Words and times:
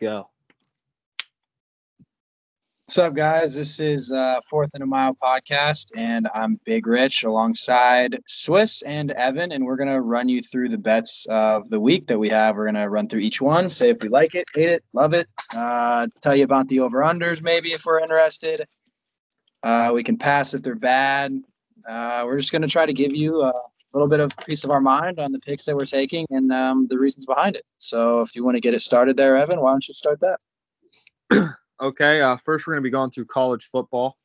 go. 0.00 0.30
What's 2.86 2.96
up, 2.96 3.14
guys? 3.14 3.54
This 3.54 3.78
is 3.80 4.10
uh, 4.10 4.40
Fourth 4.48 4.70
and 4.72 4.82
a 4.82 4.86
Mile 4.86 5.14
podcast, 5.14 5.92
and 5.94 6.26
I'm 6.34 6.58
Big 6.64 6.86
Rich 6.86 7.22
alongside 7.22 8.18
Swiss 8.26 8.80
and 8.80 9.10
Evan, 9.10 9.52
and 9.52 9.66
we're 9.66 9.76
gonna 9.76 10.00
run 10.00 10.30
you 10.30 10.40
through 10.40 10.70
the 10.70 10.78
bets 10.78 11.26
of 11.26 11.68
the 11.68 11.78
week 11.78 12.06
that 12.06 12.18
we 12.18 12.30
have. 12.30 12.56
We're 12.56 12.64
gonna 12.64 12.88
run 12.88 13.08
through 13.08 13.20
each 13.20 13.42
one, 13.42 13.68
say 13.68 13.90
if 13.90 14.02
we 14.02 14.08
like 14.08 14.34
it, 14.34 14.46
hate 14.54 14.70
it, 14.70 14.82
love 14.94 15.12
it, 15.12 15.28
uh, 15.54 16.06
tell 16.22 16.34
you 16.34 16.44
about 16.44 16.68
the 16.68 16.80
over 16.80 17.00
unders 17.00 17.42
maybe 17.42 17.72
if 17.72 17.84
we're 17.84 18.00
interested. 18.00 18.66
Uh, 19.62 19.90
we 19.92 20.02
can 20.02 20.16
pass 20.16 20.54
if 20.54 20.62
they're 20.62 20.74
bad. 20.74 21.38
Uh, 21.86 22.22
we're 22.24 22.38
just 22.38 22.52
gonna 22.52 22.68
try 22.68 22.86
to 22.86 22.94
give 22.94 23.14
you 23.14 23.42
a 23.42 23.52
little 23.92 24.08
bit 24.08 24.20
of 24.20 24.36
piece 24.46 24.64
of 24.64 24.70
our 24.70 24.80
mind 24.80 25.18
on 25.18 25.32
the 25.32 25.40
picks 25.40 25.64
that 25.64 25.76
we're 25.76 25.84
taking 25.84 26.26
and 26.30 26.52
um, 26.52 26.86
the 26.88 26.98
reasons 26.98 27.26
behind 27.26 27.56
it. 27.56 27.64
So 27.78 28.20
if 28.20 28.36
you 28.36 28.44
want 28.44 28.56
to 28.56 28.60
get 28.60 28.74
it 28.74 28.80
started 28.80 29.16
there, 29.16 29.36
Evan, 29.36 29.60
why 29.60 29.72
don't 29.72 29.86
you 29.86 29.94
start 29.94 30.20
that? 30.20 31.56
Okay, 31.80 32.20
uh, 32.20 32.36
first 32.36 32.66
we're 32.66 32.74
going 32.74 32.82
to 32.82 32.86
be 32.86 32.90
going 32.90 33.10
through 33.10 33.24
college 33.24 33.64
football. 33.64 34.18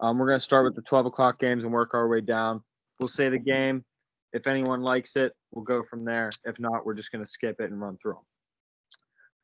Um, 0.00 0.18
we're 0.18 0.26
going 0.26 0.36
to 0.36 0.42
start 0.42 0.64
with 0.66 0.74
the 0.74 0.82
12 0.82 1.06
o'clock 1.06 1.38
games 1.38 1.64
and 1.64 1.72
work 1.72 1.94
our 1.94 2.06
way 2.06 2.20
down. 2.20 2.62
We'll 3.00 3.06
say 3.06 3.30
the 3.30 3.38
game. 3.38 3.86
If 4.34 4.46
anyone 4.46 4.82
likes 4.82 5.16
it, 5.16 5.32
we'll 5.50 5.64
go 5.64 5.82
from 5.82 6.02
there. 6.02 6.30
If 6.44 6.60
not, 6.60 6.84
we're 6.84 6.92
just 6.92 7.10
going 7.10 7.24
to 7.24 7.30
skip 7.30 7.58
it 7.60 7.70
and 7.70 7.80
run 7.80 7.96
through 7.96 8.14
them. 8.14 8.22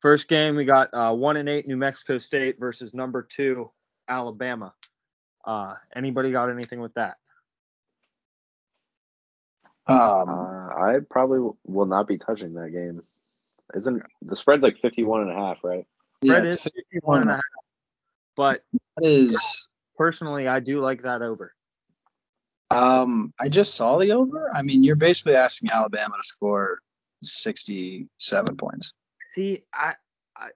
First 0.01 0.27
game, 0.27 0.55
we 0.55 0.65
got 0.65 0.89
uh, 0.93 1.15
one 1.15 1.37
and 1.37 1.49
eight 1.49 1.67
New 1.67 1.77
Mexico 1.77 2.19
State 2.19 2.59
versus 2.59 2.93
number 2.93 3.23
two 3.23 3.71
Alabama. 4.07 4.75
Uh, 5.43 5.73
anybody 5.95 6.31
got 6.31 6.51
anything 6.51 6.79
with 6.79 6.93
that? 6.93 7.17
Um, 9.87 10.29
uh, 10.29 10.67
I 10.67 10.99
probably 11.09 11.51
will 11.65 11.85
not 11.85 12.07
be 12.07 12.17
touching 12.17 12.53
that 12.55 12.71
game. 12.71 13.03
Isn't 13.73 14.03
the 14.21 14.35
spread's 14.35 14.63
like 14.63 14.77
51 14.81 15.21
and 15.21 15.31
a 15.31 15.35
half, 15.35 15.57
right? 15.63 15.85
Spread 16.23 16.43
yeah, 16.43 16.49
is 16.49 16.63
51 16.63 17.21
and 17.21 17.29
a 17.29 17.33
half. 17.33 17.43
But 18.35 18.63
that 18.73 19.07
is 19.07 19.69
personally, 19.97 20.47
I 20.47 20.59
do 20.59 20.79
like 20.79 21.03
that 21.03 21.21
over. 21.21 21.53
Um, 22.71 23.33
I 23.39 23.49
just 23.49 23.75
saw 23.75 23.97
the 23.97 24.13
over. 24.13 24.51
I 24.53 24.61
mean, 24.61 24.83
you're 24.83 24.95
basically 24.95 25.35
asking 25.35 25.69
Alabama 25.71 26.15
to 26.17 26.23
score 26.23 26.79
67 27.21 28.57
points. 28.57 28.93
See, 29.29 29.63
I, 29.73 29.93
I, 30.35 30.47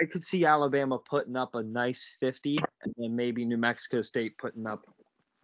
I 0.00 0.04
could 0.06 0.22
see 0.22 0.44
Alabama 0.44 0.98
putting 0.98 1.36
up 1.36 1.54
a 1.54 1.62
nice 1.62 2.16
50, 2.20 2.58
and 2.82 2.94
then 2.96 3.16
maybe 3.16 3.44
New 3.44 3.56
Mexico 3.56 4.02
State 4.02 4.38
putting 4.38 4.66
up 4.66 4.84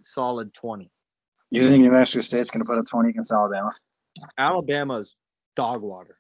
solid 0.01 0.55
20. 0.55 0.91
You 1.53 1.69
think 1.69 1.85
New 1.85 1.93
Mexico 1.93 2.23
State's 2.23 2.51
going 2.51 2.65
to 2.65 2.67
put 2.67 2.79
up 2.79 2.87
20 2.87 3.11
against 3.11 3.31
Alabama? 3.31 3.71
Alabama's 4.39 5.15
dog 5.55 5.83
water. 5.83 6.17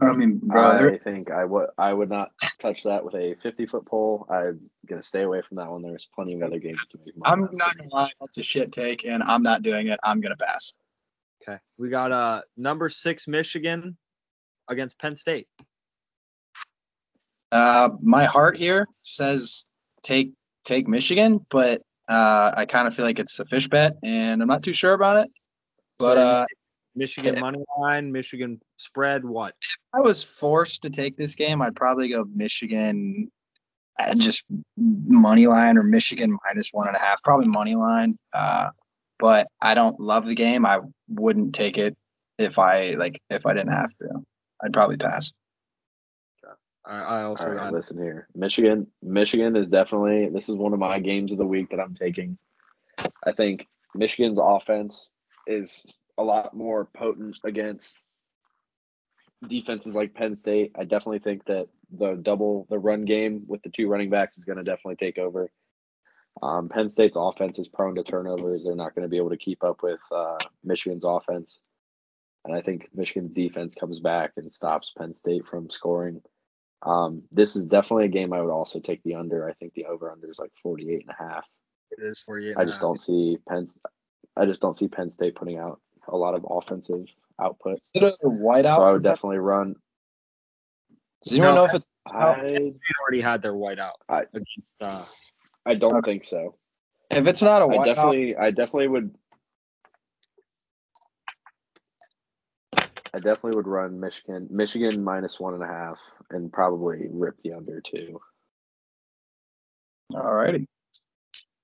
I 0.00 0.12
mean, 0.14 0.38
bro, 0.38 0.62
I 0.62 0.98
think 0.98 1.30
I 1.30 1.44
would 1.44 1.66
I 1.76 1.92
would 1.92 2.08
not 2.08 2.30
touch 2.60 2.84
that 2.84 3.04
with 3.04 3.14
a 3.14 3.34
50 3.42 3.66
foot 3.66 3.84
pole. 3.84 4.24
I'm 4.30 4.70
gonna 4.86 5.02
stay 5.02 5.22
away 5.22 5.42
from 5.46 5.56
that 5.56 5.68
one. 5.68 5.82
There's 5.82 6.08
plenty 6.14 6.34
of 6.34 6.42
other 6.44 6.60
games 6.60 6.78
to 6.92 6.98
make. 7.04 7.16
Money. 7.16 7.32
I'm 7.32 7.56
not 7.56 7.76
gonna 7.76 7.88
lie, 7.92 8.10
that's 8.20 8.38
a 8.38 8.44
shit 8.44 8.70
take, 8.70 9.04
and 9.04 9.20
I'm 9.20 9.42
not 9.42 9.62
doing 9.62 9.88
it. 9.88 9.98
I'm 10.04 10.20
gonna 10.20 10.36
pass. 10.36 10.74
Okay, 11.42 11.58
we 11.76 11.88
got 11.88 12.12
uh 12.12 12.42
number 12.56 12.88
six 12.88 13.26
Michigan 13.26 13.96
against 14.68 14.96
Penn 14.96 15.16
State. 15.16 15.48
Uh, 17.50 17.90
my 18.00 18.26
heart 18.26 18.56
here 18.56 18.86
says 19.02 19.66
take 20.04 20.34
take 20.64 20.86
Michigan, 20.86 21.44
but 21.50 21.82
uh, 22.10 22.52
I 22.56 22.66
kind 22.66 22.88
of 22.88 22.94
feel 22.94 23.04
like 23.04 23.20
it's 23.20 23.38
a 23.38 23.44
fish 23.44 23.68
bet, 23.68 23.96
and 24.02 24.42
I'm 24.42 24.48
not 24.48 24.64
too 24.64 24.72
sure 24.72 24.92
about 24.92 25.18
it. 25.18 25.30
But 25.96 26.18
uh, 26.18 26.46
Michigan 26.96 27.38
money 27.38 27.62
line, 27.78 28.10
Michigan 28.10 28.60
spread, 28.78 29.24
what? 29.24 29.54
If 29.60 29.78
I 29.94 30.00
was 30.00 30.24
forced 30.24 30.82
to 30.82 30.90
take 30.90 31.16
this 31.16 31.36
game, 31.36 31.62
I'd 31.62 31.76
probably 31.76 32.08
go 32.08 32.24
Michigan 32.34 33.30
uh, 33.98 34.14
just 34.16 34.44
money 34.76 35.46
line 35.46 35.78
or 35.78 35.84
Michigan 35.84 36.36
minus 36.44 36.70
one 36.72 36.88
and 36.88 36.96
a 36.96 37.00
half, 37.00 37.22
probably 37.22 37.46
money 37.46 37.76
line. 37.76 38.18
Uh, 38.32 38.70
but 39.20 39.46
I 39.60 39.74
don't 39.74 40.00
love 40.00 40.26
the 40.26 40.34
game. 40.34 40.66
I 40.66 40.80
wouldn't 41.08 41.54
take 41.54 41.78
it 41.78 41.96
if 42.38 42.58
I 42.58 42.90
like 42.98 43.20
if 43.30 43.46
I 43.46 43.52
didn't 43.52 43.72
have 43.72 43.94
to. 44.00 44.08
I'd 44.62 44.72
probably 44.72 44.96
pass. 44.96 45.32
I, 46.90 47.00
I 47.02 47.22
also 47.22 47.46
All 47.46 47.54
right, 47.54 47.72
listen 47.72 47.96
here. 47.96 48.26
Michigan, 48.34 48.88
Michigan 49.00 49.54
is 49.54 49.68
definitely 49.68 50.28
this 50.28 50.48
is 50.48 50.56
one 50.56 50.72
of 50.72 50.80
my 50.80 50.98
games 50.98 51.30
of 51.30 51.38
the 51.38 51.46
week 51.46 51.70
that 51.70 51.78
I'm 51.78 51.94
taking. 51.94 52.36
I 53.24 53.32
think 53.32 53.68
Michigan's 53.94 54.40
offense 54.42 55.10
is 55.46 55.84
a 56.18 56.24
lot 56.24 56.54
more 56.54 56.86
potent 56.86 57.38
against 57.44 58.02
defenses 59.46 59.94
like 59.94 60.14
Penn 60.14 60.34
State. 60.34 60.72
I 60.76 60.82
definitely 60.82 61.20
think 61.20 61.44
that 61.46 61.68
the 61.92 62.14
double 62.14 62.66
the 62.68 62.78
run 62.78 63.04
game 63.04 63.44
with 63.46 63.62
the 63.62 63.70
two 63.70 63.88
running 63.88 64.10
backs 64.10 64.36
is 64.36 64.44
going 64.44 64.58
to 64.58 64.64
definitely 64.64 64.96
take 64.96 65.18
over. 65.18 65.48
Um, 66.42 66.68
Penn 66.68 66.88
State's 66.88 67.16
offense 67.16 67.60
is 67.60 67.68
prone 67.68 67.94
to 67.94 68.02
turnovers. 68.02 68.64
They're 68.64 68.74
not 68.74 68.96
going 68.96 69.04
to 69.04 69.08
be 69.08 69.16
able 69.16 69.30
to 69.30 69.36
keep 69.36 69.62
up 69.62 69.82
with 69.82 70.00
uh, 70.10 70.38
Michigan's 70.64 71.04
offense. 71.04 71.60
And 72.44 72.56
I 72.56 72.62
think 72.62 72.88
Michigan's 72.94 73.32
defense 73.32 73.74
comes 73.74 74.00
back 74.00 74.32
and 74.36 74.52
stops 74.52 74.92
Penn 74.96 75.14
State 75.14 75.46
from 75.46 75.70
scoring. 75.70 76.22
Um, 76.82 77.22
this 77.30 77.56
is 77.56 77.66
definitely 77.66 78.06
a 78.06 78.08
game 78.08 78.32
I 78.32 78.40
would 78.40 78.52
also 78.52 78.80
take 78.80 79.02
the 79.02 79.14
under. 79.14 79.48
I 79.48 79.52
think 79.54 79.74
the 79.74 79.86
over 79.86 80.10
under 80.10 80.30
is 80.30 80.38
like 80.38 80.52
48 80.62 81.02
and 81.02 81.10
a 81.10 81.22
half. 81.22 81.44
It 81.90 82.02
is 82.02 82.22
48. 82.22 82.56
I 82.56 82.64
just 82.64 82.80
don't 82.80 82.98
see 82.98 83.36
Penn 83.48 83.66
I 84.36 84.46
just 84.46 84.60
don't 84.60 84.74
see 84.74 84.88
Penn 84.88 85.10
State 85.10 85.34
putting 85.34 85.58
out 85.58 85.80
a 86.08 86.16
lot 86.16 86.34
of 86.34 86.46
offensive 86.48 87.06
output. 87.40 87.74
Is 87.74 87.92
it 87.94 88.02
a 88.02 88.26
whiteout? 88.26 88.76
So 88.76 88.82
I 88.84 88.92
would 88.92 89.02
definitely 89.02 89.38
run. 89.38 89.76
Does 91.22 91.32
anyone 91.32 91.50
no, 91.50 91.54
know 91.56 91.64
if 91.64 91.74
it's? 91.74 91.90
I 92.06 92.72
already 93.02 93.20
had 93.20 93.42
their 93.42 93.52
whiteout 93.52 93.92
I, 94.08 94.22
against. 94.22 94.74
Uh, 94.80 95.04
I 95.66 95.74
don't 95.74 95.94
okay. 95.96 96.12
think 96.12 96.24
so. 96.24 96.56
If 97.10 97.26
it's 97.26 97.42
not 97.42 97.62
a 97.62 97.66
whiteout, 97.66 97.80
I 97.80 97.84
definitely, 97.84 98.36
I 98.36 98.50
definitely 98.50 98.88
would. 98.88 99.14
I 103.12 103.18
definitely 103.18 103.56
would 103.56 103.66
run 103.66 103.98
Michigan, 103.98 104.48
Michigan 104.50 105.02
minus 105.02 105.40
one 105.40 105.54
and 105.54 105.62
a 105.62 105.66
half, 105.66 105.98
and 106.30 106.52
probably 106.52 107.08
rip 107.10 107.36
the 107.42 107.54
under 107.54 107.80
two. 107.80 108.20
Alrighty. 110.12 110.66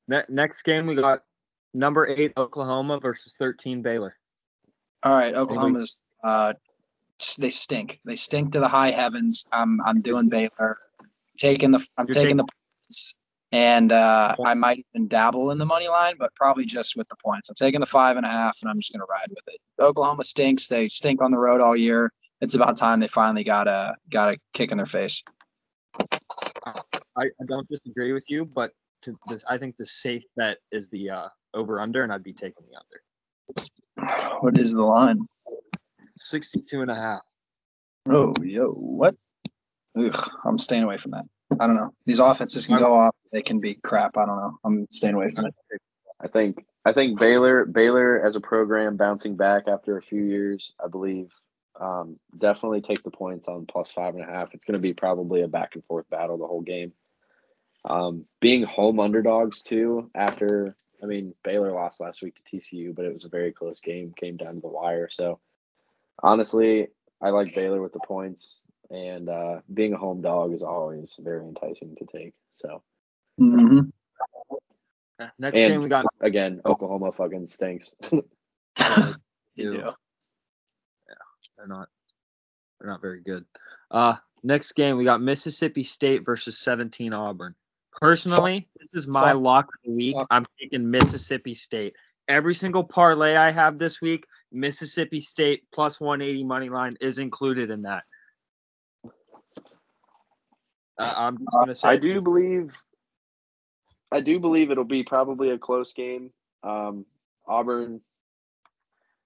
Ne- 0.08 0.24
next 0.28 0.62
game 0.62 0.86
we 0.86 0.94
got 0.94 1.22
number 1.72 2.06
eight 2.06 2.32
Oklahoma 2.36 2.98
versus 3.00 3.34
thirteen 3.38 3.82
Baylor. 3.82 4.16
All 5.02 5.14
right, 5.14 5.34
Oklahoma's 5.34 6.02
uh, 6.24 6.54
they 7.38 7.50
stink. 7.50 8.00
They 8.04 8.16
stink 8.16 8.52
to 8.52 8.60
the 8.60 8.68
high 8.68 8.90
heavens. 8.90 9.46
I'm 9.52 9.80
I'm 9.80 10.00
doing 10.00 10.28
Baylor, 10.28 10.78
taking 11.38 11.70
the 11.70 11.86
I'm 11.96 12.06
You're 12.08 12.14
taking, 12.14 12.36
the 12.36 12.44
points, 12.44 13.14
and 13.56 13.90
uh, 13.90 14.36
I 14.44 14.52
might 14.52 14.84
even 14.92 15.08
dabble 15.08 15.50
in 15.50 15.56
the 15.56 15.64
money 15.64 15.88
line, 15.88 16.16
but 16.18 16.34
probably 16.34 16.66
just 16.66 16.94
with 16.94 17.08
the 17.08 17.16
points. 17.16 17.48
I'm 17.48 17.54
taking 17.54 17.80
the 17.80 17.86
five 17.86 18.18
and 18.18 18.26
a 18.26 18.28
half, 18.28 18.58
and 18.60 18.70
I'm 18.70 18.78
just 18.78 18.92
gonna 18.92 19.06
ride 19.08 19.30
with 19.30 19.48
it. 19.48 19.58
Oklahoma 19.80 20.24
stinks. 20.24 20.68
They 20.68 20.88
stink 20.88 21.22
on 21.22 21.30
the 21.30 21.38
road 21.38 21.62
all 21.62 21.74
year. 21.74 22.12
It's 22.42 22.54
about 22.54 22.76
time 22.76 23.00
they 23.00 23.08
finally 23.08 23.44
got 23.44 23.66
a 23.66 23.94
got 24.12 24.34
a 24.34 24.36
kick 24.52 24.72
in 24.72 24.76
their 24.76 24.84
face. 24.84 25.22
I, 26.66 27.22
I 27.24 27.44
don't 27.48 27.66
disagree 27.66 28.12
with 28.12 28.28
you, 28.28 28.44
but 28.44 28.72
this, 29.26 29.42
I 29.48 29.56
think 29.56 29.78
the 29.78 29.86
safe 29.86 30.24
bet 30.36 30.58
is 30.70 30.90
the 30.90 31.08
uh, 31.08 31.28
over 31.54 31.80
under, 31.80 32.02
and 32.02 32.12
I'd 32.12 32.22
be 32.22 32.34
taking 32.34 32.62
the 32.70 32.76
under. 32.76 34.38
What 34.40 34.58
is 34.58 34.74
the 34.74 34.84
line? 34.84 35.20
62 36.18 36.82
and 36.82 36.90
a 36.90 36.94
half. 36.94 37.22
Oh, 38.06 38.34
yo, 38.42 38.68
what? 38.68 39.14
Ugh, 39.98 40.30
I'm 40.44 40.58
staying 40.58 40.82
away 40.82 40.98
from 40.98 41.12
that. 41.12 41.24
I 41.58 41.66
don't 41.66 41.76
know. 41.76 41.94
These 42.04 42.18
offenses 42.18 42.66
can 42.66 42.76
go 42.76 42.92
off. 42.92 43.15
They 43.32 43.42
can 43.42 43.60
be 43.60 43.74
crap. 43.74 44.16
I 44.16 44.26
don't 44.26 44.36
know. 44.36 44.58
I'm 44.64 44.86
staying 44.90 45.14
away 45.14 45.30
from 45.30 45.46
it. 45.46 45.54
I 46.20 46.28
think 46.28 46.64
I 46.84 46.92
think 46.92 47.18
Baylor 47.18 47.64
Baylor 47.64 48.24
as 48.24 48.36
a 48.36 48.40
program 48.40 48.96
bouncing 48.96 49.36
back 49.36 49.64
after 49.68 49.96
a 49.96 50.02
few 50.02 50.22
years, 50.22 50.74
I 50.82 50.88
believe. 50.88 51.32
Um, 51.78 52.18
definitely 52.36 52.80
take 52.80 53.02
the 53.02 53.10
points 53.10 53.48
on 53.48 53.66
plus 53.66 53.90
five 53.90 54.14
and 54.14 54.24
a 54.24 54.26
half. 54.26 54.54
It's 54.54 54.64
going 54.64 54.74
to 54.74 54.80
be 54.80 54.94
probably 54.94 55.42
a 55.42 55.48
back 55.48 55.74
and 55.74 55.84
forth 55.84 56.08
battle 56.08 56.38
the 56.38 56.46
whole 56.46 56.62
game. 56.62 56.92
Um, 57.84 58.24
being 58.40 58.62
home 58.62 58.98
underdogs 58.98 59.62
too 59.62 60.10
after 60.14 60.76
I 61.02 61.06
mean, 61.06 61.34
Baylor 61.44 61.72
lost 61.72 62.00
last 62.00 62.22
week 62.22 62.36
to 62.36 62.56
TCU, 62.56 62.94
but 62.94 63.04
it 63.04 63.12
was 63.12 63.24
a 63.24 63.28
very 63.28 63.52
close 63.52 63.80
game, 63.80 64.14
came 64.16 64.38
down 64.38 64.54
to 64.54 64.60
the 64.60 64.68
wire. 64.68 65.08
So 65.10 65.40
honestly, 66.22 66.88
I 67.20 67.28
like 67.28 67.54
Baylor 67.54 67.82
with 67.82 67.92
the 67.92 68.00
points, 68.00 68.62
and 68.88 69.28
uh, 69.28 69.60
being 69.72 69.92
a 69.92 69.98
home 69.98 70.22
dog 70.22 70.54
is 70.54 70.62
always 70.62 71.18
very 71.22 71.46
enticing 71.46 71.96
to 71.96 72.06
take. 72.06 72.32
So. 72.54 72.82
Mm-hmm. 73.40 73.80
Next 75.38 75.58
and 75.60 75.72
game 75.72 75.82
we 75.82 75.88
got 75.88 76.06
again. 76.20 76.60
Oklahoma 76.64 77.12
fucking 77.12 77.46
stinks. 77.46 77.94
yeah. 78.10 79.12
yeah, 79.56 79.90
they're 81.56 81.66
not. 81.66 81.88
They're 82.78 82.90
not 82.90 83.00
very 83.00 83.22
good. 83.22 83.44
Uh, 83.90 84.16
next 84.42 84.72
game 84.72 84.96
we 84.98 85.04
got 85.04 85.22
Mississippi 85.22 85.82
State 85.82 86.24
versus 86.24 86.58
17 86.58 87.12
Auburn. 87.12 87.54
Personally, 87.92 88.68
this 88.78 88.88
is 88.92 89.06
my 89.06 89.32
Fuck. 89.32 89.40
lock 89.40 89.64
of 89.66 89.80
the 89.84 89.92
week. 89.92 90.16
Fuck. 90.16 90.26
I'm 90.30 90.46
taking 90.60 90.90
Mississippi 90.90 91.54
State. 91.54 91.94
Every 92.28 92.54
single 92.54 92.84
parlay 92.84 93.36
I 93.36 93.50
have 93.50 93.78
this 93.78 94.00
week, 94.00 94.26
Mississippi 94.52 95.20
State 95.20 95.64
plus 95.72 95.98
180 95.98 96.44
money 96.44 96.68
line 96.68 96.94
is 97.00 97.18
included 97.18 97.70
in 97.70 97.82
that. 97.82 98.04
Uh, 100.98 101.14
I'm 101.16 101.38
just 101.38 101.50
gonna 101.52 101.74
say 101.74 101.88
I 101.88 101.96
do 101.96 102.20
believe. 102.20 102.72
I 104.10 104.20
do 104.20 104.38
believe 104.38 104.70
it'll 104.70 104.84
be 104.84 105.02
probably 105.02 105.50
a 105.50 105.58
close 105.58 105.92
game. 105.92 106.30
Um, 106.62 107.06
Auburn, 107.46 108.00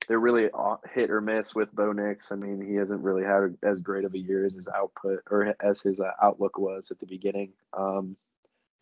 they're 0.08 0.18
really 0.18 0.50
hit 0.92 1.10
or 1.10 1.20
miss 1.20 1.54
with 1.54 1.74
Bo 1.74 1.92
Nix. 1.92 2.32
I 2.32 2.36
mean, 2.36 2.60
he 2.60 2.74
hasn't 2.74 3.02
really 3.02 3.22
had 3.22 3.56
as 3.62 3.80
great 3.80 4.04
of 4.04 4.14
a 4.14 4.18
year 4.18 4.46
as 4.46 4.54
his 4.54 4.68
output 4.68 5.22
or 5.30 5.54
as 5.60 5.80
his 5.80 6.00
uh, 6.00 6.12
outlook 6.22 6.58
was 6.58 6.90
at 6.90 6.98
the 6.98 7.06
beginning. 7.06 7.52
Um, 7.72 8.16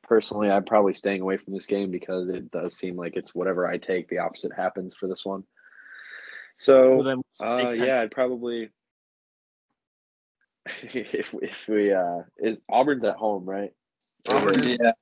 personally, 0.02 0.50
I'm 0.50 0.64
probably 0.64 0.94
staying 0.94 1.20
away 1.20 1.36
from 1.36 1.52
this 1.52 1.66
game 1.66 1.90
because 1.90 2.28
it 2.28 2.50
does 2.50 2.74
seem 2.74 2.96
like 2.96 3.16
it's 3.16 3.34
whatever 3.34 3.66
I 3.66 3.76
take, 3.78 4.08
the 4.08 4.18
opposite 4.18 4.52
happens 4.52 4.94
for 4.94 5.06
this 5.06 5.24
one. 5.24 5.44
So, 6.56 6.96
Well, 6.96 7.04
then 7.04 7.20
uh, 7.42 7.70
yeah, 7.70 8.00
I'd 8.00 8.10
probably 8.10 8.70
if 10.82 11.34
if 11.40 11.68
we 11.68 11.92
uh, 11.92 12.22
is 12.38 12.58
Auburn's 12.68 13.04
at 13.04 13.16
home, 13.16 13.44
right? 13.44 13.72
Auburn 14.30 14.62
Yeah. 14.62 14.92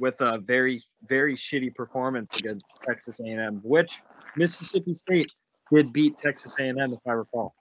With 0.00 0.20
a 0.20 0.38
very 0.38 0.80
very 1.06 1.36
shitty 1.36 1.74
performance 1.74 2.34
against 2.36 2.64
Texas 2.86 3.20
A&M, 3.20 3.60
which 3.62 4.02
Mississippi 4.36 4.94
State 4.94 5.32
did 5.72 5.92
beat 5.92 6.16
Texas 6.16 6.56
A&M 6.58 6.78
if 6.78 7.00
I 7.06 7.12
recall. 7.12 7.54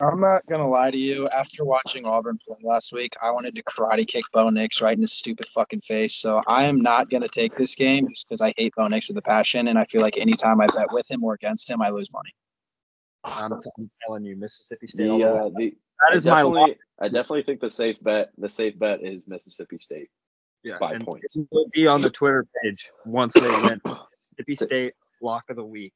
I'm 0.00 0.20
not 0.20 0.44
gonna 0.46 0.68
lie 0.68 0.90
to 0.90 0.98
you. 0.98 1.28
After 1.28 1.64
watching 1.64 2.04
Auburn 2.04 2.38
play 2.44 2.56
last 2.62 2.92
week, 2.92 3.14
I 3.22 3.30
wanted 3.30 3.54
to 3.54 3.62
karate 3.62 4.06
kick 4.06 4.24
Bo 4.32 4.50
Nix 4.50 4.82
right 4.82 4.96
in 4.96 5.02
his 5.02 5.12
stupid 5.12 5.46
fucking 5.46 5.82
face. 5.82 6.16
So 6.16 6.40
I 6.48 6.64
am 6.64 6.82
not 6.82 7.10
gonna 7.10 7.28
take 7.28 7.54
this 7.54 7.74
game 7.76 8.08
just 8.08 8.26
because 8.28 8.40
I 8.40 8.52
hate 8.56 8.72
Bo 8.76 8.88
Nix 8.88 9.08
with 9.08 9.18
a 9.18 9.22
passion, 9.22 9.68
and 9.68 9.78
I 9.78 9.84
feel 9.84 10.00
like 10.00 10.18
anytime 10.18 10.60
I 10.60 10.66
bet 10.66 10.92
with 10.92 11.08
him 11.08 11.22
or 11.22 11.34
against 11.34 11.70
him, 11.70 11.80
I 11.80 11.90
lose 11.90 12.10
money. 12.12 12.34
I'm, 13.24 13.52
I'm 13.52 13.90
telling 14.04 14.24
you, 14.24 14.36
Mississippi 14.36 14.86
State. 14.86 15.08
all 15.08 15.18
The 15.18 15.24
the 15.24 15.32
way. 15.32 15.40
uh, 15.40 15.50
the 15.56 15.74
that 16.00 16.10
I 16.10 16.14
my 16.14 16.42
definitely. 16.42 16.76
I 17.00 17.08
definitely 17.08 17.42
think 17.44 17.60
the 17.60 17.70
safe 17.70 18.02
bet 18.02 18.30
the 18.36 18.48
safe 18.48 18.78
bet 18.78 19.02
is 19.02 19.28
Mississippi 19.28 19.78
State. 19.78 20.10
Yeah, 20.64 20.78
by 20.78 20.94
and 20.94 21.04
points. 21.04 21.36
it 21.36 21.46
will 21.50 21.68
be 21.72 21.86
on 21.86 22.00
the 22.00 22.10
Twitter 22.10 22.46
page 22.62 22.90
once 23.04 23.34
they 23.34 23.40
win. 23.40 23.80
Mississippi 24.38 24.56
State 24.56 24.94
lock 25.20 25.44
of 25.50 25.56
the 25.56 25.64
week. 25.64 25.92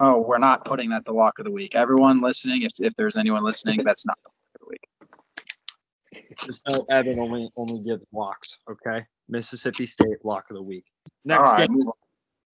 Oh, 0.00 0.20
we're 0.20 0.38
not 0.38 0.64
putting 0.64 0.90
that 0.90 1.04
the 1.04 1.12
lock 1.12 1.38
of 1.38 1.44
the 1.44 1.50
week. 1.50 1.74
Everyone 1.74 2.20
listening, 2.22 2.62
if 2.62 2.72
if 2.78 2.94
there's 2.94 3.16
anyone 3.16 3.44
listening, 3.44 3.84
that's 3.84 4.06
not 4.06 4.18
the 4.24 4.30
lock 4.30 4.54
of 4.54 4.60
the 4.60 4.66
week. 4.70 6.36
Just 6.44 6.66
know 6.66 6.84
Evan 6.90 7.18
only 7.18 7.50
only 7.56 7.82
gives 7.84 8.06
locks. 8.12 8.58
Okay, 8.70 9.04
Mississippi 9.28 9.86
State 9.86 10.24
lock 10.24 10.46
of 10.50 10.56
the 10.56 10.62
week. 10.62 10.84
Next 11.24 11.48
All 11.48 11.54
right, 11.54 11.68
game, 11.68 11.90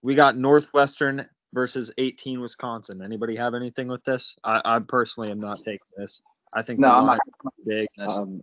we 0.01 0.15
got 0.15 0.37
Northwestern 0.37 1.25
versus 1.53 1.91
18 1.97 2.41
Wisconsin. 2.41 3.01
Anybody 3.01 3.35
have 3.35 3.53
anything 3.53 3.87
with 3.87 4.03
this? 4.03 4.35
I, 4.43 4.61
I 4.63 4.79
personally 4.79 5.31
am 5.31 5.39
not 5.39 5.59
taking 5.59 5.79
this. 5.97 6.21
I 6.53 6.61
think 6.61 6.79
No, 6.79 6.89
I'm 6.89 7.05
not. 7.05 7.19
big. 7.65 7.87
Um, 7.99 8.41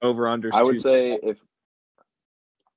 Over 0.00 0.28
under. 0.28 0.50
I 0.52 0.62
would 0.62 0.80
say 0.80 1.18
if 1.22 1.38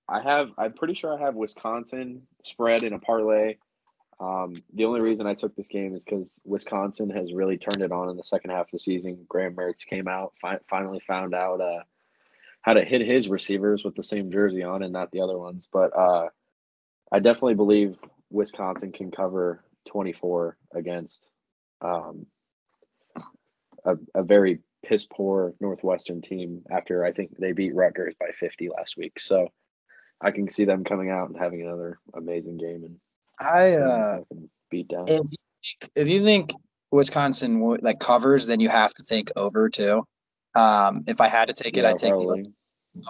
I 0.08 0.22
have, 0.22 0.52
I'm 0.58 0.74
pretty 0.74 0.94
sure 0.94 1.18
I 1.18 1.26
have 1.26 1.36
Wisconsin 1.36 2.24
spread 2.44 2.84
in 2.84 2.94
a 2.94 3.00
parlay. 3.00 3.56
Um, 4.20 4.54
the 4.74 4.86
only 4.86 5.02
reason 5.02 5.28
I 5.28 5.34
took 5.34 5.56
this 5.56 5.68
game 5.68 5.96
is 5.96 6.06
because 6.06 6.40
Wisconsin 6.46 7.10
has 7.10 7.34
really 7.34 7.58
turned 7.58 7.82
it 7.82 7.92
on 7.92 8.10
in 8.10 8.18
the 8.18 8.24
second 8.24 8.52
half 8.52 8.68
of 8.68 8.72
the 8.72 8.80
season. 8.80 9.26
Graham 9.28 9.56
Mertz 9.56 9.86
came 9.86 10.08
out, 10.08 10.34
fi- 10.40 10.60
finally 10.70 11.02
found 11.06 11.34
out 11.34 11.60
uh, 11.60 11.84
how 12.62 12.74
to 12.74 12.86
hit 12.86 13.02
his 13.02 13.28
receivers 13.28 13.84
with 13.84 13.96
the 13.96 14.04
same 14.04 14.32
jersey 14.32 14.64
on 14.64 14.84
and 14.84 14.94
not 14.94 15.12
the 15.12 15.22
other 15.22 15.38
ones. 15.38 15.68
But 15.72 15.98
uh, 15.98 16.30
I 17.12 17.20
definitely 17.20 17.56
believe 17.56 18.00
Wisconsin 18.30 18.92
can 18.92 19.12
cover 19.12 19.64
24 19.88 20.58
against 20.74 21.26
um, 21.82 22.26
a, 23.84 23.98
a 24.14 24.24
very 24.24 24.60
piss 24.86 25.06
poor 25.06 25.54
Northwestern 25.60 26.22
team 26.22 26.64
after 26.72 27.04
I 27.04 27.12
think 27.12 27.38
they 27.38 27.52
beat 27.52 27.76
Rutgers 27.76 28.16
by 28.20 28.32
50 28.32 28.70
last 28.70 28.98
week. 28.98 29.20
So 29.20 29.50
I 30.26 30.32
can 30.32 30.50
see 30.50 30.66
them 30.66 30.84
coming 30.84 31.12
out 31.12 31.30
and 31.30 31.38
having 31.38 31.62
another 31.62 32.00
amazing 32.16 32.58
game 32.58 32.84
and 32.84 32.98
I 33.40 33.74
uh, 33.74 34.20
beat 34.72 34.88
down. 34.88 35.08
if 35.08 35.20
you 35.20 35.28
think, 35.28 35.92
if 35.96 36.08
you 36.08 36.24
think 36.24 36.52
Wisconsin 36.92 37.60
like 37.82 38.00
covers, 38.00 38.48
then 38.48 38.60
you 38.60 38.70
have 38.70 38.94
to 38.96 39.04
think 39.04 39.32
over 39.36 39.70
too. 39.70 40.04
Um, 40.56 41.04
if 41.06 41.22
I 41.22 41.28
had 41.28 41.50
to 41.50 41.54
take 41.54 41.78
it, 41.78 41.84
Yeah, 41.84 41.92
I'd 41.92 41.98
take 41.98 42.16
the. 42.18 42.24
probably. 42.24 42.52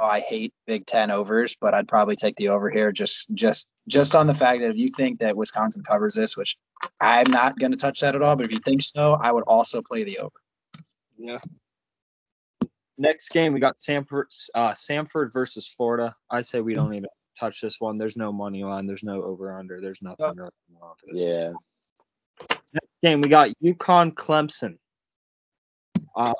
Oh, 0.01 0.03
I 0.03 0.19
hate 0.19 0.51
Big 0.65 0.87
Ten 0.87 1.11
overs, 1.11 1.57
but 1.61 1.75
I'd 1.75 1.87
probably 1.87 2.15
take 2.15 2.35
the 2.37 2.49
over 2.49 2.71
here 2.71 2.91
just 2.91 3.33
just 3.35 3.71
just 3.87 4.15
on 4.15 4.25
the 4.25 4.33
fact 4.33 4.61
that 4.61 4.71
if 4.71 4.77
you 4.77 4.89
think 4.89 5.19
that 5.19 5.37
Wisconsin 5.37 5.83
covers 5.83 6.15
this, 6.15 6.35
which 6.35 6.57
I'm 6.99 7.29
not 7.29 7.57
going 7.59 7.71
to 7.71 7.77
touch 7.77 8.01
that 8.01 8.15
at 8.15 8.21
all, 8.21 8.35
but 8.35 8.45
if 8.45 8.51
you 8.51 8.59
think 8.59 8.81
so, 8.81 9.13
I 9.13 9.31
would 9.31 9.43
also 9.45 9.83
play 9.83 10.03
the 10.03 10.19
over. 10.19 10.33
Yeah. 11.17 11.37
Next 12.97 13.29
game, 13.29 13.53
we 13.53 13.59
got 13.59 13.75
Samford, 13.75 14.25
uh, 14.53 14.71
Samford 14.71 15.33
versus 15.33 15.67
Florida. 15.67 16.15
I 16.29 16.41
say 16.41 16.61
we 16.61 16.73
don't 16.73 16.93
even 16.93 17.09
touch 17.37 17.59
this 17.61 17.79
one. 17.79 17.97
There's 17.97 18.15
no 18.15 18.31
money 18.31 18.63
line. 18.63 18.85
There's 18.85 19.03
no 19.03 19.21
over 19.21 19.57
under. 19.57 19.81
There's 19.81 20.01
nothing 20.01 20.37
really 20.37 20.49
going 20.79 20.93
this. 21.11 21.25
Yeah. 21.25 21.51
Next 22.73 22.91
game, 23.03 23.21
we 23.21 23.29
got 23.29 23.49
UConn 23.63 24.13
Clemson. 24.13 24.77
Um, 26.15 26.33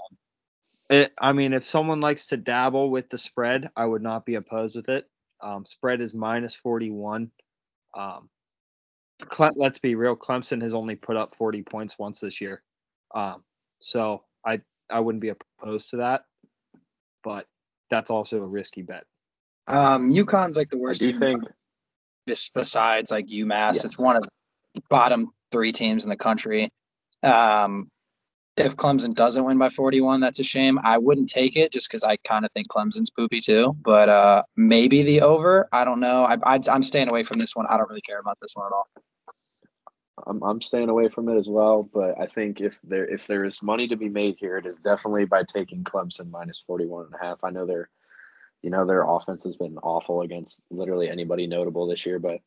it, 0.90 1.14
I 1.20 1.34
mean, 1.34 1.54
if 1.54 1.66
someone 1.66 2.00
likes 2.00 2.28
to 2.28 2.38
dabble 2.38 2.90
with 2.90 3.10
the 3.10 3.18
spread, 3.18 3.70
I 3.76 3.86
would 3.86 4.02
not 4.02 4.26
be 4.26 4.36
opposed 4.36 4.76
with 4.76 4.90
it. 4.90 5.06
Um, 5.42 5.66
spread 5.66 6.00
is 6.00 6.14
minus 6.14 6.56
41. 6.56 7.32
Um, 7.96 8.30
Cle- 9.30 9.54
let's 9.56 9.80
be 9.80 9.96
real. 9.96 10.16
Clemson 10.16 10.62
has 10.62 10.74
only 10.74 10.96
put 10.96 11.18
up 11.18 11.34
40 11.34 11.64
points 11.64 11.98
once 11.98 12.20
this 12.20 12.42
year. 12.42 12.64
Um, 13.14 13.44
so 13.80 14.24
I 14.46 14.62
I 14.90 15.00
wouldn't 15.00 15.22
be 15.22 15.30
opposed 15.30 15.90
to 15.92 15.98
that, 15.98 16.26
but 17.26 17.48
that's 17.90 18.12
also 18.12 18.42
a 18.42 18.46
risky 18.46 18.84
bet. 18.84 19.04
Um, 19.68 20.12
UConn's 20.12 20.56
like 20.56 20.70
the 20.70 20.78
worst 20.78 21.02
do 21.02 21.12
team 21.12 21.20
think 21.20 21.44
bes- 22.28 22.52
besides 22.54 23.12
like 23.12 23.26
UMass. 23.26 23.74
Yes. 23.74 23.86
It's 23.86 23.98
one 23.98 24.16
of 24.16 24.24
the 24.24 24.30
bottom 24.90 25.32
three 25.52 25.72
teams 25.72 26.06
in 26.06 26.10
the 26.10 26.16
country. 26.16 26.70
Um, 27.24 27.90
if 28.58 28.78
Clemson 28.78 29.14
doesn't 29.14 29.44
win 29.44 29.58
by 29.58 29.70
41, 29.70 30.22
that's 30.22 30.40
a 30.40 30.44
shame. 30.44 30.80
I 30.82 31.00
wouldn't 31.00 31.30
take 31.30 31.58
it 31.58 31.74
just 31.74 31.90
because 31.90 32.04
I 32.04 32.16
kind 32.18 32.46
of 32.46 32.52
think 32.54 32.68
Clemson's 32.70 33.10
poopy 33.10 33.42
too. 33.42 33.76
But 33.82 34.08
uh, 34.08 34.44
maybe 34.56 35.04
the 35.04 35.22
over. 35.22 35.68
I 35.74 35.84
don't 35.84 36.00
know. 36.00 36.24
I, 36.24 36.38
I, 36.44 36.60
I'm 36.72 36.84
staying 36.84 37.10
away 37.10 37.24
from 37.24 37.40
this 37.40 37.56
one. 37.56 37.66
I 37.68 37.76
don't 37.76 37.90
really 37.90 38.02
care 38.02 38.20
about 38.20 38.38
this 38.40 38.56
one 38.56 38.68
at 38.68 38.72
all. 38.72 38.88
I'm 40.26 40.42
I'm 40.44 40.62
staying 40.62 40.90
away 40.90 41.10
from 41.10 41.28
it 41.30 41.38
as 41.38 41.48
well, 41.48 41.84
but 41.84 42.20
I 42.20 42.28
think 42.28 42.62
if 42.62 42.74
there 42.84 43.06
if 43.06 43.28
there 43.28 43.44
is 43.44 43.62
money 43.62 43.88
to 43.90 43.98
be 43.98 44.10
made 44.10 44.38
here, 44.40 44.58
it 44.58 44.66
is 44.66 44.78
definitely 44.78 45.26
by 45.26 45.44
taking 45.44 45.84
Clemson 45.84 46.30
minus 46.30 46.64
41 46.66 47.06
and 47.06 47.16
a 47.16 47.24
half. 47.24 47.44
I 47.44 47.50
know 47.50 47.66
their 47.66 47.90
you 48.62 48.70
know 48.70 48.86
their 48.86 49.04
offense 49.04 49.44
has 49.44 49.58
been 49.58 49.78
awful 49.78 50.22
against 50.22 50.62
literally 50.70 51.10
anybody 51.10 51.48
notable 51.48 51.88
this 51.88 52.06
year, 52.06 52.20
but 52.20 52.40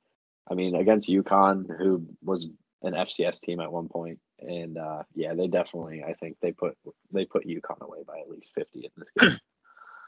I 0.51 0.55
mean 0.55 0.75
against 0.75 1.09
UConn, 1.09 1.67
who 1.79 2.07
was 2.23 2.49
an 2.83 2.95
FCS 2.95 3.41
team 3.41 3.61
at 3.61 3.73
one 3.73 3.89
point, 3.89 4.19
and 4.41 4.79
uh, 4.79 5.03
yeah, 5.15 5.35
they 5.35 5.49
definitely 5.49 6.03
I 6.03 6.15
think 6.15 6.39
they 6.41 6.53
put 6.53 6.77
they 7.13 7.27
put 7.27 7.47
UConn 7.47 7.81
away 7.81 7.99
by 8.07 8.19
at 8.21 8.31
least 8.31 8.53
50 8.55 8.79
in 8.79 8.91
this 8.97 9.09
game. 9.19 9.39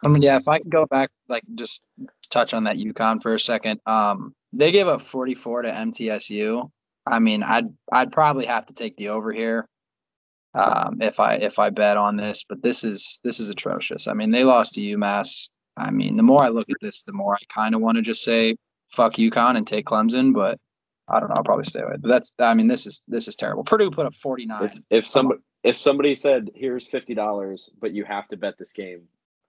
I 0.03 0.09
mean, 0.09 0.23
yeah, 0.23 0.37
if 0.37 0.49
I 0.49 0.61
can 0.61 0.71
go 0.71 0.87
back, 0.87 1.11
like 1.29 1.43
just 1.55 1.83
touch 2.31 2.55
on 2.55 2.65
that 2.65 2.77
UConn 2.79 3.23
for 3.23 3.35
a 3.35 3.39
second. 3.39 3.81
Um, 3.85 4.35
they 4.53 4.73
gave 4.73 4.89
up 4.89 5.03
44 5.03 5.63
to 5.63 5.71
MTSU. 5.71 6.71
I 7.11 7.19
mean, 7.19 7.43
I'd 7.43 7.67
I'd 7.91 8.13
probably 8.13 8.47
have 8.47 8.67
to 8.67 8.75
take 8.75 8.97
the 8.97 9.11
over 9.11 9.33
here. 9.33 9.67
Um, 10.55 11.01
if 11.01 11.21
I 11.21 11.37
if 11.37 11.59
I 11.59 11.71
bet 11.71 11.97
on 11.97 12.17
this, 12.17 12.45
but 12.49 12.63
this 12.63 12.85
is 12.85 13.21
this 13.23 13.41
is 13.41 13.51
atrocious. 13.51 14.09
I 14.09 14.15
mean, 14.15 14.31
they 14.31 14.45
lost 14.45 14.75
to 14.75 14.81
UMass. 14.81 15.49
I 15.77 15.91
mean, 15.91 16.17
the 16.17 16.23
more 16.23 16.43
I 16.43 16.49
look 16.49 16.71
at 16.71 16.81
this, 16.81 17.05
the 17.05 17.13
more 17.13 17.35
I 17.35 17.45
kind 17.49 17.75
of 17.75 17.81
want 17.81 17.97
to 17.97 18.03
just 18.03 18.23
say 18.23 18.57
fuck 18.89 19.15
UConn 19.15 19.57
and 19.57 19.67
take 19.67 19.87
Clemson, 19.87 20.35
but 20.35 20.59
I 21.09 21.21
don't 21.21 21.29
know. 21.29 21.37
I'll 21.37 21.45
probably 21.45 21.65
stay 21.65 21.81
away. 21.81 21.97
But 22.01 22.09
that's 22.09 22.35
I 22.39 22.55
mean, 22.55 22.69
this 22.69 22.87
is 22.87 23.03
this 23.07 23.29
is 23.29 23.37
terrible. 23.37 23.65
Purdue 23.65 23.91
put 23.91 24.07
up 24.07 24.15
49. 24.15 24.65
If 24.65 25.05
if 25.05 25.07
somebody 25.07 25.41
if 25.63 25.77
somebody 25.77 26.15
said 26.15 26.51
here's 26.55 26.87
fifty 26.87 27.15
dollars, 27.15 27.71
but 27.81 27.93
you 27.93 28.05
have 28.05 28.29
to 28.29 28.37
bet 28.37 28.59
this 28.59 28.73
game, 28.73 29.03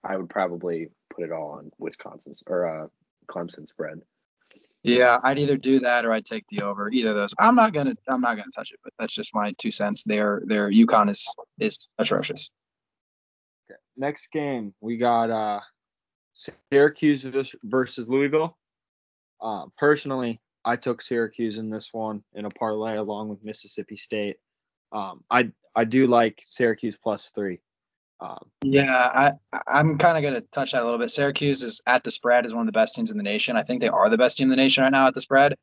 I 0.04 0.16
would 0.16 0.28
probably 0.28 0.88
put 1.14 1.24
it 1.24 1.32
all 1.32 1.52
on 1.52 1.70
Wisconsin's 1.78 2.42
or 2.46 2.66
uh, 2.66 2.86
Clemson 3.28 3.66
spread. 3.66 4.02
Yeah, 4.84 5.18
I'd 5.22 5.38
either 5.38 5.56
do 5.56 5.80
that 5.80 6.04
or 6.04 6.12
I'd 6.12 6.24
take 6.24 6.44
the 6.48 6.62
over. 6.62 6.90
Either 6.90 7.10
of 7.10 7.16
those. 7.16 7.34
I'm 7.38 7.54
not 7.54 7.72
gonna 7.72 7.94
I'm 8.08 8.20
not 8.20 8.36
gonna 8.36 8.50
touch 8.54 8.72
it, 8.72 8.80
but 8.82 8.92
that's 8.98 9.14
just 9.14 9.34
my 9.34 9.52
two 9.58 9.70
cents. 9.70 10.02
Their 10.04 10.42
their 10.44 10.70
UConn 10.70 11.08
is 11.08 11.32
is 11.60 11.88
atrocious. 11.98 12.50
Okay. 13.70 13.78
Next 13.96 14.32
game, 14.32 14.74
we 14.80 14.96
got 14.96 15.30
uh, 15.30 15.60
Syracuse 16.72 17.24
versus 17.62 18.08
Louisville. 18.08 18.56
Uh, 19.40 19.66
personally, 19.78 20.40
I 20.64 20.76
took 20.76 21.00
Syracuse 21.00 21.58
in 21.58 21.70
this 21.70 21.90
one 21.92 22.24
in 22.34 22.44
a 22.44 22.50
parlay 22.50 22.96
along 22.96 23.28
with 23.28 23.44
Mississippi 23.44 23.96
State. 23.96 24.36
Um, 24.90 25.22
I 25.30 25.52
I 25.76 25.84
do 25.84 26.08
like 26.08 26.42
Syracuse 26.48 26.98
plus 27.00 27.30
three. 27.30 27.60
Um, 28.22 28.38
Yeah, 28.62 28.94
I 28.94 29.32
I'm 29.66 29.98
kind 29.98 30.16
of 30.16 30.22
gonna 30.22 30.44
touch 30.52 30.72
that 30.72 30.82
a 30.82 30.84
little 30.84 30.98
bit. 30.98 31.10
Syracuse 31.10 31.62
is 31.62 31.82
at 31.86 32.04
the 32.04 32.10
spread 32.10 32.44
is 32.44 32.54
one 32.54 32.62
of 32.62 32.72
the 32.72 32.78
best 32.78 32.94
teams 32.94 33.10
in 33.10 33.16
the 33.16 33.22
nation. 33.24 33.56
I 33.56 33.62
think 33.62 33.80
they 33.80 33.88
are 33.88 34.08
the 34.08 34.18
best 34.18 34.38
team 34.38 34.46
in 34.46 34.50
the 34.50 34.56
nation 34.56 34.84
right 34.84 34.92
now 34.92 35.08
at 35.08 35.14
the 35.14 35.20
spread. 35.20 35.54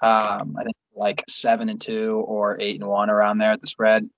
Um, 0.00 0.56
I 0.58 0.62
think 0.64 0.76
like 0.94 1.24
seven 1.28 1.68
and 1.68 1.80
two 1.80 2.16
or 2.26 2.58
eight 2.60 2.80
and 2.80 2.88
one 2.88 3.10
around 3.10 3.38
there 3.38 3.52
at 3.52 3.60
the 3.60 3.66
spread. 3.66 4.08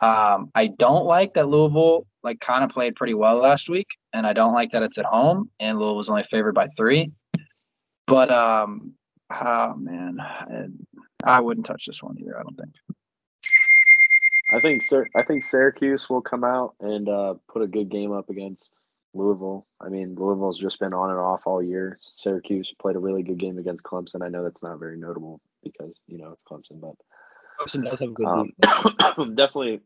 Um, 0.00 0.50
I 0.54 0.68
don't 0.68 1.04
like 1.04 1.34
that 1.34 1.48
Louisville 1.48 2.06
like 2.22 2.38
kind 2.40 2.62
of 2.62 2.70
played 2.70 2.94
pretty 2.94 3.14
well 3.14 3.36
last 3.38 3.68
week. 3.68 3.88
and 4.12 4.26
I 4.26 4.32
don't 4.34 4.52
like 4.52 4.70
that 4.70 4.82
it's 4.82 4.98
at 4.98 5.04
home, 5.06 5.50
and 5.58 5.78
Louisville 5.78 5.96
was 5.96 6.08
only 6.08 6.22
favored 6.22 6.54
by 6.54 6.68
three. 6.68 7.10
But 8.06 8.30
um, 8.30 8.94
oh 9.30 9.74
man, 9.74 10.18
I, 10.20 10.66
I 11.24 11.40
wouldn't 11.40 11.66
touch 11.66 11.86
this 11.86 12.02
one 12.02 12.16
either. 12.20 12.38
I 12.38 12.42
don't 12.42 12.56
think. 12.56 12.74
I 14.52 14.60
think 14.60 14.82
I 15.16 15.22
think 15.22 15.42
Syracuse 15.42 16.10
will 16.10 16.20
come 16.20 16.44
out 16.44 16.74
and 16.80 17.08
uh, 17.08 17.34
put 17.48 17.62
a 17.62 17.66
good 17.66 17.88
game 17.88 18.12
up 18.12 18.28
against 18.28 18.74
Louisville. 19.14 19.66
I 19.80 19.88
mean, 19.88 20.14
Louisville's 20.14 20.58
just 20.58 20.78
been 20.78 20.92
on 20.92 21.10
and 21.10 21.18
off 21.18 21.42
all 21.46 21.62
year. 21.62 21.96
Syracuse 22.00 22.74
played 22.78 22.96
a 22.96 23.00
really 23.00 23.22
good 23.22 23.38
game 23.38 23.58
against 23.58 23.82
Clemson. 23.82 24.22
I 24.22 24.28
know 24.28 24.42
that's 24.42 24.62
not 24.62 24.78
very 24.78 24.98
notable 24.98 25.40
because 25.62 25.98
you 26.06 26.18
know 26.18 26.32
it's 26.32 26.44
Clemson, 26.44 26.80
but 26.80 26.96
Clemson 27.58 27.82
does 27.84 28.00
have 28.00 28.10
a 28.10 28.12
good 28.12 28.26
um, 28.26 28.52
definitely, 29.34 29.80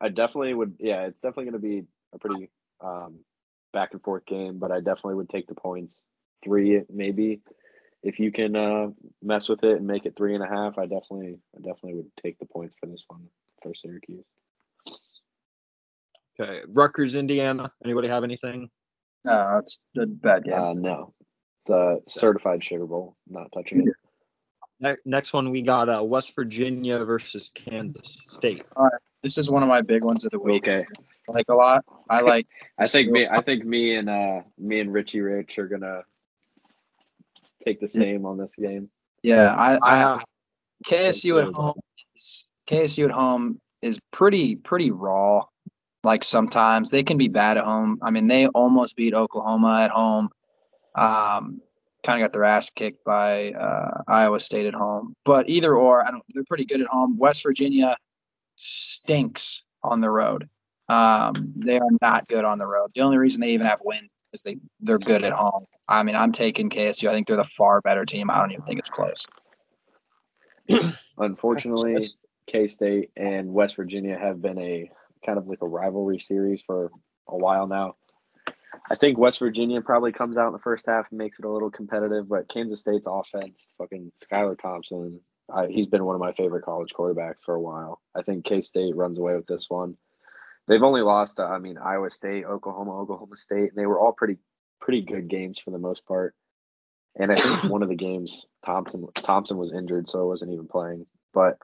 I 0.00 0.08
definitely 0.08 0.54
would. 0.54 0.74
Yeah, 0.80 1.06
it's 1.06 1.20
definitely 1.20 1.50
going 1.50 1.62
to 1.62 1.68
be 1.68 1.84
a 2.12 2.18
pretty 2.18 2.50
um, 2.80 3.20
back 3.72 3.90
and 3.92 4.02
forth 4.02 4.26
game, 4.26 4.58
but 4.58 4.72
I 4.72 4.78
definitely 4.78 5.14
would 5.14 5.30
take 5.30 5.46
the 5.46 5.54
points. 5.54 6.04
Three 6.44 6.82
maybe 6.88 7.40
if 8.02 8.20
you 8.20 8.30
can 8.30 8.56
uh, 8.56 8.88
mess 9.22 9.48
with 9.48 9.64
it 9.64 9.76
and 9.76 9.86
make 9.86 10.06
it 10.06 10.14
three 10.16 10.34
and 10.34 10.42
a 10.42 10.48
half. 10.48 10.78
I 10.78 10.82
definitely, 10.82 11.38
I 11.56 11.58
definitely 11.58 11.94
would 11.94 12.10
take 12.20 12.38
the 12.38 12.46
points 12.46 12.76
for 12.78 12.86
this 12.86 13.04
one 13.08 13.28
for 13.62 13.74
Syracuse. 13.74 14.24
Okay, 16.40 16.60
Rutgers, 16.68 17.14
Indiana. 17.14 17.72
Anybody 17.84 18.08
have 18.08 18.24
anything? 18.24 18.70
No, 19.24 19.58
it's 19.58 19.80
a 19.98 20.06
bad 20.06 20.44
game. 20.44 20.54
Uh, 20.54 20.72
no, 20.74 21.14
it's 21.62 21.70
a 21.70 21.98
certified 22.06 22.62
sugar 22.62 22.86
bowl. 22.86 23.16
Not 23.28 23.50
touching 23.52 23.88
it. 23.88 23.94
Ne- 24.80 24.96
Next 25.04 25.32
one 25.32 25.50
we 25.50 25.62
got 25.62 25.88
uh, 25.88 26.02
West 26.04 26.34
Virginia 26.36 27.04
versus 27.04 27.50
Kansas 27.54 28.18
State. 28.28 28.64
All 28.76 28.84
right. 28.84 28.92
this 29.22 29.36
is 29.36 29.50
one 29.50 29.62
of 29.64 29.68
my 29.68 29.82
big 29.82 30.04
ones 30.04 30.24
of 30.24 30.30
the 30.30 30.38
week. 30.38 30.68
Okay. 30.68 30.86
I 31.28 31.32
like 31.32 31.46
a 31.48 31.54
lot. 31.54 31.84
I 32.08 32.20
like. 32.20 32.46
I 32.78 32.86
think 32.86 33.10
me, 33.10 33.26
I 33.28 33.42
think 33.42 33.64
me 33.64 33.96
and 33.96 34.08
uh, 34.08 34.42
me 34.56 34.80
and 34.80 34.92
Richie 34.92 35.20
Rich 35.20 35.58
are 35.58 35.66
gonna 35.66 36.02
take 37.64 37.80
the 37.80 37.88
same 37.88 38.24
on 38.24 38.38
this 38.38 38.54
game. 38.54 38.88
Yeah, 39.22 39.52
I, 39.52 39.74
I 39.74 39.78
I 39.82 39.96
have 39.98 40.24
KSU 40.86 41.42
at 41.46 41.54
home. 41.54 41.74
Is, 42.16 42.46
KSU 42.68 43.06
at 43.06 43.10
home 43.10 43.60
is 43.82 43.98
pretty 44.12 44.56
pretty 44.56 44.90
raw. 44.90 45.44
Like 46.04 46.22
sometimes 46.22 46.90
they 46.90 47.02
can 47.02 47.18
be 47.18 47.28
bad 47.28 47.56
at 47.56 47.64
home. 47.64 47.98
I 48.02 48.10
mean, 48.10 48.28
they 48.28 48.46
almost 48.46 48.96
beat 48.96 49.14
Oklahoma 49.14 49.80
at 49.82 49.90
home. 49.90 50.28
Um, 50.94 51.60
kind 52.02 52.20
of 52.20 52.24
got 52.24 52.32
their 52.32 52.44
ass 52.44 52.70
kicked 52.70 53.04
by 53.04 53.52
uh, 53.52 54.02
Iowa 54.06 54.40
State 54.40 54.66
at 54.66 54.74
home. 54.74 55.14
But 55.24 55.48
either 55.48 55.74
or, 55.74 56.04
I 56.04 56.10
don't. 56.10 56.22
They're 56.32 56.44
pretty 56.44 56.66
good 56.66 56.80
at 56.80 56.86
home. 56.86 57.18
West 57.18 57.42
Virginia 57.42 57.96
stinks 58.56 59.64
on 59.82 60.00
the 60.00 60.10
road. 60.10 60.48
Um, 60.88 61.52
they 61.56 61.78
are 61.78 61.90
not 62.00 62.28
good 62.28 62.44
on 62.44 62.58
the 62.58 62.66
road. 62.66 62.92
The 62.94 63.02
only 63.02 63.18
reason 63.18 63.40
they 63.40 63.50
even 63.50 63.66
have 63.66 63.80
wins 63.84 64.10
is 64.32 64.42
they 64.42 64.56
they're 64.80 64.98
good 64.98 65.24
at 65.24 65.32
home. 65.32 65.66
I 65.86 66.02
mean, 66.02 66.16
I'm 66.16 66.32
taking 66.32 66.70
KSU. 66.70 67.08
I 67.08 67.12
think 67.12 67.26
they're 67.26 67.36
the 67.36 67.44
far 67.44 67.80
better 67.80 68.04
team. 68.04 68.30
I 68.30 68.40
don't 68.40 68.52
even 68.52 68.64
think 68.64 68.78
it's 68.78 68.90
close. 68.90 69.26
Unfortunately, 71.18 71.96
K 72.48 72.68
State 72.68 73.10
and 73.16 73.52
West 73.52 73.76
Virginia 73.76 74.18
have 74.18 74.42
been 74.42 74.58
a 74.58 74.90
kind 75.24 75.38
of 75.38 75.46
like 75.46 75.62
a 75.62 75.68
rivalry 75.68 76.18
series 76.18 76.62
for 76.66 76.90
a 77.28 77.36
while 77.36 77.66
now. 77.66 77.94
I 78.90 78.96
think 78.96 79.18
West 79.18 79.38
Virginia 79.38 79.80
probably 79.80 80.12
comes 80.12 80.36
out 80.36 80.48
in 80.48 80.52
the 80.52 80.58
first 80.58 80.84
half 80.86 81.06
and 81.10 81.18
makes 81.18 81.38
it 81.38 81.44
a 81.44 81.50
little 81.50 81.70
competitive, 81.70 82.28
but 82.28 82.48
Kansas 82.48 82.80
State's 82.80 83.06
offense, 83.06 83.66
fucking 83.78 84.12
Skylar 84.16 84.58
Thompson, 84.58 85.20
I, 85.52 85.66
he's 85.66 85.86
been 85.86 86.04
one 86.04 86.14
of 86.14 86.20
my 86.20 86.32
favorite 86.32 86.64
college 86.64 86.90
quarterbacks 86.96 87.42
for 87.44 87.54
a 87.54 87.60
while. 87.60 88.00
I 88.14 88.22
think 88.22 88.44
K 88.44 88.60
State 88.60 88.96
runs 88.96 89.18
away 89.18 89.34
with 89.36 89.46
this 89.46 89.66
one. 89.68 89.96
They've 90.66 90.82
only 90.82 91.00
lost, 91.00 91.36
to, 91.36 91.44
I 91.44 91.58
mean, 91.58 91.78
Iowa 91.78 92.10
State, 92.10 92.44
Oklahoma, 92.44 92.98
Oklahoma 93.00 93.36
State, 93.36 93.70
and 93.70 93.76
they 93.76 93.86
were 93.86 93.98
all 93.98 94.12
pretty 94.12 94.36
pretty 94.80 95.02
good 95.02 95.28
games 95.28 95.58
for 95.58 95.70
the 95.70 95.78
most 95.78 96.06
part. 96.06 96.34
And 97.16 97.32
I 97.32 97.34
think 97.34 97.72
one 97.72 97.82
of 97.82 97.88
the 97.88 97.96
games 97.96 98.46
Thompson 98.64 99.06
Thompson 99.14 99.56
was 99.56 99.72
injured, 99.72 100.08
so 100.08 100.20
I 100.20 100.24
wasn't 100.24 100.52
even 100.52 100.68
playing. 100.68 101.06
But 101.32 101.58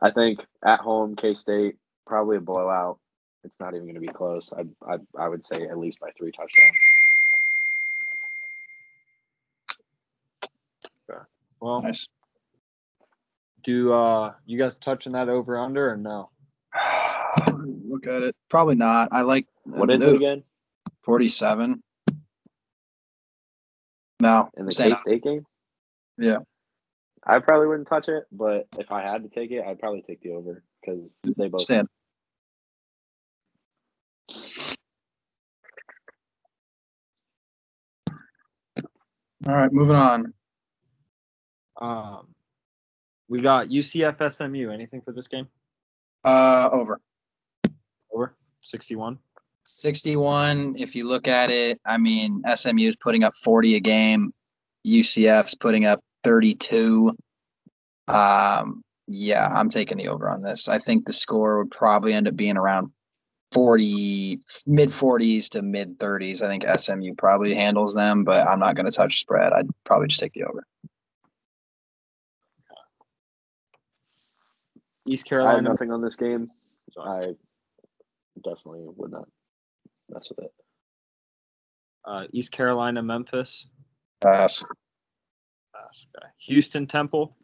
I 0.00 0.10
think 0.10 0.40
at 0.64 0.80
home 0.80 1.16
K 1.16 1.34
State 1.34 1.76
probably 2.06 2.36
a 2.36 2.40
blowout. 2.40 2.98
It's 3.44 3.60
not 3.60 3.74
even 3.74 3.84
going 3.84 3.94
to 3.94 4.00
be 4.00 4.08
close. 4.08 4.52
I, 4.52 4.64
I 4.86 4.98
I 5.18 5.28
would 5.28 5.44
say 5.44 5.64
at 5.64 5.78
least 5.78 6.00
by 6.00 6.10
three 6.16 6.32
touchdowns. 6.32 6.76
Well, 11.60 11.82
Nice. 11.82 12.06
do 13.64 13.92
uh 13.92 14.34
you 14.46 14.58
guys 14.58 14.76
touching 14.76 15.12
that 15.12 15.28
over 15.28 15.58
under 15.58 15.90
or 15.90 15.96
no? 15.96 16.30
Look 17.56 18.06
at 18.06 18.22
it. 18.22 18.36
Probably 18.48 18.76
not. 18.76 19.08
I 19.12 19.22
like 19.22 19.44
What 19.64 19.90
is 19.90 20.02
it 20.02 20.14
again 20.14 20.44
47. 21.04 21.82
No, 24.20 24.50
in 24.56 24.66
the 24.66 24.74
K 24.74 24.94
State 24.94 25.22
game? 25.22 25.46
Yeah. 26.18 26.38
I 27.28 27.40
probably 27.40 27.66
wouldn't 27.66 27.88
touch 27.88 28.08
it, 28.08 28.24
but 28.32 28.68
if 28.78 28.90
I 28.90 29.02
had 29.02 29.22
to 29.22 29.28
take 29.28 29.50
it, 29.50 29.62
I'd 29.62 29.78
probably 29.78 30.00
take 30.00 30.22
the 30.22 30.30
over 30.30 30.62
because 30.80 31.14
they 31.36 31.48
both. 31.48 31.64
Stand. 31.64 31.88
All 39.46 39.54
right, 39.54 39.70
moving 39.70 39.96
on. 39.96 40.32
Um, 41.80 42.28
we 43.28 43.42
got 43.42 43.68
UCF 43.68 44.32
SMU. 44.32 44.70
Anything 44.70 45.02
for 45.02 45.12
this 45.12 45.28
game? 45.28 45.48
Uh, 46.24 46.70
over. 46.72 46.98
Over 48.10 48.34
61. 48.62 49.18
61, 49.64 50.76
if 50.78 50.96
you 50.96 51.06
look 51.06 51.28
at 51.28 51.50
it, 51.50 51.78
I 51.84 51.98
mean, 51.98 52.42
SMU 52.54 52.88
is 52.88 52.96
putting 52.96 53.22
up 53.22 53.34
40 53.34 53.76
a 53.76 53.80
game. 53.80 54.32
UCF's 54.86 55.54
putting 55.54 55.84
up 55.84 56.02
32. 56.28 57.16
Um, 58.06 58.82
yeah, 59.06 59.48
I'm 59.48 59.70
taking 59.70 59.96
the 59.96 60.08
over 60.08 60.28
on 60.28 60.42
this. 60.42 60.68
I 60.68 60.78
think 60.78 61.06
the 61.06 61.14
score 61.14 61.58
would 61.58 61.70
probably 61.70 62.12
end 62.12 62.28
up 62.28 62.36
being 62.36 62.58
around 62.58 62.90
40, 63.52 64.38
mid 64.66 64.90
40s 64.90 65.52
to 65.52 65.62
mid 65.62 65.98
30s. 65.98 66.42
I 66.42 66.48
think 66.48 66.66
SMU 66.66 67.14
probably 67.14 67.54
handles 67.54 67.94
them, 67.94 68.24
but 68.24 68.46
I'm 68.46 68.60
not 68.60 68.74
going 68.76 68.84
to 68.84 68.92
touch 68.92 69.20
spread. 69.20 69.54
I'd 69.54 69.70
probably 69.84 70.08
just 70.08 70.20
take 70.20 70.34
the 70.34 70.44
over. 70.44 70.64
East 75.06 75.24
Carolina. 75.24 75.48
I 75.48 75.54
have 75.54 75.62
Carolina. 75.62 75.72
nothing 75.72 75.92
on 75.92 76.02
this 76.02 76.16
game. 76.16 76.50
So 76.90 77.00
I 77.00 77.32
definitely 78.44 78.84
would 78.84 79.12
not 79.12 79.28
mess 80.10 80.28
with 80.28 80.44
it. 80.44 80.52
Uh, 82.04 82.24
East 82.34 82.52
Carolina, 82.52 83.02
Memphis. 83.02 83.66
Pass. 84.20 84.62
Okay. 86.16 86.26
Houston, 86.38 86.86
Temple. 86.86 87.36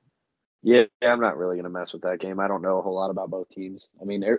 Yeah, 0.63 0.85
I'm 1.03 1.21
not 1.21 1.37
really 1.37 1.57
gonna 1.57 1.69
mess 1.69 1.93
with 1.93 2.03
that 2.03 2.21
game. 2.21 2.41
I 2.41 2.49
don't 2.49 2.63
know 2.63 2.79
a 2.79 2.83
whole 2.83 2.95
lot 2.95 3.11
about 3.11 3.31
both 3.31 3.49
teams. 3.51 3.89
I 4.01 4.05
mean, 4.05 4.25
I 4.25 4.39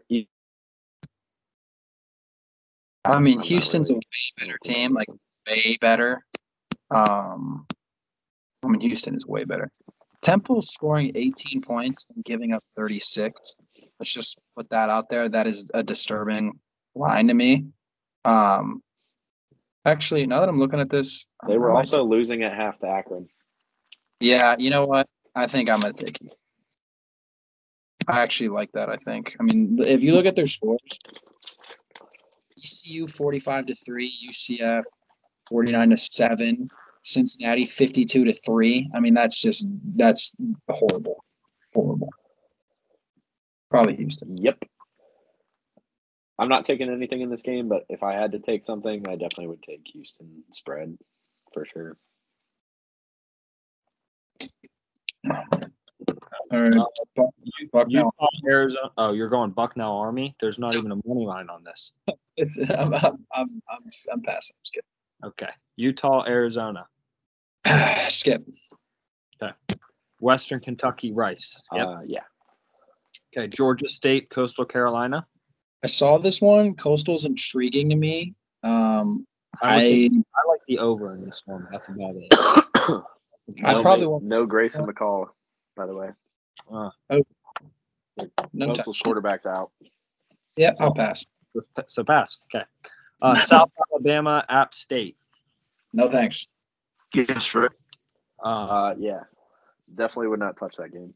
mean, 3.20 3.40
I'm 3.40 3.44
Houston's 3.44 3.90
really- 3.90 4.02
a 4.40 4.44
way 4.44 4.48
better 4.48 4.58
team, 4.64 4.94
like 4.94 5.08
way 5.48 5.78
better. 5.80 6.26
Um, 6.90 7.68
I 8.64 8.68
mean, 8.68 8.82
Houston 8.82 9.16
is 9.16 9.26
way 9.26 9.44
better. 9.44 9.72
Temple 10.22 10.62
scoring 10.64 11.12
18 11.14 11.62
points 11.62 12.06
and 12.16 12.26
giving 12.26 12.52
up 12.52 12.64
36. 12.76 13.56
Let's 14.00 14.12
just 14.12 14.40
put 14.56 14.72
that 14.72 14.90
out 14.90 15.10
there. 15.10 15.30
That 15.30 15.46
is 15.46 15.70
a 15.74 15.84
disturbing 15.84 16.60
line 16.96 17.28
to 17.28 17.34
me. 17.34 17.68
Um, 18.24 18.82
actually, 19.86 20.26
now 20.26 20.40
that 20.40 20.50
I'm 20.50 20.58
looking 20.58 20.80
at 20.80 20.90
this, 20.90 21.28
they 21.48 21.60
were 21.60 21.70
I 21.70 21.74
might 21.74 21.80
also 21.80 22.04
losing 22.04 22.44
at 22.44 22.56
half 22.56 22.80
to 22.80 22.88
Akron. 22.88 23.30
Yeah, 24.20 24.56
you 24.58 24.70
know 24.70 24.86
what? 24.86 25.08
I 25.34 25.48
think 25.48 25.70
I'm 25.70 25.82
gonna 25.82 25.94
take. 25.94 26.18
I 28.08 28.22
actually 28.22 28.50
like 28.50 28.72
that. 28.74 28.90
I 28.90 28.96
think. 28.96 29.36
I 29.40 29.44
mean, 29.44 29.78
if 29.80 30.04
you 30.04 30.14
look 30.14 30.26
at 30.26 30.36
their 30.36 30.48
scores, 30.48 31.00
ECU 32.58 33.08
45 33.08 33.68
to 33.68 33.76
three, 33.76 34.14
UCF 34.30 34.84
49 35.50 35.90
to 35.90 35.98
seven, 35.98 36.70
Cincinnati 37.04 37.66
52 37.66 38.26
to 38.26 38.34
three. 38.34 38.90
I 38.94 39.00
mean, 39.00 39.14
that's 39.14 39.40
just 39.40 39.68
that's 39.96 40.36
horrible, 40.70 41.24
horrible. 41.74 42.10
Probably 43.70 43.96
Houston. 43.96 44.38
Yep. 44.38 44.64
I'm 46.38 46.50
not 46.50 46.66
taking 46.66 46.90
anything 46.90 47.22
in 47.22 47.30
this 47.30 47.44
game, 47.44 47.70
but 47.70 47.86
if 47.90 48.04
I 48.04 48.14
had 48.14 48.34
to 48.34 48.40
take 48.40 48.64
something, 48.64 49.08
I 49.08 49.14
definitely 49.14 49.48
would 49.48 49.64
take 49.64 49.82
Houston 49.94 50.44
spread 50.52 50.98
for 51.54 51.66
sure. 51.66 51.98
All 56.52 56.62
right, 56.62 56.76
Uh, 56.76 56.86
Buck- 57.16 57.34
Bucknell. 57.72 58.12
Utah, 58.20 58.28
Arizona. 58.48 58.92
Oh, 58.98 59.14
you're 59.14 59.30
going 59.30 59.52
Bucknell 59.52 59.98
Army. 59.98 60.36
There's 60.40 60.60
not 60.60 60.76
even 60.76 60.92
a 60.92 60.96
money 61.06 61.26
line 61.26 61.50
on 61.50 61.64
this. 61.64 61.92
It's, 62.38 62.58
I'm, 62.60 62.94
I'm, 62.94 63.26
I'm, 63.34 63.62
I'm, 63.70 63.84
I'm 64.12 64.22
passing. 64.22 64.58
Skip. 64.64 64.84
Okay. 65.24 65.48
Utah, 65.78 66.26
Arizona. 66.28 66.86
Skip. 68.10 68.46
Okay. 69.42 69.54
Western 70.20 70.60
Kentucky, 70.60 71.14
Rice. 71.14 71.66
Yep. 71.74 71.88
Uh, 71.88 72.00
yeah. 72.06 72.20
okay. 73.38 73.48
Georgia 73.48 73.88
State, 73.88 74.30
Coastal 74.30 74.66
Carolina. 74.66 75.26
I 75.82 75.88
saw 75.88 76.18
this 76.18 76.42
one. 76.42 76.76
Coastal's 76.76 77.24
intriguing 77.24 77.92
to 77.92 77.96
me. 77.96 78.34
Um, 78.64 79.26
I, 79.62 79.76
would 79.76 79.82
I 79.82 79.88
take- 79.88 80.12
I 80.12 80.50
like 80.50 80.62
the 80.68 80.80
over 80.80 81.14
in 81.16 81.24
this 81.24 81.42
one. 81.46 81.70
That's 81.72 81.88
about 81.88 82.16
it. 82.18 82.34
I 83.64 83.74
no, 83.74 83.82
probably 83.82 84.08
won't. 84.08 84.24
no 84.24 84.46
Grayson 84.46 84.86
McCall, 84.86 85.28
by 85.76 85.86
the 85.86 85.96
way. 85.96 86.10
Uh, 86.72 86.90
No 88.54 88.68
Most 88.68 88.80
of 88.80 88.86
touch. 88.86 89.04
quarterbacks 89.04 89.46
out. 89.46 89.72
Yeah, 90.58 90.72
I'll 90.80 90.94
pass. 90.94 91.26
so 91.88 92.04
pass. 92.04 92.40
Okay. 92.54 92.66
Uh, 93.22 93.36
South 93.38 93.72
Alabama, 93.92 94.44
App 94.50 94.74
State. 94.74 95.18
No 95.94 96.08
thanks. 96.10 96.48
Yes, 97.14 97.54
right. 97.56 97.70
Uh, 98.44 98.48
Uh, 98.48 98.96
yeah, 98.98 99.22
definitely 99.94 100.28
would 100.30 100.40
not 100.40 100.58
touch 100.58 100.76
that 100.78 100.92
game. 100.92 101.14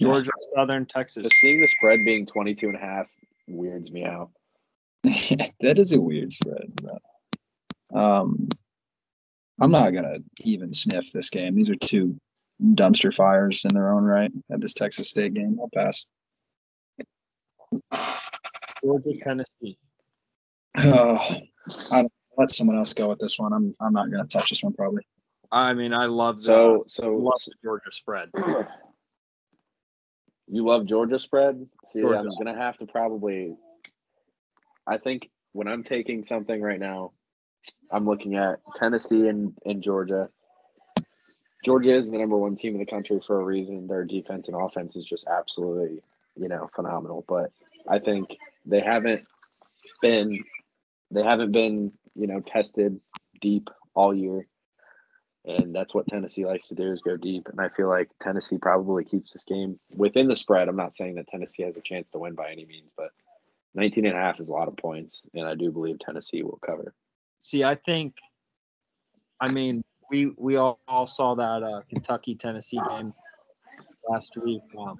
Georgia 0.00 0.30
Southern, 0.54 0.86
Texas. 0.86 1.24
Just 1.24 1.36
seeing 1.40 1.60
the 1.60 1.66
spread 1.66 2.04
being 2.04 2.24
22 2.26 2.68
and 2.68 2.76
a 2.76 2.80
half 2.80 3.06
weirds 3.48 3.90
me 3.90 4.04
out. 4.04 4.30
that 5.02 5.78
is 5.78 5.92
a 5.92 6.00
weird 6.00 6.32
spread. 6.32 6.72
Um, 7.92 8.48
I'm 9.60 9.70
not 9.70 9.92
gonna 9.92 10.18
even 10.42 10.72
sniff 10.72 11.10
this 11.12 11.30
game. 11.30 11.54
These 11.54 11.70
are 11.70 11.74
two 11.74 12.16
dumpster 12.62 13.12
fires 13.12 13.64
in 13.64 13.74
their 13.74 13.92
own 13.92 14.04
right 14.04 14.30
at 14.52 14.60
this 14.60 14.74
Texas 14.74 15.10
State 15.10 15.34
game. 15.34 15.58
I'll 15.60 15.68
pass. 15.68 16.06
Georgia, 18.82 19.18
Tennessee. 19.22 19.78
Oh, 20.76 21.36
I 21.90 22.02
don't, 22.02 22.12
let 22.36 22.50
someone 22.50 22.76
else 22.76 22.94
go 22.94 23.08
with 23.08 23.18
this 23.18 23.38
one. 23.38 23.52
I'm 23.52 23.72
I'm 23.80 23.92
not 23.92 24.10
gonna 24.10 24.24
touch 24.24 24.50
this 24.50 24.62
one 24.62 24.74
probably. 24.74 25.02
I 25.50 25.74
mean, 25.74 25.92
I 25.92 26.06
love 26.06 26.36
the, 26.36 26.42
So, 26.42 26.84
so 26.86 27.10
love 27.16 27.40
the 27.44 27.54
Georgia 27.64 27.90
spread. 27.90 28.28
you 30.46 30.64
love 30.64 30.86
Georgia 30.86 31.18
spread? 31.18 31.66
See, 31.86 32.00
Georgia. 32.00 32.20
I'm 32.20 32.28
gonna 32.44 32.56
have 32.56 32.76
to 32.78 32.86
probably. 32.86 33.56
I 34.86 34.98
think 34.98 35.28
when 35.52 35.66
I'm 35.66 35.82
taking 35.82 36.24
something 36.24 36.62
right 36.62 36.78
now, 36.78 37.12
I'm 37.90 38.06
looking 38.06 38.36
at 38.36 38.60
Tennessee 38.76 39.28
and, 39.28 39.54
and 39.64 39.82
Georgia. 39.82 40.28
Georgia 41.64 41.96
is 41.96 42.10
the 42.10 42.18
number 42.18 42.36
one 42.36 42.56
team 42.56 42.74
in 42.74 42.80
the 42.80 42.86
country 42.86 43.20
for 43.26 43.40
a 43.40 43.44
reason. 43.44 43.86
Their 43.86 44.04
defense 44.04 44.48
and 44.48 44.56
offense 44.56 44.96
is 44.96 45.04
just 45.04 45.26
absolutely, 45.26 46.02
you 46.36 46.48
know, 46.48 46.68
phenomenal. 46.74 47.24
But 47.26 47.50
I 47.88 47.98
think 47.98 48.28
they 48.64 48.80
haven't 48.80 49.26
been, 50.00 50.44
they 51.10 51.22
haven't 51.22 51.52
been, 51.52 51.92
you 52.14 52.26
know, 52.26 52.40
tested 52.40 53.00
deep 53.40 53.70
all 53.94 54.14
year. 54.14 54.46
And 55.44 55.74
that's 55.74 55.94
what 55.94 56.06
Tennessee 56.06 56.44
likes 56.44 56.68
to 56.68 56.74
do 56.74 56.92
is 56.92 57.00
go 57.00 57.16
deep. 57.16 57.48
And 57.48 57.60
I 57.60 57.70
feel 57.70 57.88
like 57.88 58.10
Tennessee 58.20 58.58
probably 58.58 59.04
keeps 59.04 59.32
this 59.32 59.44
game 59.44 59.80
within 59.90 60.28
the 60.28 60.36
spread. 60.36 60.68
I'm 60.68 60.76
not 60.76 60.92
saying 60.92 61.14
that 61.14 61.28
Tennessee 61.28 61.62
has 61.62 61.76
a 61.76 61.80
chance 61.80 62.08
to 62.10 62.18
win 62.18 62.34
by 62.34 62.50
any 62.50 62.66
means, 62.66 62.90
but 62.96 63.10
19 63.74 64.04
and 64.06 64.16
a 64.16 64.20
half 64.20 64.40
is 64.40 64.48
a 64.48 64.52
lot 64.52 64.68
of 64.68 64.76
points. 64.76 65.22
And 65.34 65.48
I 65.48 65.54
do 65.54 65.70
believe 65.70 65.98
Tennessee 66.00 66.42
will 66.42 66.60
cover. 66.64 66.92
See, 67.38 67.64
I 67.64 67.74
think, 67.74 68.16
I 69.40 69.50
mean, 69.52 69.82
we 70.10 70.32
we 70.36 70.56
all, 70.56 70.80
all 70.88 71.06
saw 71.06 71.34
that 71.34 71.62
uh, 71.62 71.82
Kentucky 71.88 72.34
Tennessee 72.34 72.80
game 72.88 73.14
last 74.08 74.36
week. 74.36 74.62
Um, 74.76 74.98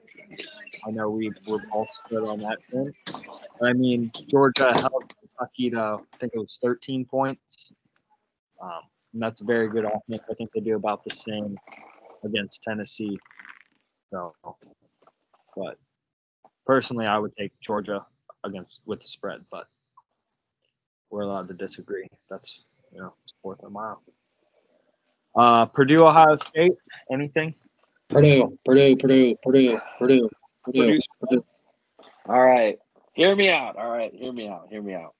I 0.87 0.90
know 0.90 1.11
we 1.11 1.33
were 1.47 1.62
all 1.73 1.87
split 1.87 2.23
on 2.23 2.40
that. 2.40 2.59
But, 2.73 3.23
I 3.66 3.73
mean, 3.73 4.12
Georgia 4.28 4.73
held 4.73 5.12
Kentucky 5.21 5.71
to 5.71 5.80
I 5.80 6.16
think 6.18 6.33
it 6.35 6.38
was 6.38 6.59
13 6.62 7.04
points. 7.04 7.73
Um, 8.62 8.80
and 9.12 9.23
that's 9.23 9.40
a 9.40 9.45
very 9.45 9.68
good 9.68 9.85
offense. 9.85 10.28
I 10.30 10.35
think 10.35 10.50
they 10.52 10.61
do 10.61 10.76
about 10.76 11.02
the 11.04 11.11
same 11.11 11.57
against 12.25 12.62
Tennessee. 12.62 13.18
So, 14.12 14.35
but 15.57 15.78
personally, 16.66 17.07
I 17.07 17.18
would 17.18 17.33
take 17.33 17.52
Georgia 17.61 18.04
against 18.45 18.80
with 18.87 19.00
the 19.00 19.09
spread, 19.09 19.45
but 19.50 19.66
we're 21.10 21.23
allowed 21.23 21.49
to 21.49 21.54
disagree. 21.54 22.08
That's 22.30 22.64
you 22.92 23.00
know, 23.00 23.14
it's 23.23 23.34
fourth 23.42 23.62
and 23.62 23.73
mile. 23.73 24.02
Uh, 25.34 25.66
Purdue, 25.66 26.04
Ohio 26.04 26.36
State. 26.36 26.75
Anything? 27.10 27.54
Purdue, 28.08 28.58
Purdue, 28.64 28.97
Purdue, 28.97 29.36
Purdue, 29.42 29.80
Purdue, 29.99 30.28
Purdue, 30.64 30.99
Purdue. 31.21 31.44
All 32.26 32.44
right. 32.44 32.78
Hear 33.12 33.34
me 33.36 33.50
out. 33.50 33.76
All 33.76 33.90
right. 33.90 34.12
Hear 34.14 34.32
me 34.32 34.49
out. 34.49 34.68
Hear 34.71 34.82
me 34.82 34.94
out. 34.94 35.14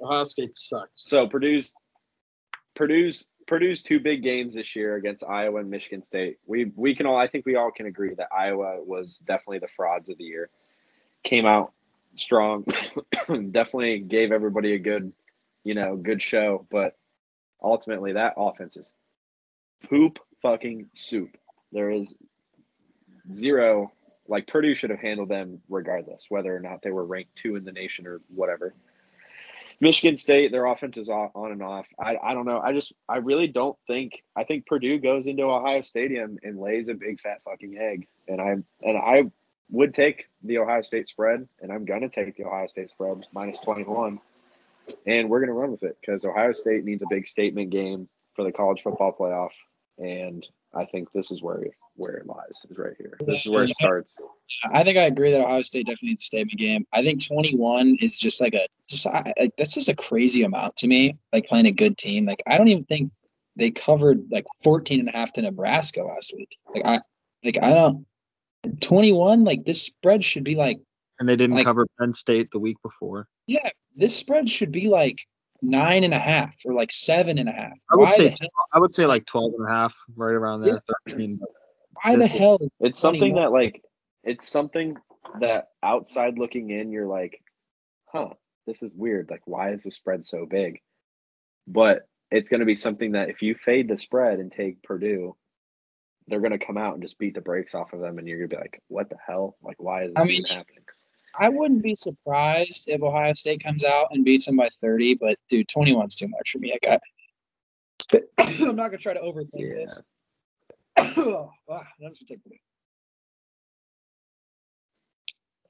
Ohio 0.00 0.24
State 0.24 0.54
sucks. 0.54 1.08
So 1.08 1.26
Purdue's 1.26 1.72
Purdue's 2.74 3.26
Purdue's 3.46 3.82
two 3.82 4.00
big 4.00 4.22
games 4.22 4.54
this 4.54 4.74
year 4.74 4.96
against 4.96 5.24
Iowa 5.24 5.60
and 5.60 5.70
Michigan 5.70 6.02
State. 6.02 6.38
We 6.46 6.72
we 6.76 6.94
can 6.94 7.06
all 7.06 7.16
I 7.16 7.28
think 7.28 7.46
we 7.46 7.56
all 7.56 7.70
can 7.70 7.86
agree 7.86 8.14
that 8.14 8.28
Iowa 8.36 8.82
was 8.84 9.18
definitely 9.18 9.60
the 9.60 9.68
frauds 9.68 10.10
of 10.10 10.18
the 10.18 10.24
year. 10.24 10.50
Came 11.22 11.46
out 11.46 11.72
strong. 12.18 12.64
definitely 13.50 14.00
gave 14.00 14.32
everybody 14.32 14.74
a 14.74 14.78
good, 14.78 15.12
you 15.64 15.74
know, 15.74 15.96
good 15.96 16.22
show, 16.22 16.66
but 16.70 16.96
ultimately 17.62 18.12
that 18.12 18.34
offense 18.36 18.76
is 18.76 18.94
poop 19.88 20.18
fucking 20.42 20.88
soup. 20.94 21.36
There 21.72 21.90
is 21.90 22.16
zero 23.32 23.92
like 24.28 24.46
Purdue 24.46 24.74
should 24.74 24.90
have 24.90 25.00
handled 25.00 25.28
them 25.28 25.60
regardless, 25.68 26.26
whether 26.28 26.54
or 26.54 26.60
not 26.60 26.82
they 26.82 26.90
were 26.90 27.04
ranked 27.04 27.36
two 27.36 27.56
in 27.56 27.64
the 27.64 27.72
nation 27.72 28.06
or 28.06 28.20
whatever. 28.28 28.74
Michigan 29.80 30.16
State, 30.16 30.52
their 30.52 30.64
offense 30.66 30.96
is 30.96 31.10
on 31.10 31.30
and 31.34 31.62
off. 31.62 31.86
I, 32.00 32.16
I 32.22 32.32
don't 32.32 32.46
know. 32.46 32.60
I 32.60 32.72
just 32.72 32.94
I 33.08 33.18
really 33.18 33.46
don't 33.46 33.76
think 33.86 34.22
I 34.34 34.44
think 34.44 34.66
Purdue 34.66 34.98
goes 34.98 35.26
into 35.26 35.42
Ohio 35.42 35.82
Stadium 35.82 36.38
and 36.42 36.58
lays 36.58 36.88
a 36.88 36.94
big 36.94 37.20
fat 37.20 37.42
fucking 37.44 37.76
egg. 37.76 38.06
And 38.26 38.40
I 38.40 38.56
and 38.82 38.96
I 38.96 39.24
would 39.70 39.94
take 39.94 40.26
the 40.42 40.58
Ohio 40.58 40.82
State 40.82 41.08
spread, 41.08 41.48
and 41.60 41.72
I'm 41.72 41.84
gonna 41.84 42.08
take 42.08 42.36
the 42.36 42.44
Ohio 42.44 42.66
State 42.66 42.90
spread 42.90 43.26
minus 43.32 43.58
21, 43.60 44.20
and 45.06 45.28
we're 45.28 45.40
gonna 45.40 45.52
run 45.52 45.72
with 45.72 45.82
it 45.82 45.96
because 46.00 46.24
Ohio 46.24 46.52
State 46.52 46.84
needs 46.84 47.02
a 47.02 47.06
big 47.10 47.26
statement 47.26 47.70
game 47.70 48.08
for 48.34 48.44
the 48.44 48.52
college 48.52 48.82
football 48.82 49.16
playoff, 49.18 49.50
and 49.98 50.46
I 50.74 50.84
think 50.84 51.12
this 51.12 51.30
is 51.30 51.42
where 51.42 51.64
where 51.96 52.16
it 52.16 52.26
lies 52.26 52.60
is 52.68 52.76
right 52.76 52.94
here. 52.98 53.16
This 53.26 53.46
is 53.46 53.50
where 53.50 53.64
it 53.64 53.74
starts. 53.74 54.16
I 54.70 54.84
think 54.84 54.98
I 54.98 55.04
agree 55.04 55.32
that 55.32 55.40
Ohio 55.40 55.62
State 55.62 55.86
definitely 55.86 56.10
needs 56.10 56.22
a 56.22 56.26
statement 56.26 56.58
game. 56.58 56.86
I 56.92 57.02
think 57.02 57.26
21 57.26 57.96
is 58.00 58.18
just 58.18 58.40
like 58.40 58.54
a 58.54 58.66
just 58.88 59.06
like 59.06 59.52
that's 59.56 59.74
just 59.74 59.88
a 59.88 59.96
crazy 59.96 60.42
amount 60.42 60.76
to 60.76 60.88
me. 60.88 61.18
Like 61.32 61.46
playing 61.46 61.66
a 61.66 61.72
good 61.72 61.96
team. 61.96 62.26
Like 62.26 62.42
I 62.46 62.58
don't 62.58 62.68
even 62.68 62.84
think 62.84 63.12
they 63.56 63.70
covered 63.70 64.30
like 64.30 64.44
14 64.62 65.00
and 65.00 65.08
a 65.08 65.12
half 65.12 65.32
to 65.32 65.42
Nebraska 65.42 66.02
last 66.02 66.34
week. 66.36 66.56
Like 66.72 66.84
I 66.84 67.00
like 67.42 67.58
I 67.62 67.72
don't 67.72 68.06
21 68.80 69.44
like 69.44 69.64
this 69.64 69.82
spread 69.82 70.24
should 70.24 70.44
be 70.44 70.54
like 70.56 70.78
And 71.18 71.28
they 71.28 71.36
didn't 71.36 71.56
Like- 71.56 71.64
cover 71.66 71.86
Penn 71.98 72.12
State 72.12 72.50
the 72.50 72.58
week 72.58 72.76
before. 72.82 73.26
yeah 73.46 73.70
this 73.94 74.14
spread 74.16 74.48
should 74.50 74.72
be 74.72 74.88
like 74.88 75.18
nine 75.62 76.04
and 76.04 76.12
a 76.12 76.18
half 76.18 76.54
or 76.66 76.74
like 76.74 76.92
seven 76.92 77.38
and 77.38 77.48
a 77.48 77.52
half. 77.52 77.78
I 77.90 77.96
would 77.96 78.04
Why 78.04 78.10
say 78.10 78.36
I 78.74 78.78
would 78.78 78.92
say 78.92 79.06
like 79.06 79.24
12 79.24 79.52
and 79.58 79.66
a 79.66 79.70
half, 79.70 79.96
right 80.14 80.34
around 80.34 80.60
there, 80.60 80.78
13. 81.08 81.40
Why 82.02 82.12
the 82.12 82.18
this 82.18 82.32
is- 82.34 82.38
hell? 82.38 82.58
It's 82.80 82.98
something 82.98 83.36
that 83.36 83.52
like 83.52 83.82
it's 84.22 84.46
something 84.48 84.96
that 85.40 85.68
outside 85.82 86.38
looking 86.38 86.68
in, 86.70 86.90
you're 86.92 87.06
like, 87.06 87.40
huh, 88.12 88.30
this 88.66 88.82
is 88.82 88.92
weird. 88.94 89.30
Like, 89.30 89.42
why 89.46 89.70
is 89.72 89.84
the 89.84 89.90
spread 89.90 90.24
so 90.24 90.44
big? 90.44 90.80
But 91.66 92.06
it's 92.30 92.48
going 92.50 92.60
to 92.60 92.66
be 92.66 92.74
something 92.74 93.12
that 93.12 93.30
if 93.30 93.40
you 93.42 93.54
fade 93.54 93.88
the 93.88 93.96
spread 93.98 94.40
and 94.40 94.52
take 94.52 94.82
Purdue, 94.82 95.36
they're 96.28 96.40
going 96.40 96.58
to 96.58 96.64
come 96.64 96.76
out 96.76 96.94
and 96.94 97.02
just 97.02 97.18
beat 97.18 97.34
the 97.34 97.40
brakes 97.40 97.74
off 97.74 97.92
of 97.92 98.00
them, 98.00 98.18
and 98.18 98.26
you're 98.26 98.38
going 98.38 98.50
to 98.50 98.56
be 98.56 98.60
like, 98.60 98.82
what 98.88 99.08
the 99.08 99.16
hell? 99.24 99.56
Like, 99.62 99.76
why 99.78 100.04
is 100.04 100.14
this 100.14 100.22
I 100.22 100.26
mean, 100.26 100.44
even 100.44 100.56
happening? 100.56 100.82
I 101.38 101.48
wouldn't 101.50 101.82
be 101.82 101.94
surprised 101.94 102.88
if 102.88 103.02
Ohio 103.02 103.34
State 103.34 103.62
comes 103.62 103.84
out 103.84 104.08
and 104.10 104.24
beats 104.24 104.46
them 104.46 104.56
by 104.56 104.68
30, 104.80 105.14
but 105.14 105.36
dude, 105.48 105.68
21's 105.68 106.16
too 106.16 106.28
much 106.28 106.50
for 106.50 106.58
me. 106.58 106.72
I 106.74 106.78
got. 106.84 107.00
I'm 108.38 108.76
not 108.76 108.88
gonna 108.88 108.98
try 108.98 109.14
to 109.14 109.20
overthink 109.20 109.50
Yeah. 109.54 109.74
this. 109.74 110.00
ah, 111.68 111.86
that's 112.00 112.22
ridiculous. 112.22 112.58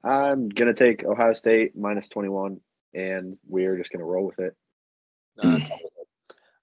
I'm 0.03 0.47
going 0.47 0.73
to 0.73 0.73
take 0.73 1.03
Ohio 1.03 1.33
State 1.33 1.75
minus 1.75 2.07
21, 2.07 2.61
and 2.93 3.37
we're 3.45 3.77
just 3.77 3.91
going 3.91 3.99
to 3.99 4.05
roll 4.05 4.25
with 4.25 4.39
it. 4.39 4.55
uh, 5.41 5.59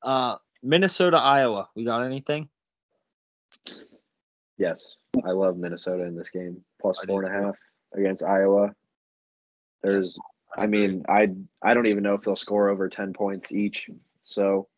uh, 0.02 0.36
Minnesota, 0.62 1.18
Iowa. 1.18 1.68
We 1.74 1.84
got 1.84 2.04
anything? 2.04 2.48
Yes, 4.58 4.96
I 5.24 5.30
love 5.30 5.56
Minnesota 5.56 6.04
in 6.04 6.16
this 6.16 6.30
game. 6.30 6.62
Plus 6.80 6.98
I 7.00 7.02
do 7.04 7.08
four 7.08 7.24
and 7.24 7.34
a 7.34 7.38
too. 7.38 7.44
half 7.46 7.56
against 7.94 8.22
Iowa. 8.24 8.72
There's, 9.82 10.16
I 10.56 10.66
mean, 10.66 11.04
I 11.08 11.28
I 11.62 11.74
don't 11.74 11.86
even 11.86 12.02
know 12.04 12.14
if 12.14 12.22
they'll 12.22 12.36
score 12.36 12.68
over 12.68 12.88
ten 12.88 13.12
points 13.12 13.52
each. 13.52 13.88
So, 14.22 14.68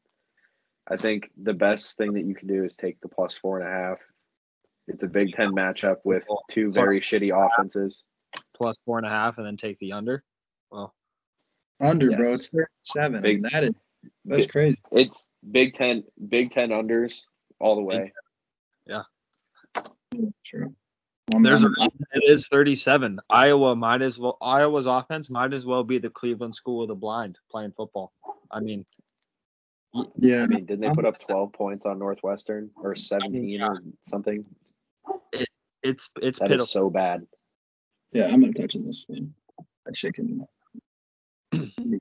I 0.88 0.96
think 0.96 1.30
the 1.40 1.52
best 1.52 1.96
thing 1.96 2.14
that 2.14 2.24
you 2.24 2.34
can 2.34 2.48
do 2.48 2.64
is 2.64 2.74
take 2.76 3.00
the 3.00 3.08
plus 3.08 3.34
four 3.34 3.60
and 3.60 3.68
a 3.68 3.70
half. 3.70 3.98
It's 4.88 5.02
a 5.02 5.08
Big 5.08 5.32
Ten 5.32 5.50
matchup 5.52 5.96
with 6.04 6.24
two 6.50 6.70
very 6.72 7.00
shitty 7.00 7.30
offenses. 7.34 8.02
plus 8.54 8.78
four 8.86 8.98
and 8.98 9.06
a 9.06 9.10
half, 9.10 9.36
and 9.38 9.46
then 9.46 9.56
take 9.56 9.78
the 9.78 9.92
under. 9.92 10.22
Well, 10.70 10.94
Under, 11.80 12.08
Yes. 12.10 12.18
bro. 12.18 12.32
It's 12.32 12.48
37. 12.48 13.16
I 13.18 13.20
mean, 13.20 13.42
Big- 13.42 13.52
that 13.52 13.64
is 13.64 13.70
that's 14.24 14.46
crazy. 14.46 14.80
It's 14.92 15.26
Big 15.50 15.74
Ten, 15.74 16.04
Big 16.28 16.50
Ten 16.52 16.70
unders 16.70 17.20
all 17.60 17.76
the 17.76 17.82
way. 17.82 18.12
True. 20.44 20.74
There's 21.42 21.64
a 21.64 21.70
it 22.12 22.22
is 22.30 22.46
37. 22.48 23.18
Iowa 23.28 23.74
might 23.74 24.00
as 24.02 24.18
well 24.18 24.38
Iowa's 24.40 24.86
offense 24.86 25.28
might 25.28 25.52
as 25.52 25.66
well 25.66 25.82
be 25.82 25.98
the 25.98 26.10
Cleveland 26.10 26.54
School 26.54 26.82
of 26.82 26.88
the 26.88 26.94
Blind 26.94 27.36
playing 27.50 27.72
football. 27.72 28.12
I 28.50 28.60
mean, 28.60 28.86
Yeah, 30.16 30.44
I 30.44 30.46
mean, 30.46 30.66
didn't 30.66 30.82
they 30.82 30.94
put 30.94 31.04
up 31.04 31.16
12 31.18 31.52
points 31.52 31.84
on 31.84 31.98
Northwestern 31.98 32.70
or 32.76 32.94
17 32.94 33.60
or 33.60 33.82
something? 34.06 34.44
It's 35.82 36.08
it's 36.22 36.38
That 36.38 36.48
pitiful. 36.48 36.64
is 36.64 36.70
so 36.70 36.90
bad. 36.90 37.26
yeah, 38.12 38.28
I'm 38.32 38.40
not 38.40 38.54
touching 38.54 38.86
this 38.86 39.04
thing. 39.04 39.34
That 39.84 39.94
chicken. 39.96 40.46
I'm 41.52 42.00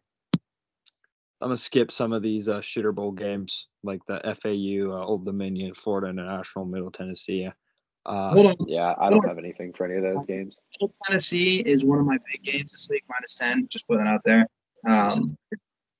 gonna 1.41 1.57
skip 1.57 1.91
some 1.91 2.13
of 2.13 2.21
these 2.21 2.47
uh, 2.47 2.59
shitter 2.59 2.93
bowl 2.93 3.11
games 3.11 3.67
like 3.83 4.05
the 4.07 4.19
FAU, 4.41 4.91
uh, 4.95 5.03
Old 5.05 5.25
Dominion, 5.25 5.73
Florida 5.73 6.07
International, 6.09 6.65
Middle 6.65 6.91
Tennessee. 6.91 7.49
Uh, 8.05 8.33
Hold 8.33 8.45
on. 8.47 8.55
Yeah, 8.67 8.93
I 8.97 9.09
don't 9.09 9.27
have 9.27 9.39
anything 9.39 9.73
for 9.73 9.85
any 9.85 9.95
of 9.95 10.03
those 10.03 10.25
games. 10.25 10.59
Middle 10.73 10.93
Tennessee 11.05 11.59
is 11.59 11.83
one 11.83 11.99
of 11.99 12.05
my 12.05 12.17
big 12.31 12.43
games 12.43 12.71
this 12.71 12.87
week, 12.89 13.03
minus 13.09 13.35
10. 13.35 13.67
Just 13.69 13.87
putting 13.87 14.03
that 14.03 14.11
out 14.11 14.21
there. 14.23 14.47
Um, 14.85 15.23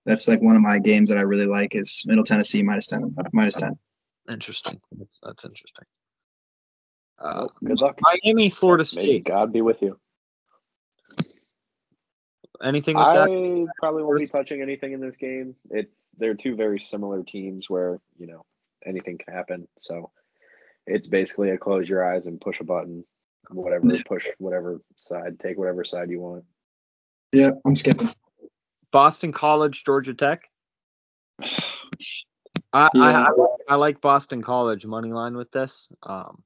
that's 0.06 0.28
like 0.28 0.41
one 0.41 0.56
of 0.56 0.62
my 0.62 0.78
games 0.78 1.10
that 1.10 1.18
I 1.18 1.22
really 1.22 1.48
like 1.48 1.74
is 1.74 2.04
Middle 2.06 2.24
Tennessee 2.24 2.62
minus 2.62 2.88
10. 2.88 3.15
Minus 3.34 3.56
10. 3.56 3.80
interesting. 4.30 4.80
That's, 4.91 5.20
that's 5.24 5.46
interesting. 5.46 5.86
Uh, 7.18 7.34
Well, 7.34 7.54
good 7.63 7.82
luck. 7.82 8.00
Miami, 8.02 8.50
Florida 8.52 8.86
State. 8.86 9.02
May 9.02 9.08
State. 9.08 9.26
God 9.26 9.52
be 9.52 9.62
with 9.62 9.82
you. 9.82 9.98
Anything 12.63 12.98
with 12.98 13.06
that? 13.06 13.30
I 13.30 13.65
probably 13.80 14.04
won't 14.04 14.20
be 14.20 14.28
touching 14.28 14.62
anything 14.62 14.94
in 14.94 15.02
this 15.02 15.18
game. 15.18 15.56
It's 15.72 16.08
they're 16.18 16.36
two 16.36 16.56
very 16.56 16.80
similar 16.80 17.24
teams 17.24 17.70
where 17.70 18.00
you 18.18 18.28
know 18.28 18.46
anything 18.86 19.18
can 19.18 19.34
happen. 19.34 19.68
So 19.80 20.12
it's 20.88 21.08
basically 21.08 21.50
a 21.52 21.58
close 21.58 21.88
your 21.89 22.06
eyes 22.06 22.26
and 22.28 22.39
push 22.39 22.60
a 22.60 22.63
button, 22.63 23.04
whatever, 23.50 23.88
Yeah. 23.88 24.02
push 24.06 24.26
whatever 24.38 24.82
side, 24.98 25.39
take 25.39 25.58
whatever 25.58 25.84
side 25.84 26.10
you 26.10 26.19
want. 26.21 26.45
Yeah, 27.32 27.52
I'm 27.65 27.76
skipping. 27.76 28.10
Boston 28.91 29.32
College, 29.32 29.84
Georgia 29.84 30.13
Tech. 30.13 30.50
I, 31.41 32.89
Yeah. 32.93 33.02
I, 33.02 33.24
I, 33.28 33.32
like, 33.32 33.50
I 33.69 33.76
like 33.76 34.02
Boston 34.02 34.41
College 34.41 34.86
money 34.86 35.12
line 35.12 35.36
with 35.36 35.52
this. 35.52 35.88
Um, 36.04 36.43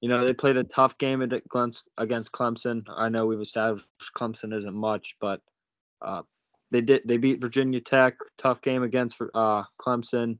you 0.00 0.08
know, 0.08 0.26
they 0.26 0.34
played 0.34 0.56
a 0.56 0.64
tough 0.64 0.98
game 0.98 1.22
at 1.22 1.32
against 1.98 2.32
Clemson. 2.32 2.84
I 2.88 3.08
know 3.08 3.26
we've 3.26 3.40
established 3.40 3.86
Clemson 4.16 4.56
isn't 4.56 4.74
much, 4.74 5.16
but 5.20 5.40
uh, 6.02 6.22
they 6.70 6.80
did 6.80 7.02
they 7.06 7.16
beat 7.16 7.40
Virginia 7.40 7.80
Tech. 7.80 8.16
Tough 8.36 8.60
game 8.60 8.82
against 8.82 9.20
uh, 9.34 9.64
Clemson. 9.80 10.38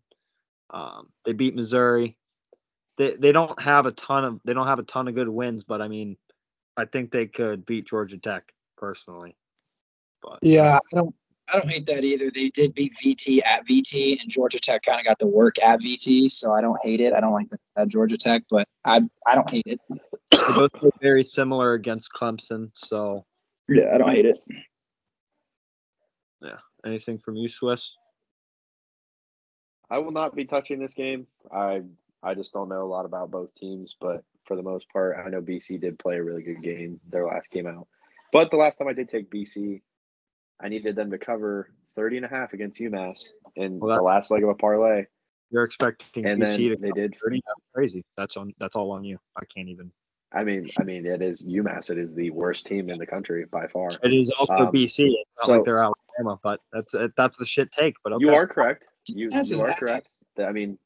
Um, 0.71 1.09
they 1.25 1.33
beat 1.33 1.55
Missouri. 1.55 2.19
They 2.97 3.15
they 3.15 3.33
don't 3.33 3.61
have 3.61 3.87
a 3.87 3.93
ton 3.93 4.25
of 4.25 4.41
they 4.45 4.55
don't 4.55 4.67
have 4.67 4.79
a 4.79 4.85
ton 4.85 5.09
of 5.09 5.15
good 5.15 5.29
wins, 5.29 5.65
but 5.65 5.83
I 5.83 5.89
mean, 5.89 6.17
I 6.77 6.87
think 6.87 7.11
they 7.11 7.27
could 7.27 7.67
beat 7.67 7.87
Georgia 7.87 8.19
Tech 8.19 8.53
personally. 8.77 9.37
But 10.23 10.39
Yeah, 10.43 10.77
I 10.77 10.97
don't. 10.97 11.15
I 11.53 11.59
don't 11.59 11.71
hate 11.71 11.87
that 11.87 12.03
either. 12.03 12.29
They 12.29 12.49
did 12.49 12.75
beat 12.75 12.93
VT 12.95 13.41
at 13.47 13.65
VT, 13.67 14.21
and 14.21 14.29
Georgia 14.29 14.59
Tech 14.59 14.83
kind 14.83 14.99
of 14.99 15.07
got 15.07 15.21
the 15.21 15.29
work 15.29 15.63
at 15.63 15.81
VT, 15.81 16.29
so 16.29 16.51
I 16.51 16.61
don't 16.61 16.79
hate 16.83 17.01
it. 17.01 17.13
I 17.13 17.21
don't 17.21 17.33
like 17.33 17.47
that 17.51 17.61
at 17.77 17.83
uh, 17.83 17.87
Georgia 17.87 18.17
Tech, 18.17 18.43
but 18.51 18.67
I 18.85 19.03
I 19.25 19.37
don't 19.37 19.49
hate 19.49 19.67
it. 19.67 19.81
they 19.91 20.55
both 20.57 20.73
play 20.73 20.91
very 21.01 21.23
similar 21.23 21.75
against 21.75 22.13
Clemson. 22.13 22.71
So 22.75 23.25
Yeah, 23.69 23.95
I 23.95 23.99
don't 23.99 24.11
hate 24.11 24.27
it. 24.27 24.41
Yeah. 26.43 26.59
Anything 26.85 27.19
from 27.19 27.37
you, 27.37 27.49
Swiss? 27.49 27.97
I 29.89 29.99
will 29.99 30.13
not 30.13 30.35
be 30.35 30.45
touching 30.45 30.81
this 30.81 30.95
game. 30.95 31.27
I 31.53 31.83
I 32.23 32.35
just 32.35 32.53
don't 32.53 32.69
know 32.69 32.83
a 32.83 32.89
lot 32.89 33.05
about 33.05 33.31
both 33.31 33.55
teams, 33.55 33.95
but 34.01 34.25
for 34.45 34.57
the 34.57 34.63
most 34.63 34.87
part, 34.93 35.17
I 35.25 35.29
know 35.29 35.41
BC 35.41 35.81
did 35.81 35.99
play 35.99 36.17
a 36.17 36.23
really 36.23 36.43
good 36.43 36.63
game 36.63 37.01
their 37.11 37.27
last 37.27 37.51
game 37.51 37.67
out. 37.67 37.87
But 38.33 38.51
the 38.51 38.57
last 38.57 38.77
time 38.79 38.89
I 38.89 38.93
did 38.93 39.09
take 39.09 39.31
BC, 39.31 39.83
I 40.61 40.69
needed 40.69 40.97
them 40.97 41.11
to 41.11 41.19
cover 41.19 41.71
30 41.97 42.19
and 42.19 42.27
a 42.27 42.29
half 42.29 42.53
against 42.53 42.81
UMass 42.81 43.29
in 43.57 43.79
Well, 43.79 43.97
the 43.97 44.03
last 44.03 44.31
leg 44.31 44.43
of 44.43 44.49
a 44.51 44.55
parlay. 44.55 45.05
You're 45.51 45.65
expecting 45.65 46.27
And 46.27 46.43
BC 46.43 46.69
then 46.69 46.71
to 46.71 46.77
they 46.81 46.91
did. 46.91 47.15
30? 47.23 47.41
That's 47.47 47.61
crazy. 47.75 48.05
That's 48.17 48.37
on. 48.37 48.53
That's 48.59 48.75
all 48.77 48.91
on 48.93 49.05
you. 49.05 49.19
I 49.37 49.45
can't 49.45 49.69
even. 49.69 49.93
I 50.33 50.43
mean, 50.43 50.67
I 50.79 50.83
mean, 50.83 51.07
it 51.07 51.23
is 51.23 51.45
UMass. 51.45 51.89
It 51.91 51.99
is 51.99 52.13
the 52.15 52.31
worst 52.31 52.67
team 52.67 52.91
in 52.91 52.99
the 52.99 53.07
country 53.07 53.45
by 53.51 53.69
far. 53.69 53.89
It 54.03 54.13
is 54.13 54.31
also 54.31 54.55
Um, 54.55 54.73
BC. 54.73 55.07
It's 55.07 55.31
not 55.39 55.47
so- 55.47 55.53
like 55.53 55.65
they're 55.65 55.79
Alabama, 55.83 56.41
but 56.43 56.61
that's 56.73 56.95
that's 57.17 57.39
the 57.39 57.47
shit 57.47 57.71
take. 57.71 57.95
But 58.03 58.15
okay. 58.15 58.25
You 58.25 58.35
are 58.35 58.47
correct. 58.47 58.85
You, 59.07 59.29
you 59.31 59.61
are 59.63 59.73
correct. 59.75 60.11
I 60.39 60.51
mean, 60.51 60.79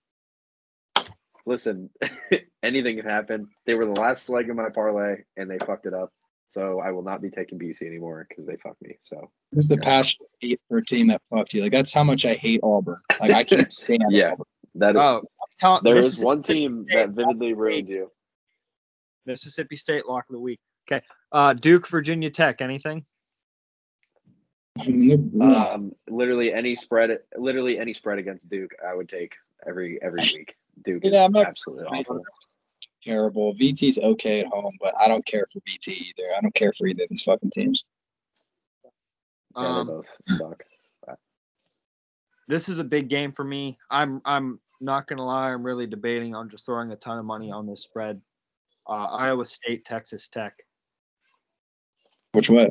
listen, 1.50 1.90
anything 2.62 2.96
can 2.96 3.04
happen. 3.04 3.48
They 3.66 3.74
were 3.74 3.84
the 3.84 4.00
last 4.00 4.28
leg 4.30 4.48
of 4.48 4.56
my 4.56 4.70
parlay, 4.70 5.24
and 5.36 5.50
they 5.50 5.58
fucked 5.58 5.84
it 5.86 5.92
up. 5.92 6.12
So 6.52 6.80
I 6.80 6.90
will 6.92 7.02
not 7.02 7.20
be 7.22 7.30
taking 7.30 7.58
BC 7.58 7.82
anymore 7.82 8.26
because 8.28 8.46
they 8.46 8.56
fucked 8.56 8.82
me. 8.82 8.98
So 9.04 9.30
This 9.52 9.66
is 9.66 9.76
the 9.76 9.78
passion 9.82 10.26
I 10.42 10.46
hate 10.46 10.60
for 10.68 10.78
a 10.78 10.84
team 10.84 11.08
that 11.08 11.20
fucked 11.30 11.54
you. 11.54 11.62
Like 11.62 11.70
that's 11.72 11.92
how 11.92 12.02
much 12.04 12.24
I 12.24 12.34
hate 12.34 12.60
Auburn. 12.62 12.96
Like 13.20 13.30
I 13.32 13.44
can't 13.44 13.72
stand 13.72 14.02
Yeah. 14.10 14.32
Auburn. 14.32 14.46
that 14.76 14.96
is, 14.96 15.00
Oh, 15.00 15.22
tell, 15.60 15.80
there 15.82 15.94
is 15.96 16.18
one 16.18 16.42
team 16.42 16.86
State, 16.88 16.96
that 16.96 17.10
vividly 17.10 17.52
ruins 17.52 17.88
you. 17.88 18.10
Mississippi 19.26 19.76
State 19.76 20.06
lock 20.06 20.24
of 20.28 20.32
the 20.32 20.40
week. 20.40 20.58
Okay. 20.90 21.04
Uh, 21.30 21.52
Duke, 21.52 21.86
Virginia 21.86 22.30
Tech. 22.30 22.60
Anything? 22.60 23.04
I 24.80 24.88
mean, 24.88 25.30
they're- 25.34 25.48
Um, 25.48 25.92
literally 26.08 26.52
any 26.52 26.74
spread, 26.74 27.16
literally 27.36 27.78
any 27.78 27.92
spread 27.92 28.18
against 28.18 28.48
Duke, 28.48 28.72
I 28.84 28.92
would 28.94 29.08
take 29.08 29.34
every 29.64 30.02
every 30.02 30.22
week. 30.34 30.56
Duke 30.82 31.04
is 31.04 31.12
Yeah, 31.12 31.24
I'm 31.24 31.32
not- 31.32 31.46
absolutely 31.46 31.86
awful. 31.86 32.22
terrible. 33.02 33.52
VT's 33.54 33.98
okay 33.98 34.40
at 34.40 34.46
home, 34.46 34.76
but 34.80 34.94
I 34.98 35.08
don't 35.08 35.24
care 35.24 35.44
for 35.52 35.60
VT 35.60 35.88
either. 35.92 36.24
I 36.36 36.40
don't 36.40 36.54
care 36.54 36.72
for 36.72 36.86
either 36.86 37.04
of 37.04 37.08
these 37.10 37.22
fucking 37.22 37.50
teams. 37.50 37.84
Yeah, 38.84 38.90
Um, 39.56 39.86
both 39.86 40.06
suck. 40.28 40.62
this 42.48 42.68
is 42.68 42.78
a 42.78 42.84
big 42.84 43.08
game 43.08 43.32
for 43.32 43.44
me. 43.44 43.78
I'm 43.90 44.20
I'm 44.24 44.60
not 44.80 45.06
gonna 45.06 45.24
lie. 45.24 45.50
I'm 45.52 45.62
really 45.64 45.86
debating 45.86 46.34
on 46.34 46.48
just 46.48 46.66
throwing 46.66 46.90
a 46.92 46.96
ton 46.96 47.18
of 47.18 47.24
money 47.24 47.50
on 47.50 47.66
this 47.66 47.82
spread. 47.82 48.20
Uh, 48.88 49.06
Iowa 49.06 49.44
State, 49.46 49.84
Texas 49.84 50.28
Tech. 50.28 50.54
Which 52.32 52.48
way? 52.50 52.70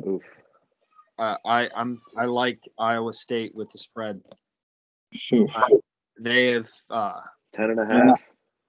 Uh, 1.18 1.36
I 1.44 1.68
I'm 1.74 1.98
I 2.16 2.24
like 2.26 2.66
Iowa 2.78 3.12
State 3.12 3.54
with 3.54 3.70
the 3.70 3.78
spread. 3.78 4.22
Oof. 5.32 5.50
They 6.18 6.52
have 6.52 6.70
uh, 6.88 7.20
Ten 7.52 7.70
and 7.70 7.80
a 7.80 7.82
Yeah. 7.84 8.08
half. 8.10 8.20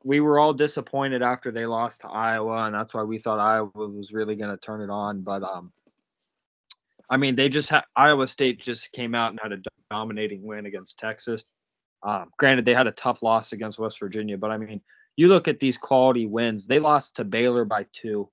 we 0.04 0.20
were 0.20 0.40
all 0.40 0.54
disappointed 0.54 1.22
after 1.22 1.52
they 1.52 1.68
lost 1.68 2.02
to 2.02 2.08
Iowa, 2.08 2.64
and 2.66 2.74
that's 2.74 2.92
why 2.94 3.04
we 3.04 3.20
thought 3.20 3.40
Iowa 3.40 3.70
was 3.74 4.12
really 4.12 4.36
going 4.36 4.50
to 4.50 4.58
turn 4.58 4.82
it 4.82 4.90
on. 4.90 5.22
But 5.22 5.44
um, 5.44 5.72
I 7.10 7.18
mean, 7.18 7.36
they 7.36 7.50
just 7.50 7.70
had 7.70 7.84
Iowa 7.96 8.28
State 8.28 8.60
just 8.60 8.92
came 8.94 9.14
out 9.14 9.32
and 9.32 9.40
had 9.42 9.52
a 9.52 9.62
dominating 9.92 10.42
win 10.44 10.66
against 10.66 10.98
Texas. 10.98 11.46
Um, 12.04 12.32
granted, 12.38 12.66
they 12.66 12.74
had 12.74 12.88
a 12.88 12.92
tough 12.92 13.22
loss 13.22 13.54
against 13.54 13.78
West 13.78 14.00
Virginia, 14.00 14.38
but 14.38 14.50
I 14.50 14.58
mean, 14.58 14.82
you 15.18 15.28
look 15.28 15.48
at 15.48 15.60
these 15.60 15.78
quality 15.78 16.26
wins. 16.26 16.66
They 16.66 16.80
lost 16.80 17.18
to 17.18 17.24
Baylor 17.24 17.66
by 17.66 17.86
two. 17.92 18.30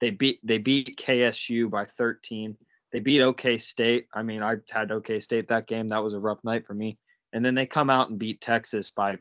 They 0.00 0.10
beat 0.10 0.38
they 0.44 0.58
beat 0.58 0.96
KSU 0.96 1.68
by 1.68 1.86
13. 1.86 2.56
They 2.92 3.00
beat 3.00 3.22
OK 3.22 3.58
State. 3.58 4.06
I 4.14 4.22
mean, 4.22 4.42
I 4.42 4.56
had 4.70 4.92
OK 4.92 5.18
State 5.18 5.48
that 5.48 5.66
game. 5.66 5.88
That 5.88 6.04
was 6.04 6.14
a 6.14 6.20
rough 6.20 6.44
night 6.44 6.64
for 6.66 6.74
me. 6.74 6.96
And 7.32 7.44
then 7.44 7.54
they 7.54 7.66
come 7.66 7.90
out 7.90 8.08
and 8.08 8.18
beat 8.18 8.40
Texas 8.40 8.90
by 8.90 9.18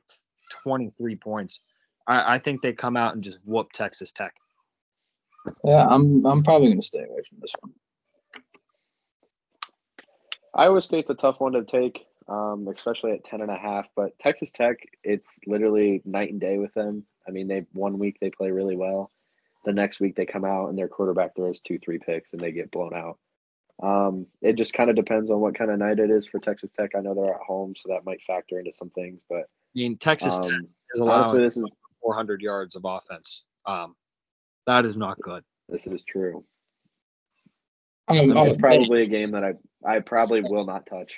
23 0.63 1.15
points. 1.15 1.61
I, 2.07 2.35
I 2.35 2.37
think 2.39 2.61
they 2.61 2.73
come 2.73 2.97
out 2.97 3.15
and 3.15 3.23
just 3.23 3.39
whoop 3.45 3.71
Texas 3.71 4.11
Tech. 4.11 4.33
Yeah, 5.63 5.85
I'm 5.87 6.25
I'm 6.25 6.43
probably 6.43 6.69
gonna 6.69 6.81
stay 6.81 7.03
away 7.03 7.21
from 7.29 7.39
this 7.39 7.53
one. 7.61 7.73
Iowa 10.53 10.81
State's 10.81 11.09
a 11.09 11.15
tough 11.15 11.39
one 11.39 11.53
to 11.53 11.63
take, 11.63 12.05
um, 12.27 12.67
especially 12.73 13.11
at 13.11 13.23
ten 13.23 13.41
and 13.41 13.51
a 13.51 13.57
half. 13.57 13.87
But 13.95 14.17
Texas 14.19 14.51
Tech, 14.51 14.77
it's 15.03 15.39
literally 15.47 16.01
night 16.03 16.31
and 16.31 16.41
day 16.41 16.57
with 16.57 16.73
them. 16.73 17.05
I 17.27 17.31
mean, 17.31 17.47
they 17.47 17.65
one 17.71 17.97
week 17.97 18.17
they 18.19 18.29
play 18.29 18.51
really 18.51 18.75
well, 18.75 19.11
the 19.67 19.73
next 19.73 19.99
week 19.99 20.15
they 20.15 20.25
come 20.25 20.45
out 20.45 20.69
and 20.69 20.77
their 20.77 20.87
quarterback 20.87 21.35
throws 21.35 21.59
two, 21.59 21.77
three 21.77 21.99
picks 21.99 22.31
and 22.31 22.41
they 22.41 22.53
get 22.53 22.71
blown 22.71 22.93
out. 22.95 23.19
Um, 23.83 24.25
it 24.41 24.53
just 24.53 24.73
kind 24.73 24.89
of 24.89 24.95
depends 24.95 25.29
on 25.29 25.41
what 25.41 25.55
kind 25.55 25.69
of 25.69 25.77
night 25.77 25.99
it 25.99 26.09
is 26.09 26.25
for 26.25 26.39
Texas 26.39 26.71
Tech. 26.79 26.91
I 26.95 27.01
know 27.01 27.13
they're 27.13 27.35
at 27.35 27.41
home, 27.41 27.75
so 27.75 27.89
that 27.89 28.05
might 28.05 28.21
factor 28.21 28.57
into 28.57 28.71
some 28.71 28.89
things. 28.91 29.19
But 29.29 29.41
I 29.41 29.43
mean, 29.77 29.97
Texas 29.97 30.37
Tech 30.39 30.51
um, 30.51 30.67
is 30.93 30.99
allowing 30.99 31.19
honestly, 31.19 31.41
this 31.43 31.57
is 31.57 31.69
400 32.01 32.41
yards 32.41 32.75
of 32.75 32.83
offense. 32.85 33.45
Um, 33.65 33.95
that 34.65 34.85
is 34.85 34.95
not 34.95 35.19
good. 35.21 35.43
this 35.69 35.87
is 35.87 36.03
true. 36.03 36.43
I'm, 38.09 38.29
mean, 38.29 38.37
It's 38.37 38.57
probably 38.57 39.03
a 39.03 39.07
game 39.07 39.31
that 39.31 39.43
I 39.43 39.53
I 39.85 39.99
probably 39.99 40.41
will 40.41 40.65
not 40.65 40.85
touch. 40.85 41.13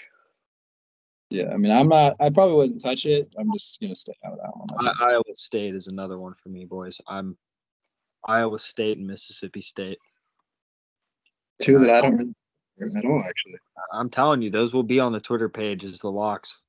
yeah, 1.29 1.51
I 1.53 1.57
mean, 1.57 1.71
I'm 1.71 1.87
not. 1.87 2.15
I 2.19 2.29
probably 2.31 2.55
wouldn't 2.55 2.81
touch 2.81 3.05
it. 3.05 3.31
I'm 3.37 3.51
just 3.53 3.79
gonna 3.79 3.95
stay 3.95 4.13
out 4.25 4.33
of 4.33 4.39
that 4.39 4.55
one. 4.55 4.67
I 4.99 5.11
Iowa 5.11 5.23
State 5.33 5.75
is 5.75 5.87
another 5.87 6.19
one 6.19 6.33
for 6.33 6.49
me, 6.49 6.65
boys. 6.65 6.99
I'm 7.07 7.37
Iowa 8.27 8.59
State 8.59 8.97
and 8.97 9.07
Mississippi 9.07 9.61
State. 9.61 9.99
Two 11.61 11.77
that 11.79 11.89
I 11.89 12.01
don't 12.01 12.17
really 12.17 12.33
care 12.79 12.97
at 12.97 13.05
all, 13.05 13.23
actually. 13.27 13.59
I'm 13.93 14.09
telling 14.09 14.41
you, 14.41 14.49
those 14.49 14.73
will 14.73 14.83
be 14.83 14.99
on 14.99 15.11
the 15.11 15.19
Twitter 15.19 15.49
page 15.49 15.83
as 15.83 15.99
the 15.99 16.11
locks. 16.11 16.59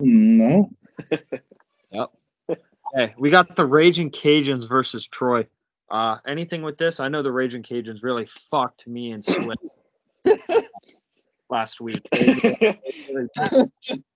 No. 0.00 0.70
Yep. 1.90 2.10
Hey, 2.94 3.14
we 3.18 3.30
got 3.30 3.56
the 3.56 3.66
Raging 3.66 4.10
Cajuns 4.10 4.68
versus 4.68 5.06
Troy. 5.06 5.46
Uh, 5.90 6.18
anything 6.26 6.62
with 6.62 6.76
this? 6.76 7.00
I 7.00 7.08
know 7.08 7.22
the 7.22 7.32
Raging 7.32 7.62
Cajuns 7.62 8.02
really 8.02 8.26
fucked 8.26 8.86
me 8.86 9.12
and 9.12 9.24
Swiss. 9.24 9.76
last 11.50 11.80
week. 11.80 12.06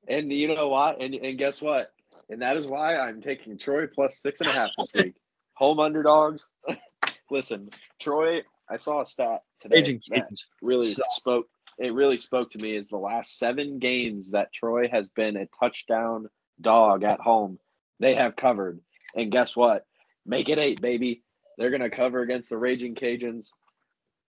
and 0.09 0.33
you 0.33 0.55
know 0.55 0.69
what? 0.69 1.03
And 1.03 1.15
and 1.15 1.39
guess 1.39 1.61
what? 1.61 1.93
And 2.29 2.43
that 2.43 2.57
is 2.57 2.67
why 2.67 2.99
I'm 2.99 3.21
taking 3.21 3.59
Troy 3.59 3.87
plus 3.87 4.19
six 4.19 4.41
and 4.41 4.51
a 4.51 4.53
half 4.53 4.71
this 4.79 4.91
week. 4.95 5.15
Home 5.55 5.81
underdogs. 5.81 6.51
Listen, 7.31 7.71
Troy. 8.01 8.43
I 8.69 8.77
saw 8.77 9.03
a 9.03 9.07
stat 9.07 9.43
today 9.61 9.77
Raging 9.77 10.01
that 10.09 10.23
Cajuns. 10.23 10.47
really 10.63 10.89
suck. 10.89 11.07
spoke. 11.11 11.47
It 11.79 11.93
really 11.95 12.19
spoke 12.19 12.51
to 12.53 12.59
me. 12.59 12.77
Is 12.77 12.89
the 12.89 12.99
last 12.99 13.39
seven 13.39 13.79
games 13.79 14.31
that 14.33 14.53
Troy 14.53 14.89
has 14.89 15.09
been 15.09 15.37
a 15.37 15.47
touchdown 15.59 16.29
dog 16.63 17.05
at 17.05 17.21
home, 17.21 17.59
they 18.01 18.15
have 18.15 18.37
covered. 18.37 18.81
And 19.15 19.31
guess 19.31 19.55
what? 19.55 19.87
Make 20.25 20.49
it 20.49 20.59
eight, 20.59 20.81
baby. 20.81 21.23
They're 21.59 21.71
gonna 21.71 21.91
cover 21.91 22.23
against 22.23 22.51
the 22.51 22.57
Raging 22.57 22.95
Cajuns. 22.95 23.51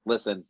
Listen, 0.06 0.46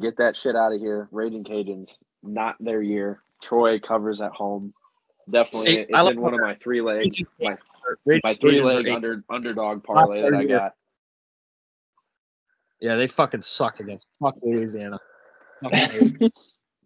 get 0.00 0.18
that 0.18 0.36
shit 0.36 0.56
out 0.56 0.72
of 0.72 0.80
here. 0.80 1.08
Raging 1.12 1.44
Cajuns, 1.44 1.98
not 2.22 2.56
their 2.58 2.82
year. 2.82 3.22
Troy 3.42 3.78
covers 3.78 4.20
at 4.20 4.32
home. 4.32 4.74
Definitely, 5.30 5.86
it's 5.88 6.06
in 6.08 6.20
one 6.20 6.34
of 6.34 6.40
my 6.40 6.56
three 6.56 6.80
legs. 6.80 7.22
My, 7.40 7.56
my 8.24 8.34
three 8.34 8.60
leg 8.60 8.88
under 8.88 9.22
underdog 9.30 9.84
parlay 9.84 10.22
that 10.22 10.34
I 10.34 10.44
got. 10.44 10.74
Yeah, 12.80 12.96
they 12.96 13.06
fucking 13.06 13.42
suck 13.42 13.78
against 13.78 14.08
fuck 14.18 14.36
Louisiana. 14.42 14.98
Fuck 15.62 15.72
Louisiana. 16.00 16.32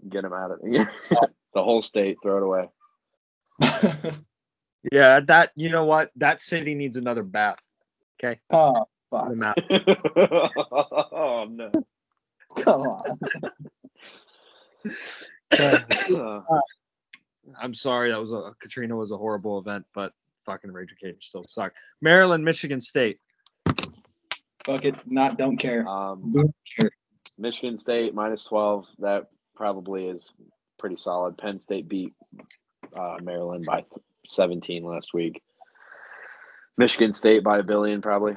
Get 0.08 0.22
them 0.22 0.34
out 0.34 0.50
of 0.50 0.58
it. 0.62 0.88
the 1.54 1.64
whole 1.64 1.82
state, 1.82 2.18
throw 2.22 2.36
it 2.36 2.42
away. 2.42 2.68
yeah, 4.92 5.20
that 5.20 5.52
you 5.56 5.70
know 5.70 5.84
what? 5.84 6.10
That 6.16 6.40
city 6.40 6.74
needs 6.74 6.96
another 6.96 7.22
bath. 7.22 7.60
Okay, 8.18 8.40
oh 8.50 8.86
fuck! 9.10 9.28
the 9.28 9.36
map. 9.36 9.56
oh 11.12 11.46
no. 11.50 11.70
Come 12.58 12.80
on. 12.82 13.00
I'm 17.60 17.74
sorry, 17.74 18.10
that 18.10 18.20
was 18.20 18.32
a 18.32 18.54
Katrina 18.60 18.96
was 18.96 19.12
a 19.12 19.16
horrible 19.16 19.58
event, 19.58 19.86
but 19.94 20.12
fucking 20.46 20.72
Raging 20.72 20.96
Cajuns 21.02 21.22
still 21.22 21.44
suck. 21.44 21.72
Maryland, 22.00 22.44
Michigan 22.44 22.80
State. 22.80 23.18
Fuck 24.64 24.84
it. 24.84 24.96
Not. 25.06 25.38
Don't 25.38 25.56
care. 25.56 25.86
um, 25.86 26.32
Don't 26.32 26.54
care. 26.80 26.90
Michigan 27.38 27.78
State 27.78 28.14
minus 28.14 28.44
12. 28.44 28.88
That 28.98 29.28
probably 29.54 30.06
is 30.06 30.30
pretty 30.78 30.96
solid. 30.96 31.38
Penn 31.38 31.58
State 31.58 31.88
beat 31.88 32.14
uh, 32.94 33.16
Maryland 33.22 33.64
by 33.66 33.84
17 34.26 34.84
last 34.84 35.14
week. 35.14 35.42
Michigan 36.76 37.12
State 37.12 37.42
by 37.42 37.58
a 37.58 37.62
billion, 37.62 38.02
probably. 38.02 38.36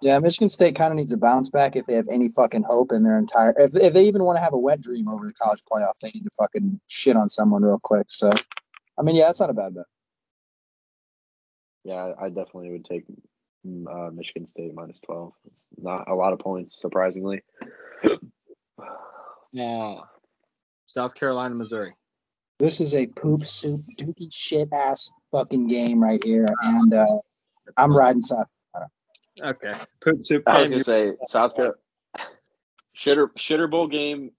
Yeah, 0.00 0.18
Michigan 0.18 0.48
State 0.48 0.74
kind 0.74 0.90
of 0.90 0.96
needs 0.96 1.12
a 1.12 1.16
bounce 1.16 1.50
back 1.50 1.76
if 1.76 1.86
they 1.86 1.94
have 1.94 2.08
any 2.10 2.28
fucking 2.28 2.64
hope 2.64 2.92
in 2.92 3.02
their 3.04 3.18
entire. 3.18 3.54
If, 3.56 3.74
if 3.74 3.92
they 3.92 4.06
even 4.06 4.24
want 4.24 4.36
to 4.36 4.42
have 4.42 4.52
a 4.52 4.58
wet 4.58 4.80
dream 4.80 5.06
over 5.06 5.24
the 5.26 5.32
college 5.34 5.62
playoff, 5.70 5.98
they 6.00 6.10
need 6.10 6.24
to 6.24 6.30
fucking 6.36 6.80
shit 6.88 7.16
on 7.16 7.28
someone 7.28 7.62
real 7.62 7.78
quick. 7.80 8.06
So, 8.08 8.30
I 8.98 9.02
mean, 9.02 9.14
yeah, 9.14 9.26
that's 9.26 9.40
not 9.40 9.50
a 9.50 9.54
bad 9.54 9.74
bet. 9.74 9.84
Yeah, 11.84 12.12
I 12.20 12.28
definitely 12.28 12.72
would 12.72 12.84
take 12.84 13.04
mm, 13.66 13.86
uh, 13.86 14.10
Michigan 14.10 14.46
State 14.46 14.74
minus 14.74 15.00
12. 15.00 15.32
It's 15.46 15.66
not 15.78 16.08
a 16.08 16.14
lot 16.14 16.32
of 16.32 16.40
points, 16.40 16.80
surprisingly. 16.80 17.42
Yeah. 19.52 19.96
South 20.86 21.14
Carolina, 21.14 21.54
Missouri. 21.54 21.94
This 22.62 22.80
is 22.80 22.94
a 22.94 23.08
poop 23.08 23.44
soup 23.44 23.82
dookie 23.98 24.32
shit 24.32 24.68
ass 24.72 25.10
fucking 25.32 25.66
game 25.66 26.00
right 26.00 26.22
here, 26.22 26.46
and 26.62 26.94
uh, 26.94 27.18
I'm 27.76 27.92
riding 27.92 28.22
South. 28.22 28.46
Carolina. 28.72 28.92
Okay. 29.42 29.72
Poop 30.04 30.24
soup. 30.24 30.44
I 30.46 30.60
was 30.60 30.68
gonna 30.68 30.84
say 30.84 31.12
South 31.26 31.56
Carolina 31.56 31.74
shitter 32.96 33.26
shitter 33.36 33.68
bowl 33.68 33.88
game. 33.88 34.30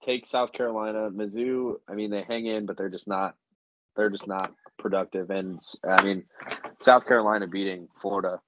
Take 0.00 0.26
South 0.26 0.52
Carolina, 0.52 1.10
Mizzou. 1.10 1.74
I 1.88 1.94
mean, 1.94 2.12
they 2.12 2.22
hang 2.22 2.46
in, 2.46 2.66
but 2.66 2.76
they're 2.76 2.88
just 2.88 3.08
not. 3.08 3.34
They're 3.96 4.10
just 4.10 4.28
not 4.28 4.52
productive. 4.78 5.30
And 5.30 5.58
I 5.84 6.04
mean, 6.04 6.24
South 6.78 7.04
Carolina 7.04 7.48
beating 7.48 7.88
Florida. 8.00 8.40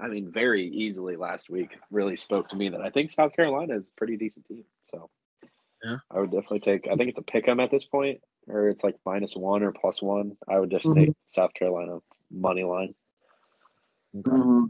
I 0.00 0.08
mean, 0.08 0.32
very 0.32 0.66
easily 0.66 1.16
last 1.16 1.50
week 1.50 1.76
really 1.90 2.16
spoke 2.16 2.48
to 2.48 2.56
me 2.56 2.70
that 2.70 2.80
I 2.80 2.88
think 2.88 3.10
South 3.10 3.36
Carolina 3.36 3.76
is 3.76 3.90
a 3.90 3.98
pretty 3.98 4.16
decent 4.16 4.46
team. 4.46 4.64
So 4.80 5.10
Yeah. 5.84 5.98
I 6.10 6.20
would 6.20 6.30
definitely 6.30 6.60
take. 6.60 6.88
I 6.90 6.94
think 6.94 7.10
it's 7.10 7.18
a 7.18 7.22
pick 7.22 7.46
'em 7.46 7.60
at 7.60 7.70
this 7.70 7.84
point, 7.84 8.22
or 8.48 8.68
it's 8.68 8.82
like 8.84 8.96
minus 9.06 9.34
one 9.36 9.62
or 9.62 9.72
plus 9.72 10.02
one. 10.02 10.36
I 10.48 10.58
would 10.58 10.70
just 10.70 10.84
Mhm. 10.86 10.94
take 10.94 11.14
South 11.26 11.54
Carolina 11.54 11.98
money 12.30 12.64
line. 12.64 12.94
Okay. 14.16 14.30
Mm-hmm. 14.30 14.64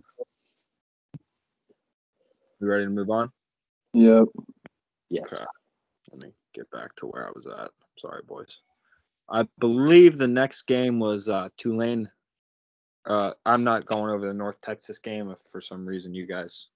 You 2.60 2.68
ready 2.68 2.84
to 2.84 2.90
move 2.90 3.10
on? 3.10 3.32
Yep. 3.94 4.28
Yes. 5.10 5.24
Okay. 5.32 5.44
Let 6.12 6.22
me 6.22 6.32
get 6.54 6.70
back 6.70 6.94
to 6.96 7.06
where 7.06 7.26
I 7.26 7.32
was 7.34 7.46
at. 7.46 7.70
Sorry, 7.98 8.22
boys. 8.26 8.60
I 9.28 9.46
believe 9.58 10.16
the 10.18 10.28
next 10.28 10.62
game 10.62 10.98
was 11.00 11.28
uh, 11.28 11.48
Tulane. 11.56 12.10
Uh, 13.04 13.32
I'm 13.44 13.64
not 13.64 13.86
going 13.86 14.10
over 14.10 14.26
the 14.26 14.34
North 14.34 14.60
Texas 14.60 14.98
game 14.98 15.30
if 15.30 15.38
for 15.50 15.60
some 15.60 15.84
reason 15.86 16.14
you 16.14 16.26
guys 16.26 16.68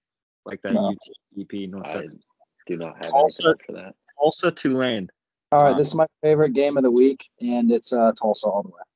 like 0.44 0.61
that 0.62 0.72
No. 0.72 0.92
UTEP 1.37 1.70
North 1.70 1.87
I 1.87 1.92
Texas. 1.92 2.18
do 2.66 2.76
not 2.76 2.96
have 3.04 3.12
Also- 3.12 3.44
anything 3.50 3.66
for 3.66 3.72
that. 3.72 3.94
Tulsa, 4.18 4.50
Tulane. 4.50 5.09
All 5.52 5.64
right, 5.64 5.72
Um, 5.72 5.78
this 5.78 5.88
is 5.88 5.94
my 5.94 6.06
favorite 6.22 6.52
game 6.54 6.76
of 6.76 6.82
the 6.82 6.90
week, 6.92 7.28
and 7.40 7.70
it's 7.72 7.92
uh, 7.92 8.12
Tulsa 8.20 8.46
all 8.48 8.62
the 8.64 8.70
way. 8.70 8.94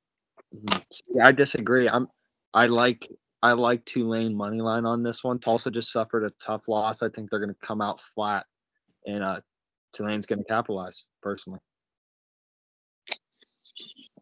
Mhm. 0.55 0.83
Yeah, 1.15 1.27
I 1.27 1.31
disagree. 1.33 1.89
I'm 1.89 2.07
I 2.53 2.67
like 2.67 3.07
I 3.43 3.53
like 3.53 3.85
Tulane 3.85 4.35
money 4.35 4.61
line 4.61 4.85
on 4.85 5.03
this 5.03 5.23
one. 5.23 5.39
Tulsa 5.39 5.71
just 5.71 5.91
suffered 5.91 6.25
a 6.25 6.31
tough 6.45 6.67
loss. 6.67 7.03
I 7.03 7.09
think 7.09 7.29
they're 7.29 7.39
going 7.39 7.53
to 7.55 7.67
come 7.67 7.81
out 7.81 7.99
flat, 8.01 8.45
and 9.05 9.23
uh, 9.23 9.41
Tulane's 9.93 10.25
going 10.27 10.39
to 10.39 10.45
capitalize. 10.45 11.05
Personally, 11.23 11.59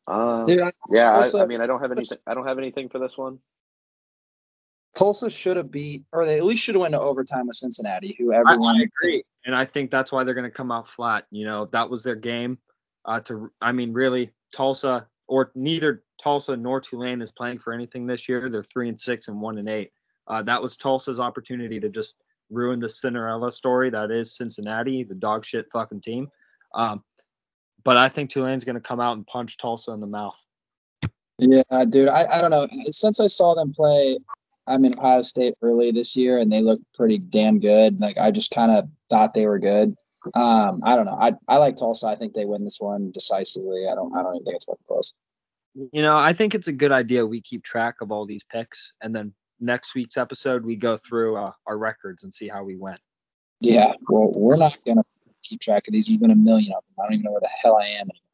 Um, 0.08 0.46
Dude, 0.48 0.62
I- 0.62 0.72
yeah, 0.92 1.12
I, 1.12 1.44
I 1.44 1.46
mean, 1.48 1.62
I 1.62 1.68
don't 1.68 1.82
have 1.82 1.92
anything. 1.94 2.20
I 2.28 2.34
don't 2.36 2.48
have 2.48 2.60
anything 2.60 2.90
for 2.90 3.00
this 3.00 3.18
one. 3.18 3.40
Tulsa 5.00 5.30
should 5.30 5.56
have 5.56 5.72
beat, 5.72 6.04
or 6.12 6.26
they 6.26 6.38
at 6.38 6.44
least 6.44 6.62
should 6.62 6.76
have 6.76 6.82
went 6.82 6.94
to 6.94 7.00
overtime 7.00 7.48
with 7.48 7.56
Cincinnati, 7.56 8.18
who 8.20 8.34
I, 8.34 8.40
everyone. 8.40 8.76
I 8.76 8.84
agree, 8.84 9.24
and 9.46 9.56
I 9.56 9.64
think 9.64 9.92
that's 9.92 10.12
why 10.12 10.26
they're 10.26 10.34
going 10.34 10.44
to 10.44 10.52
come 10.52 10.74
out 10.74 10.90
flat. 10.90 11.26
You 11.32 11.46
know, 11.46 11.70
that 11.72 11.90
was 11.90 12.04
their 12.04 12.16
game. 12.16 12.58
Uh, 13.06 13.22
to 13.22 13.50
I 13.62 13.72
mean, 13.72 13.94
really, 13.94 14.32
Tulsa 14.54 15.08
or 15.26 15.52
neither 15.56 16.04
Tulsa 16.22 16.58
nor 16.58 16.82
Tulane 16.82 17.22
is 17.22 17.32
playing 17.32 17.60
for 17.60 17.72
anything 17.72 18.08
this 18.08 18.28
year. 18.28 18.50
They're 18.50 18.62
three 18.62 18.90
and 18.90 19.00
six 19.00 19.30
and 19.30 19.40
one 19.40 19.58
and 19.58 19.70
eight. 19.70 19.94
Uh, 20.28 20.44
that 20.44 20.62
was 20.62 20.76
Tulsa's 20.76 21.20
opportunity 21.20 21.80
to 21.80 21.88
just 21.88 22.18
ruin 22.50 22.82
the 22.82 22.90
Cinderella 22.90 23.54
story 23.54 23.90
that 23.92 24.12
is 24.12 24.36
Cincinnati, 24.36 25.06
the 25.06 25.16
dog 25.16 25.46
shit 25.46 25.72
fucking 25.72 26.02
team. 26.02 26.30
Um, 26.76 27.06
but 27.86 27.96
I 27.96 28.10
think 28.10 28.32
Tulane's 28.32 28.66
going 28.66 28.76
to 28.76 28.82
come 28.82 29.00
out 29.00 29.16
and 29.16 29.26
punch 29.26 29.58
Tulsa 29.58 29.92
in 29.92 30.02
the 30.02 30.08
mouth. 30.08 30.44
Yeah, 31.38 31.86
dude, 31.88 32.10
I, 32.10 32.26
I 32.34 32.42
don't 32.42 32.52
know. 32.52 32.68
Since 32.88 33.22
I 33.22 33.28
saw 33.28 33.56
them 33.56 33.72
play, 33.72 34.20
I'm 34.70 34.86
in 34.86 34.98
Ohio 34.98 35.22
State 35.24 35.56
early 35.62 35.92
this 35.92 36.16
year, 36.16 36.38
and 36.38 36.52
they 36.52 36.62
look 36.62 36.80
pretty 36.94 37.18
damn 37.18 37.60
good. 37.60 38.00
Like 38.00 38.18
I 38.18 38.32
just 38.32 38.52
kind 38.52 38.72
of 38.72 38.90
thought 39.10 39.34
they 39.34 39.48
were 39.48 39.60
good. 39.60 39.96
Um, 40.36 40.80
I 40.84 40.96
don't 40.96 41.06
know. 41.06 41.18
I 41.18 41.34
I 41.48 41.58
like 41.58 41.76
Tulsa. 41.76 42.08
I 42.08 42.16
think 42.16 42.34
they 42.34 42.46
win 42.46 42.64
this 42.64 42.80
one 42.80 43.12
decisively. 43.12 43.86
I 43.92 43.96
don't 43.96 44.16
I 44.16 44.22
don't 44.22 44.36
even 44.36 44.46
think 44.46 44.56
it's 44.56 44.66
fucking 44.66 44.84
close. 44.88 45.14
You 45.92 46.02
know, 46.02 46.18
I 46.18 46.34
think 46.34 46.56
it's 46.56 46.68
a 46.68 46.74
good 46.74 46.92
idea 46.92 47.26
we 47.26 47.42
keep 47.42 47.64
track 47.64 47.96
of 48.02 48.12
all 48.12 48.26
these 48.26 48.44
picks, 48.44 48.92
and 49.02 49.16
then 49.16 49.34
next 49.60 49.96
week's 49.96 50.18
episode 50.18 50.66
we 50.66 50.76
go 50.76 50.98
through 50.98 51.38
uh, 51.38 51.52
our 51.68 51.78
records 51.78 52.24
and 52.24 52.34
see 52.34 52.48
how 52.48 52.64
we 52.64 52.76
went. 52.76 53.00
Yeah, 53.62 53.94
well, 54.10 54.32
we're 54.36 54.58
not 54.58 54.78
gonna 54.86 55.04
keep 55.44 55.62
track 55.62 55.88
of 55.88 55.94
these. 55.94 56.08
We've 56.08 56.20
been 56.20 56.32
a 56.32 56.36
million 56.36 56.74
of 56.74 56.84
them. 56.86 56.96
I 57.00 57.04
don't 57.04 57.14
even 57.14 57.24
know 57.24 57.32
where 57.32 57.42
the 57.42 57.50
hell 57.62 57.78
I 57.78 57.88
am 57.88 58.08
anymore. 58.10 58.29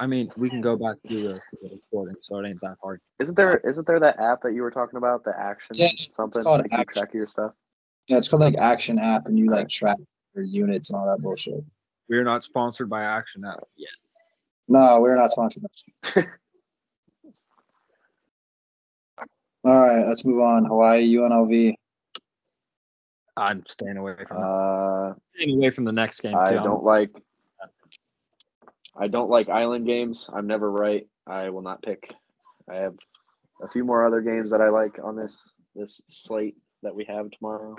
I 0.00 0.06
mean, 0.06 0.30
we 0.36 0.48
can 0.48 0.60
go 0.60 0.76
back 0.76 0.96
through 1.06 1.22
the, 1.24 1.40
the 1.60 1.70
recording, 1.74 2.16
so 2.20 2.38
it 2.38 2.48
ain't 2.48 2.60
that 2.60 2.76
hard. 2.82 3.00
Isn't 3.18 3.34
there? 3.34 3.56
Isn't 3.58 3.86
there 3.86 3.98
that 4.00 4.20
app 4.20 4.42
that 4.42 4.52
you 4.54 4.62
were 4.62 4.70
talking 4.70 4.96
about? 4.96 5.24
The 5.24 5.34
action 5.38 5.74
Yeah, 5.76 5.88
it's 5.92 6.14
something 6.14 6.42
called 6.44 6.62
to 6.62 6.68
keep 6.68 6.78
Action. 6.78 7.00
track 7.00 7.08
of 7.08 7.14
your 7.14 7.26
stuff. 7.26 7.52
Yeah, 8.06 8.18
it's 8.18 8.28
called 8.28 8.42
like 8.42 8.56
Action 8.56 8.98
App, 9.00 9.26
and 9.26 9.36
you 9.38 9.46
like 9.50 9.68
track 9.68 9.96
your 10.34 10.44
units 10.44 10.90
and 10.90 11.00
all 11.00 11.06
that 11.10 11.20
bullshit. 11.20 11.64
We're 12.08 12.22
not 12.24 12.44
sponsored 12.44 12.88
by 12.88 13.02
Action 13.02 13.44
App 13.44 13.64
yet. 13.76 13.90
No, 14.68 15.00
we're 15.00 15.16
not 15.16 15.30
sponsored. 15.32 15.64
All 19.64 19.72
right, 19.80 20.06
let's 20.06 20.24
move 20.24 20.40
on. 20.40 20.64
Hawaii 20.64 21.12
UNLV. 21.14 21.74
I'm 23.36 23.64
staying 23.66 23.96
away 23.96 24.14
from 24.26 24.38
Uh, 24.42 25.14
staying 25.34 25.56
away 25.56 25.70
from 25.70 25.84
the 25.84 25.92
next 25.92 26.20
game. 26.20 26.36
I 26.36 26.50
too. 26.50 26.56
don't 26.56 26.82
like. 26.84 27.10
I 28.98 29.08
don't 29.08 29.30
like 29.30 29.48
island 29.48 29.86
games. 29.86 30.28
I'm 30.32 30.46
never 30.46 30.70
right. 30.70 31.06
I 31.26 31.50
will 31.50 31.62
not 31.62 31.82
pick. 31.82 32.12
I 32.68 32.76
have 32.76 32.96
a 33.62 33.68
few 33.68 33.84
more 33.84 34.06
other 34.06 34.20
games 34.20 34.50
that 34.50 34.60
I 34.60 34.70
like 34.70 34.98
on 35.02 35.16
this 35.16 35.52
this 35.74 36.02
slate 36.08 36.56
that 36.82 36.94
we 36.94 37.04
have 37.04 37.30
tomorrow. 37.30 37.76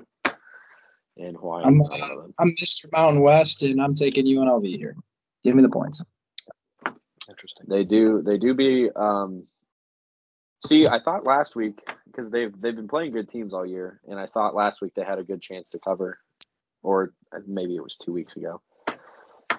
And 1.18 1.36
Hawaii 1.36 1.66
I'm, 1.66 1.82
is 1.82 1.90
not 1.90 2.00
one 2.00 2.12
of 2.12 2.18
them. 2.18 2.34
I'm 2.40 2.56
Mr. 2.62 2.86
Mountain 2.94 3.22
West, 3.22 3.64
and 3.64 3.82
I'm 3.82 3.94
taking 3.94 4.26
UNLV 4.26 4.66
here. 4.66 4.96
Give 5.44 5.56
me 5.56 5.62
the 5.62 5.70
points. 5.70 6.02
Interesting. 7.28 7.66
They 7.68 7.84
do. 7.84 8.22
They 8.22 8.38
do 8.38 8.54
be. 8.54 8.90
Um, 8.96 9.44
see, 10.66 10.88
I 10.88 11.00
thought 11.00 11.26
last 11.26 11.56
week 11.56 11.82
because 12.06 12.32
they've 12.32 12.54
they've 12.62 12.76
been 12.76 12.88
playing 12.88 13.12
good 13.12 13.28
teams 13.28 13.54
all 13.54 13.66
year, 13.66 14.00
and 14.08 14.18
I 14.20 14.28
thought 14.28 14.56
last 14.56 14.82
week 14.82 14.94
they 14.96 15.04
had 15.04 15.20
a 15.20 15.24
good 15.24 15.42
chance 15.42 15.72
to 15.72 15.80
cover, 15.80 16.18
or 16.82 17.14
maybe 17.46 17.76
it 17.76 17.84
was 17.84 17.98
two 17.98 18.14
weeks 18.14 18.38
ago. 18.38 18.62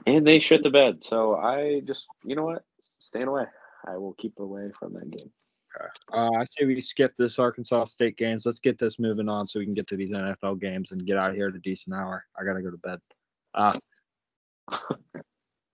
And 0.06 0.26
they 0.26 0.38
shit 0.40 0.62
the 0.62 0.70
bed. 0.70 1.02
So 1.02 1.36
I 1.36 1.80
just, 1.84 2.08
you 2.24 2.36
know 2.36 2.44
what? 2.44 2.62
Staying 2.98 3.28
away. 3.28 3.44
I 3.86 3.96
will 3.96 4.14
keep 4.14 4.38
away 4.38 4.70
from 4.78 4.94
that 4.94 5.10
game. 5.10 5.30
Uh, 6.12 6.30
I 6.36 6.44
say 6.44 6.64
we 6.64 6.80
skip 6.80 7.14
this 7.16 7.38
Arkansas 7.38 7.84
State 7.86 8.16
games. 8.16 8.44
Let's 8.44 8.58
get 8.58 8.78
this 8.78 8.98
moving 8.98 9.28
on 9.28 9.46
so 9.46 9.60
we 9.60 9.64
can 9.64 9.74
get 9.74 9.86
to 9.88 9.96
these 9.96 10.10
NFL 10.10 10.60
games 10.60 10.92
and 10.92 11.06
get 11.06 11.16
out 11.16 11.30
of 11.30 11.36
here 11.36 11.48
at 11.48 11.54
a 11.54 11.60
decent 11.60 11.96
hour. 11.96 12.24
I 12.38 12.44
gotta 12.44 12.62
go 12.62 12.70
to 12.70 12.76
bed. 12.76 12.98
Uh, 13.54 13.78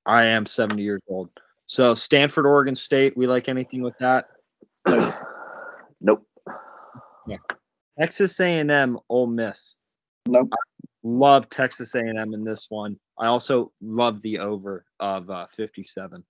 I 0.06 0.26
am 0.26 0.46
70 0.46 0.82
years 0.82 1.00
old. 1.08 1.30
So 1.66 1.94
Stanford, 1.94 2.46
Oregon 2.46 2.74
State. 2.74 3.16
We 3.16 3.26
like 3.26 3.48
anything 3.48 3.82
with 3.82 3.96
that? 3.98 4.28
nope. 6.00 6.26
Yeah. 7.26 7.38
Texas 7.98 8.38
A&M, 8.38 8.98
Ole 9.08 9.26
Miss. 9.26 9.76
Nope. 10.28 10.52
Love 11.02 11.48
Texas 11.48 11.94
A&M 11.94 12.34
in 12.34 12.44
this 12.44 12.66
one. 12.68 12.98
I 13.18 13.26
also 13.26 13.72
love 13.80 14.20
the 14.22 14.38
over 14.40 14.84
of 15.00 15.30
uh, 15.30 15.46
57. 15.56 16.24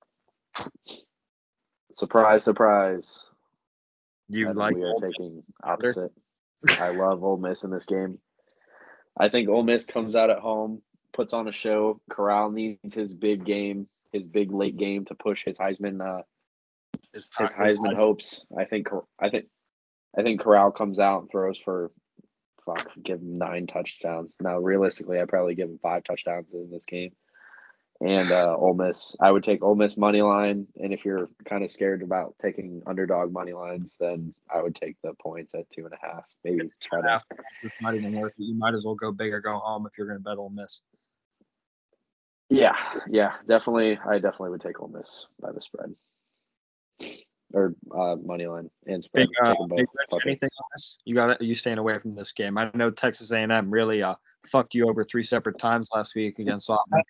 Surprise, 1.96 2.44
surprise. 2.44 3.30
You 4.28 4.48
I 4.48 4.52
like 4.52 4.74
we 4.74 4.82
are 4.82 4.88
Ole 4.88 5.00
Miss? 5.00 5.12
taking 5.12 5.42
opposite. 5.62 6.12
I 6.80 6.90
love 6.90 7.22
Ole 7.24 7.38
Miss 7.38 7.64
in 7.64 7.70
this 7.70 7.86
game. 7.86 8.18
I 9.18 9.28
think 9.28 9.48
Ole 9.48 9.62
Miss 9.62 9.84
comes 9.84 10.14
out 10.14 10.30
at 10.30 10.38
home, 10.38 10.82
puts 11.12 11.32
on 11.32 11.48
a 11.48 11.52
show. 11.52 12.00
Corral 12.10 12.50
needs 12.50 12.94
his 12.94 13.14
big 13.14 13.44
game, 13.44 13.88
his 14.12 14.26
big 14.26 14.52
late 14.52 14.76
game 14.76 15.04
to 15.06 15.14
push 15.14 15.44
his 15.44 15.58
Heisman 15.58 16.00
uh, 16.00 16.22
Is 17.14 17.30
his 17.38 17.50
Texas 17.50 17.78
Heisman 17.78 17.96
hopes. 17.96 18.44
I 18.56 18.64
think 18.64 18.88
I 19.20 19.30
think 19.30 19.46
I 20.18 20.22
think 20.22 20.40
Corral 20.40 20.70
comes 20.70 20.98
out 20.98 21.22
and 21.22 21.30
throws 21.30 21.58
for 21.58 21.90
fuck, 22.66 22.90
give 23.02 23.20
him 23.20 23.38
nine 23.38 23.66
touchdowns. 23.66 24.34
Now 24.40 24.58
realistically, 24.58 25.20
I'd 25.20 25.28
probably 25.28 25.54
give 25.54 25.70
him 25.70 25.78
five 25.82 26.04
touchdowns 26.04 26.52
in 26.54 26.70
this 26.70 26.84
game. 26.84 27.12
And 27.98 28.30
uh, 28.30 28.54
Ole 28.58 28.74
Miss, 28.74 29.16
I 29.22 29.30
would 29.30 29.42
take 29.42 29.62
Ole 29.62 29.74
Miss 29.74 29.96
money 29.96 30.20
line. 30.20 30.66
And 30.76 30.92
if 30.92 31.06
you're 31.06 31.30
kind 31.46 31.64
of 31.64 31.70
scared 31.70 32.02
about 32.02 32.34
taking 32.38 32.82
underdog 32.86 33.32
money 33.32 33.54
lines, 33.54 33.96
then 33.98 34.34
I 34.54 34.60
would 34.60 34.74
take 34.74 34.96
the 35.02 35.14
points 35.14 35.54
at 35.54 35.70
two 35.70 35.86
and 35.86 35.94
a 35.94 36.06
half. 36.06 36.24
Maybe 36.44 36.58
It's 36.62 36.76
try 36.76 37.00
to 37.00 37.08
half. 37.08 37.24
It's 37.54 37.62
just 37.62 37.80
not 37.80 37.94
even 37.94 38.12
worth 38.12 38.34
it. 38.38 38.42
You 38.42 38.54
might 38.54 38.74
as 38.74 38.84
well 38.84 38.96
go 38.96 39.12
big 39.12 39.32
or 39.32 39.40
go 39.40 39.58
home 39.58 39.86
if 39.86 39.96
you're 39.96 40.08
going 40.08 40.18
to 40.18 40.22
bet 40.22 40.36
Ole 40.36 40.50
Miss. 40.50 40.82
Yeah, 42.50 42.76
yeah, 43.08 43.32
definitely. 43.48 43.98
I 44.06 44.16
definitely 44.18 44.50
would 44.50 44.60
take 44.60 44.80
Ole 44.80 44.88
Miss 44.88 45.26
by 45.40 45.52
the 45.52 45.60
spread 45.62 45.94
or 47.52 47.74
uh, 47.96 48.16
money 48.16 48.46
line 48.46 48.70
and 48.86 49.02
spread. 49.02 49.28
Big, 49.28 49.36
uh, 49.44 49.54
both. 49.66 49.76
big 49.76 49.86
Rich, 49.94 50.22
anything 50.26 50.50
on 50.58 50.64
this? 50.74 50.98
You 51.04 51.14
got 51.14 51.30
it. 51.30 51.42
You 51.42 51.54
staying 51.54 51.78
away 51.78 51.98
from 51.98 52.14
this 52.14 52.32
game? 52.32 52.58
I 52.58 52.70
know 52.74 52.90
Texas 52.90 53.30
A&M 53.30 53.70
really 53.70 54.02
uh 54.02 54.14
fucked 54.46 54.74
you 54.74 54.88
over 54.88 55.02
three 55.04 55.22
separate 55.22 55.58
times 55.58 55.90
last 55.94 56.14
week 56.14 56.38
against 56.38 56.70
Auburn. 56.70 57.02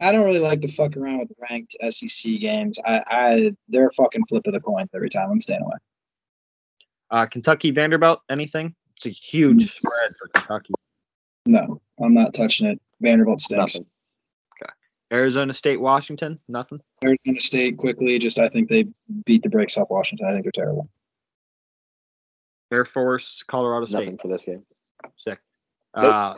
I 0.00 0.12
don't 0.12 0.24
really 0.24 0.40
like 0.40 0.60
to 0.62 0.68
fuck 0.68 0.96
around 0.96 1.20
with 1.20 1.32
ranked 1.50 1.76
SEC 1.90 2.38
games. 2.40 2.78
I, 2.84 3.02
I 3.08 3.56
they're 3.68 3.86
a 3.86 3.92
fucking 3.92 4.26
flip 4.26 4.46
of 4.46 4.52
the 4.52 4.60
coin 4.60 4.86
every 4.94 5.10
time. 5.10 5.30
I'm 5.30 5.40
staying 5.40 5.62
away. 5.62 5.76
Uh, 7.10 7.26
Kentucky 7.26 7.70
Vanderbilt, 7.70 8.20
anything? 8.28 8.74
It's 8.96 9.06
a 9.06 9.10
huge 9.10 9.72
spread 9.72 10.16
for 10.18 10.28
Kentucky. 10.28 10.74
No, 11.46 11.80
I'm 12.02 12.14
not 12.14 12.34
touching 12.34 12.66
it. 12.66 12.80
Vanderbilt 13.00 13.40
stinks. 13.40 13.74
Nothing. 13.74 13.86
Arizona 15.12 15.52
State, 15.52 15.80
Washington, 15.80 16.40
nothing. 16.48 16.80
Arizona 17.04 17.40
State 17.40 17.76
quickly. 17.76 18.18
Just 18.18 18.38
I 18.38 18.48
think 18.48 18.68
they 18.68 18.86
beat 19.24 19.42
the 19.42 19.50
brakes 19.50 19.76
off 19.78 19.88
Washington. 19.90 20.26
I 20.26 20.32
think 20.32 20.44
they're 20.44 20.52
terrible. 20.52 20.88
Air 22.72 22.84
Force, 22.84 23.44
Colorado 23.46 23.84
State, 23.86 24.00
Nothing 24.00 24.18
for 24.18 24.28
this 24.28 24.44
game. 24.44 24.64
sick. 25.14 25.38
Nope. 25.96 26.04
Uh, 26.04 26.34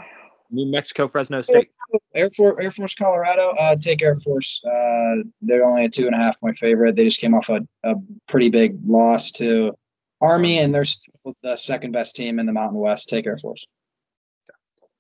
New 0.51 0.71
Mexico, 0.71 1.09
Fresno 1.09 1.41
State. 1.41 1.71
Air 2.15 2.31
Force, 2.31 2.57
Air 2.61 2.71
Force, 2.71 2.95
Colorado. 2.95 3.51
Uh, 3.59 3.77
take 3.77 4.03
Air 4.03 4.15
Force. 4.15 4.63
Uh, 4.65 5.23
they're 5.41 5.65
only 5.65 5.87
a 5.87 5.89
two 5.89 6.07
and 6.07 6.15
a 6.15 6.19
half 6.19 6.39
point 6.41 6.57
favorite. 6.57 6.97
They 6.97 7.05
just 7.05 7.21
came 7.21 7.35
off 7.35 7.49
a, 7.49 7.61
a 7.83 7.97
pretty 8.27 8.51
big 8.51 8.79
loss 8.85 9.33
to 9.33 9.75
Army, 10.21 10.59
and 10.59 10.75
they're 10.75 10.85
still 10.85 11.35
the 11.43 11.57
second 11.57 11.93
best 11.93 12.17
team 12.17 12.39
in 12.39 12.47
the 12.47 12.53
Mountain 12.53 12.79
West. 12.79 13.09
Take 13.09 13.27
Air 13.27 13.39
Force. 13.39 13.67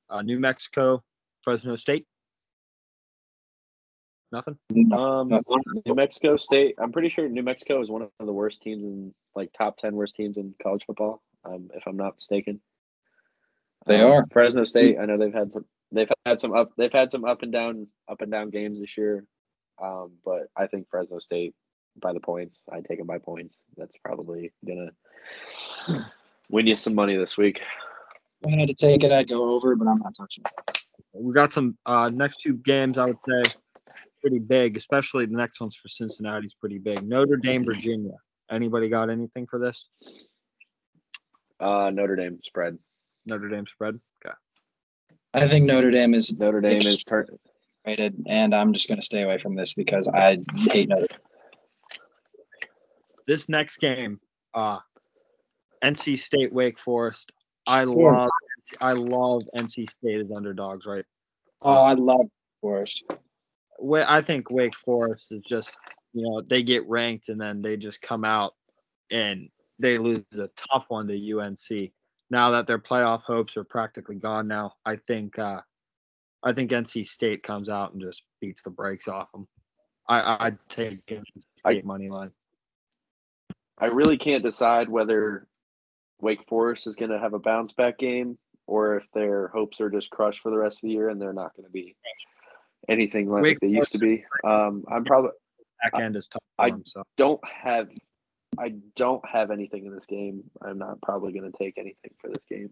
Uh, 0.08 0.22
New 0.22 0.38
Mexico, 0.38 1.02
Fresno 1.42 1.76
State. 1.76 2.06
Nothing. 4.30 4.58
Um, 4.92 5.28
New 5.86 5.94
Mexico 5.94 6.36
State. 6.36 6.74
I'm 6.78 6.92
pretty 6.92 7.08
sure 7.08 7.28
New 7.28 7.42
Mexico 7.42 7.80
is 7.80 7.90
one 7.90 8.02
of 8.02 8.10
the 8.20 8.32
worst 8.32 8.60
teams 8.60 8.84
in 8.84 9.14
like 9.34 9.52
top 9.52 9.78
ten 9.78 9.94
worst 9.94 10.16
teams 10.16 10.36
in 10.36 10.54
college 10.62 10.84
football. 10.86 11.22
Um, 11.44 11.70
if 11.74 11.86
I'm 11.86 11.96
not 11.96 12.16
mistaken. 12.16 12.60
They 13.86 14.02
Um, 14.02 14.10
are. 14.10 14.26
Fresno 14.30 14.64
State. 14.64 14.98
I 15.00 15.06
know 15.06 15.16
they've 15.16 15.32
had 15.32 15.52
some. 15.52 15.64
They've 15.92 16.10
had 16.26 16.40
some 16.40 16.52
up. 16.52 16.72
They've 16.76 16.92
had 16.92 17.10
some 17.10 17.24
up 17.24 17.42
and 17.42 17.52
down, 17.52 17.86
up 18.06 18.20
and 18.20 18.30
down 18.30 18.50
games 18.50 18.80
this 18.80 18.98
year. 18.98 19.24
Um, 19.82 20.12
but 20.24 20.48
I 20.54 20.66
think 20.66 20.88
Fresno 20.90 21.20
State 21.20 21.54
by 21.98 22.12
the 22.12 22.20
points. 22.20 22.64
I 22.70 22.80
take 22.80 22.98
them 22.98 23.06
by 23.06 23.18
points. 23.18 23.60
That's 23.76 23.96
probably 24.04 24.52
gonna 24.66 24.90
win 26.50 26.66
you 26.66 26.76
some 26.76 26.94
money 26.94 27.16
this 27.16 27.38
week. 27.38 27.60
If 28.42 28.52
I 28.52 28.60
had 28.60 28.68
to 28.68 28.74
take 28.74 29.04
it, 29.04 29.10
I'd 29.10 29.28
go 29.28 29.52
over, 29.54 29.74
but 29.74 29.88
I'm 29.88 29.98
not 29.98 30.14
touching 30.14 30.44
it. 30.44 30.78
We 31.12 31.32
got 31.32 31.52
some 31.52 31.78
uh, 31.86 32.10
next 32.10 32.42
two 32.42 32.54
games. 32.54 32.98
I 32.98 33.06
would 33.06 33.18
say 33.18 33.42
pretty 34.28 34.44
big, 34.44 34.76
especially 34.76 35.24
the 35.26 35.36
next 35.36 35.60
one's 35.60 35.74
for 35.74 35.88
Cincinnati's 35.88 36.54
pretty 36.54 36.78
big. 36.78 37.02
Notre 37.06 37.36
Dame, 37.36 37.64
Virginia. 37.64 38.12
Anybody 38.50 38.88
got 38.88 39.08
anything 39.10 39.46
for 39.46 39.58
this? 39.58 39.88
Uh, 41.60 41.90
Notre 41.90 42.16
Dame 42.16 42.38
spread. 42.42 42.78
Notre 43.26 43.48
Dame 43.48 43.66
spread. 43.66 43.98
Okay. 44.24 44.34
I 45.34 45.46
think 45.46 45.64
Notre 45.64 45.90
Dame 45.90 46.14
is 46.14 46.38
Notre 46.38 46.60
Dame 46.60 46.78
is 46.78 47.04
turn. 47.04 47.26
rated, 47.86 48.20
and 48.28 48.54
I'm 48.54 48.72
just 48.74 48.88
going 48.88 48.98
to 49.00 49.04
stay 49.04 49.22
away 49.22 49.38
from 49.38 49.54
this 49.56 49.72
because 49.74 50.08
I 50.08 50.38
hate 50.56 50.88
Notre 50.88 51.06
Dame. 51.06 51.18
This 53.26 53.48
next 53.48 53.78
game, 53.78 54.20
uh, 54.54 54.78
NC 55.84 56.18
State, 56.18 56.52
Wake 56.52 56.78
Forest. 56.78 57.32
I 57.66 57.84
Sure. 57.84 58.12
love, 58.12 58.30
I 58.80 58.92
love 58.92 59.42
NC 59.56 59.88
State 59.88 60.20
as 60.20 60.32
underdogs, 60.32 60.86
right? 60.86 61.04
Oh, 61.62 61.72
I 61.82 61.92
love 61.94 62.26
Forest. 62.62 63.04
I 63.80 64.22
think 64.22 64.50
Wake 64.50 64.74
Forest 64.74 65.32
is 65.32 65.42
just, 65.44 65.78
you 66.12 66.22
know, 66.22 66.42
they 66.42 66.62
get 66.62 66.88
ranked 66.88 67.28
and 67.28 67.40
then 67.40 67.62
they 67.62 67.76
just 67.76 68.00
come 68.02 68.24
out 68.24 68.54
and 69.10 69.48
they 69.78 69.98
lose 69.98 70.24
a 70.38 70.48
tough 70.56 70.86
one 70.88 71.06
to 71.08 71.38
UNC. 71.38 71.92
Now 72.30 72.50
that 72.50 72.66
their 72.66 72.78
playoff 72.78 73.22
hopes 73.22 73.56
are 73.56 73.64
practically 73.64 74.16
gone 74.16 74.48
now, 74.48 74.72
I 74.84 74.96
think 74.96 75.38
uh, 75.38 75.62
I 76.42 76.52
think 76.52 76.70
NC 76.70 77.06
State 77.06 77.42
comes 77.42 77.68
out 77.68 77.92
and 77.92 78.02
just 78.02 78.22
beats 78.40 78.62
the 78.62 78.70
brakes 78.70 79.08
off 79.08 79.32
them. 79.32 79.48
I 80.08 80.46
I'd 80.46 80.58
take 80.68 81.06
NC 81.06 81.24
State 81.56 81.84
money 81.84 82.10
line. 82.10 82.32
I 83.78 83.86
really 83.86 84.18
can't 84.18 84.42
decide 84.42 84.88
whether 84.88 85.46
Wake 86.20 86.46
Forest 86.48 86.86
is 86.86 86.96
going 86.96 87.12
to 87.12 87.18
have 87.18 87.32
a 87.32 87.38
bounce 87.38 87.72
back 87.72 87.98
game 87.98 88.36
or 88.66 88.96
if 88.96 89.04
their 89.14 89.48
hopes 89.48 89.80
are 89.80 89.88
just 89.88 90.10
crushed 90.10 90.40
for 90.40 90.50
the 90.50 90.58
rest 90.58 90.78
of 90.78 90.88
the 90.88 90.94
year 90.94 91.08
and 91.08 91.20
they're 91.20 91.32
not 91.32 91.56
going 91.56 91.64
to 91.64 91.72
be 91.72 91.96
anything 92.88 93.30
like 93.30 93.42
Wake 93.42 93.58
they 93.60 93.68
used 93.68 93.92
to 93.92 93.98
be. 93.98 94.24
Um, 94.44 94.84
I'm 94.90 95.04
probably 95.04 95.30
Back 95.82 96.00
end 96.00 96.16
is 96.16 96.28
tough 96.28 96.42
I- 96.58 96.70
them, 96.70 96.82
so 96.86 97.02
don't 97.16 97.40
have 97.46 97.88
I 98.58 98.74
don't 98.96 99.24
have 99.28 99.50
anything 99.50 99.86
in 99.86 99.94
this 99.94 100.06
game. 100.06 100.44
I'm 100.60 100.78
not 100.78 101.00
probably 101.00 101.32
going 101.32 101.50
to 101.50 101.56
take 101.56 101.78
anything 101.78 102.10
for 102.20 102.28
this 102.28 102.44
game. 102.50 102.70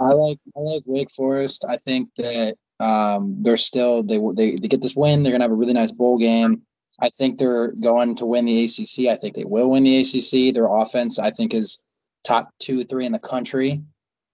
I 0.00 0.08
like 0.08 0.38
I 0.56 0.60
like 0.60 0.82
Wake 0.86 1.10
Forest. 1.10 1.64
I 1.68 1.76
think 1.76 2.08
that 2.16 2.56
um, 2.80 3.38
they're 3.42 3.56
still 3.56 4.02
they 4.02 4.18
they 4.34 4.56
they 4.56 4.68
get 4.68 4.80
this 4.80 4.96
win. 4.96 5.22
They're 5.22 5.32
gonna 5.32 5.44
have 5.44 5.52
a 5.52 5.56
really 5.56 5.74
nice 5.74 5.92
bowl 5.92 6.18
game. 6.18 6.62
I 7.00 7.08
think 7.08 7.38
they're 7.38 7.72
going 7.72 8.16
to 8.16 8.26
win 8.26 8.44
the 8.44 8.64
ACC. 8.64 9.06
I 9.08 9.16
think 9.16 9.34
they 9.34 9.44
will 9.44 9.70
win 9.70 9.84
the 9.84 10.00
ACC. 10.00 10.54
Their 10.54 10.66
offense, 10.68 11.18
I 11.18 11.30
think, 11.30 11.54
is 11.54 11.80
top 12.24 12.50
two, 12.58 12.84
three 12.84 13.06
in 13.06 13.12
the 13.12 13.18
country. 13.18 13.82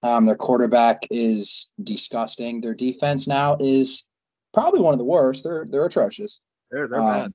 Um, 0.02 0.26
their 0.26 0.36
quarterback 0.36 1.06
is 1.10 1.72
disgusting. 1.82 2.60
Their 2.60 2.74
defense 2.74 3.26
now 3.26 3.56
is 3.60 4.06
probably 4.52 4.80
one 4.80 4.92
of 4.94 4.98
the 4.98 5.04
worst. 5.04 5.44
They're 5.44 5.64
they're 5.68 5.84
atrocious. 5.86 6.40
they're 6.70 6.88
they're 6.88 7.00
Um, 7.00 7.06
bad. 7.06 7.32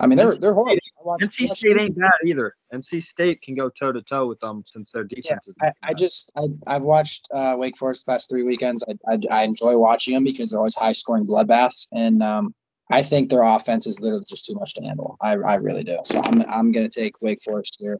I 0.00 0.06
mean, 0.06 0.16
they're 0.16 0.36
they're 0.36 0.54
horrible. 0.54 0.78
NC 1.20 1.48
State 1.48 1.80
ain't 1.80 1.98
bad 1.98 2.12
either. 2.24 2.54
NC 2.72 3.02
State 3.02 3.40
can 3.42 3.54
go 3.54 3.68
toe 3.70 3.92
to 3.92 4.02
toe 4.02 4.26
with 4.26 4.38
them 4.40 4.62
since 4.66 4.92
their 4.92 5.04
defense 5.04 5.48
is. 5.48 5.56
I, 5.62 5.72
I 5.82 5.94
just 5.94 6.30
I, 6.36 6.42
I've 6.66 6.84
watched 6.84 7.28
uh, 7.32 7.56
Wake 7.58 7.76
Forest 7.76 8.04
the 8.06 8.12
past 8.12 8.28
three 8.30 8.42
weekends. 8.42 8.84
I, 8.88 9.14
I, 9.14 9.18
I 9.30 9.42
enjoy 9.44 9.76
watching 9.76 10.14
them 10.14 10.24
because 10.24 10.50
they're 10.50 10.58
always 10.58 10.76
high 10.76 10.92
scoring 10.92 11.26
bloodbaths, 11.26 11.88
and 11.92 12.22
um, 12.22 12.54
I 12.90 13.02
think 13.02 13.30
their 13.30 13.42
offense 13.42 13.86
is 13.86 14.00
literally 14.00 14.24
just 14.28 14.44
too 14.44 14.54
much 14.54 14.74
to 14.74 14.82
handle. 14.82 15.16
I, 15.20 15.32
I 15.36 15.54
really 15.56 15.82
do. 15.84 15.98
So 16.04 16.20
I'm 16.20 16.42
I'm 16.42 16.72
gonna 16.72 16.88
take 16.90 17.20
Wake 17.22 17.42
Forest 17.42 17.78
here. 17.80 17.98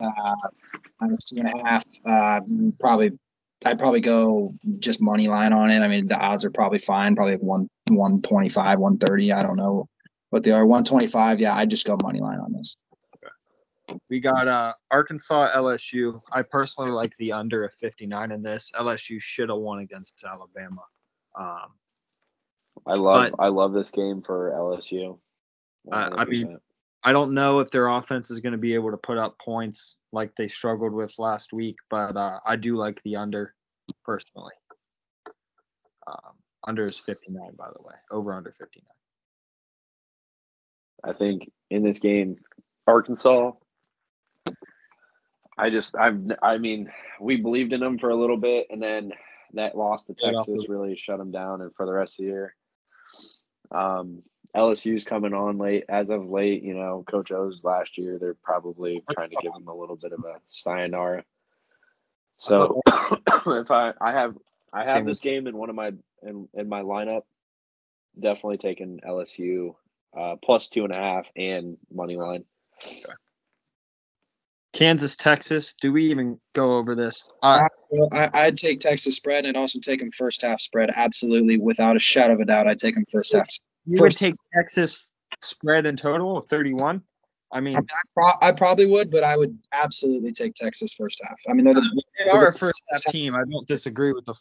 Uh, 0.00 0.34
minus 1.00 1.24
two 1.26 1.40
and 1.40 1.48
a 1.48 1.66
half. 1.66 1.84
Uh, 2.04 2.40
probably 2.78 3.10
I'd 3.64 3.78
probably 3.78 4.00
go 4.00 4.54
just 4.78 5.00
money 5.02 5.28
line 5.28 5.52
on 5.52 5.70
it. 5.70 5.80
I 5.80 5.88
mean 5.88 6.06
the 6.06 6.18
odds 6.18 6.44
are 6.44 6.50
probably 6.50 6.78
fine. 6.78 7.14
Probably 7.14 7.34
like 7.34 7.42
one 7.42 7.68
one 7.88 8.22
twenty 8.22 8.48
five, 8.48 8.78
one 8.78 8.98
thirty. 8.98 9.32
I 9.32 9.42
don't 9.42 9.56
know 9.56 9.88
what 10.30 10.42
they 10.42 10.52
are. 10.52 10.64
One 10.64 10.84
twenty 10.84 11.06
five. 11.06 11.40
Yeah, 11.40 11.54
I'd 11.54 11.70
just 11.70 11.86
go 11.86 11.96
money 12.02 12.20
line 12.20 12.38
on 12.38 12.52
this. 12.52 12.76
We 14.08 14.20
got 14.20 14.46
uh, 14.46 14.72
Arkansas 14.90 15.48
LSU. 15.56 16.20
I 16.30 16.42
personally 16.42 16.92
like 16.92 17.16
the 17.16 17.32
under 17.32 17.64
of 17.64 17.74
59 17.74 18.30
in 18.30 18.40
this. 18.40 18.70
LSU 18.78 19.20
should 19.20 19.48
have 19.48 19.58
won 19.58 19.80
against 19.80 20.22
Alabama. 20.24 20.82
Um, 21.36 21.72
I 22.86 22.94
love 22.94 23.32
But- 23.32 23.44
I 23.44 23.48
love 23.48 23.72
this 23.72 23.90
game 23.90 24.22
for 24.22 24.52
LSU. 24.52 25.18
Uh, 25.90 26.10
I 26.12 26.24
mean, 26.24 26.46
100%. 26.46 26.58
I 27.02 27.12
don't 27.12 27.32
know 27.32 27.60
if 27.60 27.70
their 27.70 27.88
offense 27.88 28.30
is 28.30 28.40
going 28.40 28.52
to 28.52 28.58
be 28.58 28.74
able 28.74 28.90
to 28.90 28.96
put 28.96 29.16
up 29.16 29.38
points 29.38 29.96
like 30.12 30.34
they 30.36 30.48
struggled 30.48 30.92
with 30.92 31.18
last 31.18 31.52
week, 31.52 31.76
but 31.88 32.16
uh, 32.16 32.38
I 32.44 32.56
do 32.56 32.76
like 32.76 33.02
the 33.02 33.16
under 33.16 33.54
personally. 34.04 34.52
Um, 36.06 36.34
under 36.66 36.86
is 36.86 36.98
59, 36.98 37.52
by 37.56 37.68
the 37.74 37.82
way. 37.82 37.94
Over 38.10 38.34
under 38.34 38.54
59. 38.58 38.84
I 41.02 41.16
think 41.16 41.50
in 41.70 41.82
this 41.82 41.98
game, 41.98 42.36
Arkansas. 42.86 43.52
I 45.56 45.68
just 45.68 45.94
I've 45.94 46.18
I 46.42 46.56
mean 46.56 46.90
we 47.20 47.36
believed 47.36 47.72
in 47.72 47.80
them 47.80 47.98
for 47.98 48.10
a 48.10 48.16
little 48.16 48.36
bit, 48.36 48.66
and 48.70 48.82
then 48.82 49.12
that 49.54 49.76
loss 49.76 50.04
to 50.04 50.14
Texas 50.14 50.68
really 50.68 50.96
shut 50.96 51.18
them 51.18 51.30
down, 51.30 51.60
and 51.60 51.74
for 51.74 51.86
the 51.86 51.92
rest 51.92 52.18
of 52.18 52.24
the 52.24 52.30
year. 52.30 52.54
Um, 53.70 54.22
LSU's 54.54 55.04
coming 55.04 55.34
on 55.34 55.58
late 55.58 55.84
as 55.88 56.10
of 56.10 56.28
late. 56.28 56.62
You 56.62 56.74
know, 56.74 57.04
Coach 57.08 57.30
O's 57.32 57.64
last 57.64 57.98
year. 57.98 58.18
They're 58.18 58.34
probably 58.34 59.02
trying 59.10 59.30
to 59.30 59.36
give 59.40 59.54
him 59.54 59.68
a 59.68 59.74
little 59.74 59.96
bit 59.96 60.12
of 60.12 60.24
a 60.24 60.40
sayonara. 60.48 61.24
So 62.36 62.80
if 63.46 63.70
I 63.70 63.92
I 64.00 64.12
have 64.12 64.36
I 64.72 64.86
have 64.86 65.04
this 65.04 65.20
game 65.20 65.46
in 65.46 65.56
one 65.56 65.70
of 65.70 65.76
my 65.76 65.92
in, 66.22 66.48
in 66.54 66.68
my 66.68 66.82
lineup, 66.82 67.22
definitely 68.18 68.58
taking 68.58 69.00
LSU 69.06 69.74
uh, 70.18 70.36
plus 70.42 70.68
two 70.68 70.84
and 70.84 70.92
a 70.92 70.96
half 70.96 71.26
and 71.36 71.76
money 71.92 72.16
line. 72.16 72.44
Kansas, 74.72 75.16
Texas. 75.16 75.74
Do 75.80 75.92
we 75.92 76.10
even 76.10 76.38
go 76.54 76.76
over 76.78 76.94
this? 76.94 77.30
Uh, 77.42 77.68
I, 78.12 78.30
I'd 78.32 78.56
take 78.56 78.80
Texas 78.80 79.16
spread 79.16 79.44
and 79.44 79.56
I'd 79.56 79.60
also 79.60 79.80
take 79.80 80.00
them 80.00 80.10
first 80.10 80.42
half 80.42 80.60
spread. 80.60 80.90
Absolutely, 80.94 81.58
without 81.58 81.96
a 81.96 81.98
shadow 81.98 82.34
of 82.34 82.40
a 82.40 82.44
doubt, 82.44 82.68
I'd 82.68 82.78
take 82.78 82.94
them 82.94 83.04
first 83.04 83.34
half. 83.34 83.48
You 83.90 84.00
would 84.00 84.12
take 84.12 84.34
Texas 84.54 85.10
spread 85.42 85.86
in 85.86 85.96
total 85.96 86.36
of 86.36 86.44
31. 86.46 87.02
I 87.52 87.60
mean, 87.60 87.76
I, 87.76 87.80
mean, 87.80 87.86
I, 87.90 88.02
pro- 88.14 88.48
I 88.48 88.52
probably 88.52 88.86
would, 88.86 89.10
but 89.10 89.24
I 89.24 89.36
would 89.36 89.58
absolutely 89.72 90.30
take 90.30 90.54
Texas 90.54 90.94
first 90.94 91.20
half. 91.24 91.36
I 91.48 91.52
mean, 91.52 91.64
they're 91.64 91.74
the 91.74 92.02
they 92.24 92.30
are 92.30 92.46
a 92.46 92.52
first 92.52 92.84
half 92.90 93.02
team. 93.10 93.34
I 93.34 93.42
don't 93.50 93.66
disagree 93.66 94.12
with 94.12 94.24
the 94.24 94.34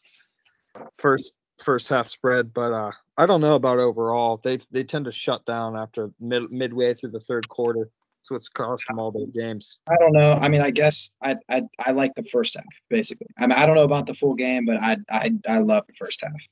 first 0.97 1.33
first 1.57 1.87
half 1.87 2.07
spread, 2.07 2.53
but 2.53 2.71
uh, 2.71 2.91
I 3.17 3.25
don't 3.25 3.41
know 3.41 3.55
about 3.55 3.79
overall. 3.79 4.39
They 4.43 4.59
they 4.69 4.83
tend 4.83 5.05
to 5.05 5.11
shut 5.11 5.43
down 5.45 5.75
after 5.75 6.11
mid, 6.19 6.51
midway 6.51 6.93
through 6.93 7.11
the 7.11 7.19
third 7.19 7.49
quarter. 7.49 7.89
So 8.21 8.35
it's 8.35 8.49
cost 8.49 8.83
them 8.87 8.99
all 8.99 9.11
their 9.11 9.25
games. 9.25 9.79
I 9.89 9.95
don't 9.99 10.13
know. 10.13 10.33
I 10.33 10.49
mean, 10.49 10.61
I 10.61 10.69
guess 10.69 11.17
I 11.23 11.37
I, 11.49 11.63
I 11.83 11.91
like 11.91 12.13
the 12.13 12.21
first 12.21 12.55
half 12.55 12.83
basically. 12.91 13.27
I 13.39 13.47
mean, 13.47 13.57
I 13.57 13.65
don't 13.65 13.75
know 13.75 13.83
about 13.83 14.05
the 14.05 14.13
full 14.13 14.35
game, 14.35 14.65
but 14.65 14.79
I 14.79 14.97
I, 15.09 15.31
I 15.47 15.59
love 15.59 15.87
the 15.87 15.93
first 15.93 16.21
half. 16.21 16.47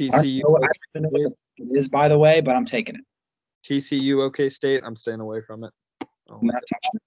I 0.00 0.06
don't 0.06 0.24
TCU, 0.24 0.42
know, 0.42 0.58
I 0.62 0.68
don't 0.94 1.02
know 1.02 1.08
what 1.10 1.32
the 1.56 1.64
it 1.64 1.78
is 1.78 1.88
by 1.88 2.08
the 2.08 2.18
way, 2.18 2.40
but 2.40 2.56
I'm 2.56 2.64
taking 2.64 2.96
it. 2.96 3.04
TCU, 3.68 4.22
OK 4.22 4.48
State. 4.48 4.82
I'm 4.84 4.96
staying 4.96 5.20
away 5.20 5.40
from 5.40 5.64
it. 5.64 5.72
Oh, 6.28 6.38
I'm 6.40 6.46
not 6.46 6.62
touching 6.68 6.94
it. 6.94 7.02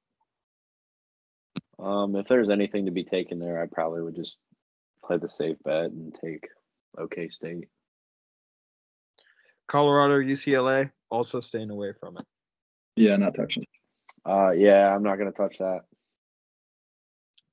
Um, 1.79 2.15
if 2.15 2.27
there's 2.27 2.49
anything 2.49 2.85
to 2.85 2.91
be 2.91 3.03
taken 3.03 3.39
there, 3.39 3.61
I 3.61 3.67
probably 3.67 4.01
would 4.01 4.15
just 4.15 4.39
play 5.03 5.17
the 5.17 5.29
safe 5.29 5.57
bet 5.63 5.91
and 5.91 6.15
take 6.23 6.47
OK 6.97 7.29
State. 7.29 7.67
Colorado, 9.67 10.19
UCLA. 10.19 10.91
Also 11.09 11.39
staying 11.39 11.69
away 11.69 11.93
from 11.93 12.17
it. 12.17 12.25
Yeah, 12.95 13.15
not 13.17 13.35
touching 13.35 13.63
it. 13.63 13.69
Uh, 14.29 14.51
yeah, 14.51 14.93
I'm 14.93 15.03
not 15.03 15.17
gonna 15.17 15.31
touch 15.31 15.57
that. 15.59 15.81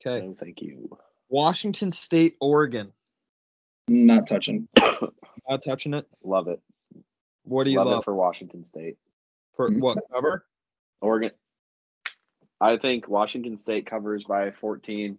Okay. 0.05 0.27
No, 0.27 0.35
thank 0.39 0.61
you. 0.61 0.97
Washington 1.29 1.91
State, 1.91 2.37
Oregon. 2.41 2.93
Not 3.89 4.27
touching. 4.27 4.69
Not 5.49 5.63
touching 5.63 5.95
it. 5.95 6.07
Love 6.23 6.49
it. 6.49 6.61
What 7.45 7.65
do 7.65 7.71
you 7.71 7.79
love, 7.79 7.89
love, 7.89 7.99
it 8.01 8.05
for 8.05 8.15
Washington 8.15 8.65
State. 8.65 8.97
for 9.53 9.71
what 9.79 9.99
cover? 10.13 10.47
Oregon. 11.01 11.31
I 12.61 12.79
think 12.79 13.09
Washington 13.09 13.59
State 13.59 13.87
covers 13.87 14.25
by 14.25 14.51
14. 14.53 15.19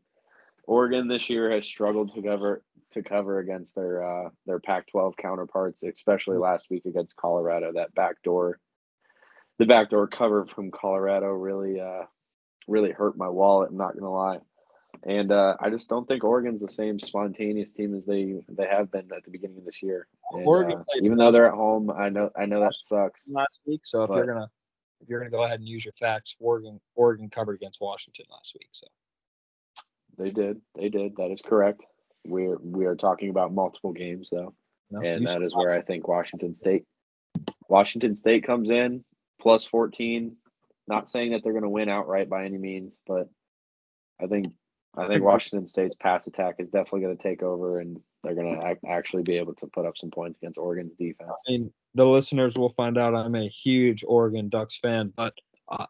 Oregon 0.68 1.08
this 1.08 1.30
year 1.30 1.52
has 1.52 1.66
struggled 1.66 2.14
to 2.16 2.22
cover 2.22 2.64
to 2.92 3.04
cover 3.04 3.40
against 3.40 3.76
their 3.76 4.04
uh, 4.04 4.30
their 4.46 4.60
Pac-12 4.60 5.18
counterparts, 5.18 5.84
especially 5.84 6.38
last 6.38 6.70
week 6.70 6.86
against 6.86 7.18
Colorado. 7.18 7.72
That 7.74 7.94
backdoor, 7.94 8.60
the 9.60 9.66
backdoor 9.66 10.08
cover 10.08 10.46
from 10.46 10.72
Colorado 10.72 11.28
really 11.28 11.80
uh, 11.80 12.04
really 12.68 12.92
hurt 12.92 13.18
my 13.18 13.30
wallet. 13.30 13.70
I'm 13.70 13.78
not 13.78 13.96
gonna 13.96 14.12
lie, 14.12 14.40
and 15.04 15.32
uh, 15.32 15.56
I 15.60 15.70
just 15.70 15.89
don't 15.89 16.08
think 16.08 16.24
Oregon's 16.24 16.62
the 16.62 16.68
same 16.68 17.00
spontaneous 17.00 17.72
team 17.72 17.93
as 17.93 18.06
they 18.06 18.36
they 18.50 18.68
have 18.68 18.91
been 18.91 19.10
at 19.16 19.24
the 19.24 19.32
beginning 19.32 19.58
of 19.58 19.66
this 19.66 19.82
year. 19.84 20.08
And, 20.32 20.46
Oregon 20.46 20.80
uh, 20.80 20.84
even 21.02 21.18
though 21.18 21.32
they're 21.32 21.48
at 21.48 21.54
home, 21.54 21.91
I 21.91 22.10
know 22.10 22.30
I 22.36 22.46
know 22.46 22.62
that 22.62 22.74
sucks. 22.74 23.28
last 23.28 23.62
week. 23.66 23.82
So 23.86 24.04
if 24.04 24.10
But- 24.10 24.18
you're 24.18 24.28
gonna 24.28 24.50
if 25.02 25.10
you're 25.10 25.20
gonna 25.20 25.32
go 25.32 25.43
ahead 25.43 25.60
and 25.60 25.68
use 25.68 25.86
your 25.86 25.93
facts, 25.93 26.36
Oregon 26.39 26.80
Oregon 26.96 27.30
covered 27.30 27.56
against 27.56 27.82
Washington 27.82 28.26
last 28.32 28.56
week. 28.60 28.70
So 28.72 28.88
They 30.18 30.32
did. 30.32 30.62
They 30.76 30.89
did. 30.89 31.16
That 31.18 31.32
is 31.32 31.41
correct. 31.41 31.82
We're 32.26 32.58
we 32.58 32.86
are 32.86 32.96
talking 32.96 33.30
about 33.30 33.54
multiple 33.54 33.93
games 33.93 34.30
though, 34.32 34.54
no, 34.89 35.02
and 35.02 35.28
that 35.28 35.43
is 35.43 35.56
where 35.56 35.72
I 35.78 35.82
think 35.82 36.08
Washington 36.08 36.54
State 36.54 36.86
Washington 37.68 38.16
State 38.16 38.46
comes 38.46 38.70
in 38.70 39.04
plus 39.39 39.66
14. 39.66 40.38
Not 40.88 41.10
saying 41.10 41.32
that 41.32 41.43
they're 41.43 41.54
going 41.54 41.64
to 41.64 41.70
win 41.70 41.89
outright 41.89 42.30
by 42.30 42.46
any 42.46 42.58
means, 42.58 43.02
but 43.08 43.28
I 44.22 44.28
think 44.28 44.48
I 44.98 45.08
think 45.08 45.24
Washington 45.24 45.68
State's 45.68 45.96
pass 45.96 46.28
attack 46.28 46.56
is 46.60 46.70
definitely 46.70 47.02
going 47.02 47.18
to 47.18 47.24
take 47.24 47.43
over, 47.43 47.80
and 47.80 48.00
they're 48.24 48.36
going 48.36 48.60
to 48.60 48.68
ac- 48.68 48.80
actually 48.88 49.24
be 49.24 49.38
able 49.38 49.54
to 49.56 49.68
put 49.68 49.86
up 49.86 49.98
some 49.98 50.10
points 50.12 50.38
against 50.38 50.58
Oregon's 50.58 50.93
defense. 50.93 51.32
I 51.48 51.52
mean, 51.52 51.74
the 51.96 52.06
listeners 52.06 52.58
will 52.58 52.70
find 52.70 52.98
out 52.98 53.14
I'm 53.16 53.36
a 53.36 53.48
huge 53.48 54.04
Oregon 54.08 54.50
Ducks 54.50 54.78
fan, 54.78 55.12
but 55.16 55.34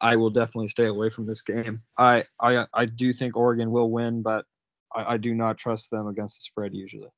I 0.02 0.16
will 0.16 0.30
definitely 0.30 0.68
stay 0.70 0.86
away 0.86 1.10
from 1.10 1.26
this 1.26 1.42
game. 1.42 1.82
I 1.98 2.24
I 2.40 2.66
I 2.74 2.86
do 2.86 3.12
think 3.14 3.36
Oregon 3.36 3.72
will 3.72 3.92
win, 3.92 4.22
but 4.22 4.46
I, 4.94 5.14
I 5.14 5.18
do 5.18 5.34
not 5.36 5.58
trust 5.58 5.92
them 5.92 6.08
against 6.08 6.38
the 6.38 6.44
spread 6.44 6.74
usually. 6.74 7.10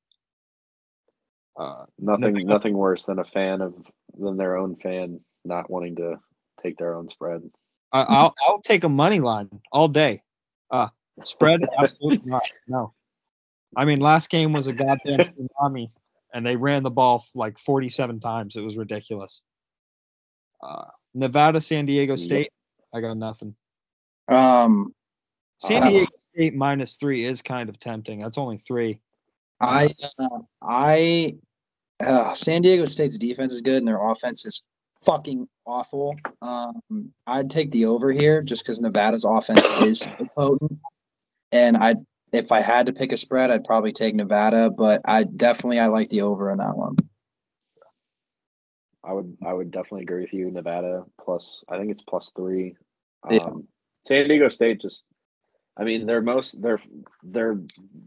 Uh, 1.56 1.86
Nothing 1.98 2.32
Nothing- 2.32 2.46
nothing 2.46 2.74
worse 2.76 3.06
than 3.06 3.18
a 3.18 3.24
fan 3.24 3.60
of 3.60 3.74
than 4.18 4.36
their 4.36 4.56
own 4.56 4.76
fan 4.76 5.20
not 5.44 5.70
wanting 5.70 5.96
to 5.96 6.18
take 6.62 6.76
their 6.78 6.94
own 6.94 7.08
spread. 7.08 7.42
I, 7.92 8.02
I'll 8.02 8.34
I'll 8.46 8.60
take 8.60 8.84
a 8.84 8.88
money 8.88 9.20
line 9.20 9.48
all 9.72 9.88
day. 9.88 10.22
Uh, 10.70 10.88
spread 11.24 11.60
absolutely 11.78 12.28
not. 12.28 12.50
No. 12.66 12.94
I 13.76 13.84
mean, 13.84 14.00
last 14.00 14.30
game 14.30 14.52
was 14.52 14.66
a 14.66 14.72
goddamn 14.72 15.20
tsunami, 15.20 15.88
and 16.32 16.44
they 16.46 16.56
ran 16.56 16.82
the 16.82 16.90
ball 16.90 17.24
like 17.34 17.58
47 17.58 18.20
times. 18.20 18.56
It 18.56 18.62
was 18.62 18.76
ridiculous. 18.76 19.42
Uh, 20.62 20.84
Nevada, 21.14 21.60
San 21.60 21.86
Diego. 21.86 22.16
State. 22.16 22.50
I 22.94 23.00
got 23.00 23.16
nothing. 23.16 23.54
Um, 24.28 24.94
San 25.58 25.82
Uh, 25.82 25.88
Diego 25.90 26.12
State 26.34 26.54
minus 26.54 26.96
three 26.96 27.24
is 27.24 27.42
kind 27.42 27.68
of 27.68 27.78
tempting. 27.78 28.20
That's 28.20 28.38
only 28.38 28.58
three. 28.58 29.00
I 29.60 29.90
uh, 30.18 30.38
I 30.62 31.36
uh, 32.00 32.34
San 32.34 32.62
Diego 32.62 32.86
State's 32.86 33.18
defense 33.18 33.52
is 33.52 33.62
good 33.62 33.78
and 33.78 33.88
their 33.88 34.00
offense 34.00 34.46
is 34.46 34.62
fucking 35.04 35.48
awful. 35.66 36.16
Um, 36.40 37.12
I'd 37.26 37.50
take 37.50 37.70
the 37.72 37.86
over 37.86 38.12
here 38.12 38.42
just 38.42 38.62
because 38.62 38.80
Nevada's 38.80 39.24
offense 39.24 39.68
is 39.82 40.00
so 40.00 40.28
potent, 40.36 40.78
and 41.52 41.76
I 41.76 41.96
if 42.32 42.52
I 42.52 42.60
had 42.60 42.86
to 42.86 42.92
pick 42.92 43.12
a 43.12 43.16
spread, 43.16 43.50
I'd 43.50 43.64
probably 43.64 43.92
take 43.92 44.14
Nevada, 44.14 44.70
but 44.70 45.02
I 45.04 45.24
definitely 45.24 45.78
I 45.78 45.86
like 45.86 46.10
the 46.10 46.22
over 46.22 46.50
in 46.50 46.58
that 46.58 46.76
one. 46.76 46.96
I 49.02 49.12
would 49.12 49.36
I 49.44 49.52
would 49.52 49.70
definitely 49.70 50.02
agree 50.02 50.22
with 50.22 50.32
you. 50.32 50.50
Nevada 50.50 51.04
plus 51.20 51.64
I 51.68 51.78
think 51.78 51.90
it's 51.90 52.02
plus 52.02 52.30
three. 52.36 52.76
Yeah. 53.30 53.38
Um, 53.38 53.66
San 54.02 54.28
Diego 54.28 54.48
State 54.48 54.80
just 54.80 55.04
I 55.76 55.84
mean 55.84 56.06
they're 56.06 56.20
most 56.20 56.60
they're 56.60 56.80
they're 57.22 57.58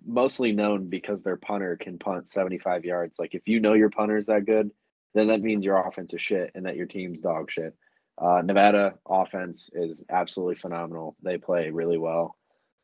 mostly 0.06 0.52
known 0.52 0.90
because 0.90 1.24
their 1.24 1.38
punter 1.38 1.78
can 1.78 1.98
punt 1.98 2.28
75 2.28 2.86
yards. 2.86 3.18
Like 3.18 3.34
if 3.34 3.48
you 3.48 3.60
know 3.60 3.74
your 3.74 3.90
punter 3.90 4.18
is 4.18 4.28
that 4.28 4.46
good, 4.46 4.70
then 5.14 5.28
that 5.28 5.42
means 5.42 5.66
your 5.66 5.86
offense 5.88 6.14
is 6.14 6.22
shit 6.22 6.52
and 6.54 6.66
that 6.66 6.76
your 6.76 6.88
team's 6.88 7.22
dog 7.22 7.50
shit. 7.50 7.76
Uh, 8.18 8.42
Nevada 8.44 8.96
offense 9.08 9.70
is 9.74 10.06
absolutely 10.10 10.56
phenomenal. 10.56 11.16
They 11.24 11.38
play 11.38 11.72
really 11.72 11.98
well. 11.98 12.36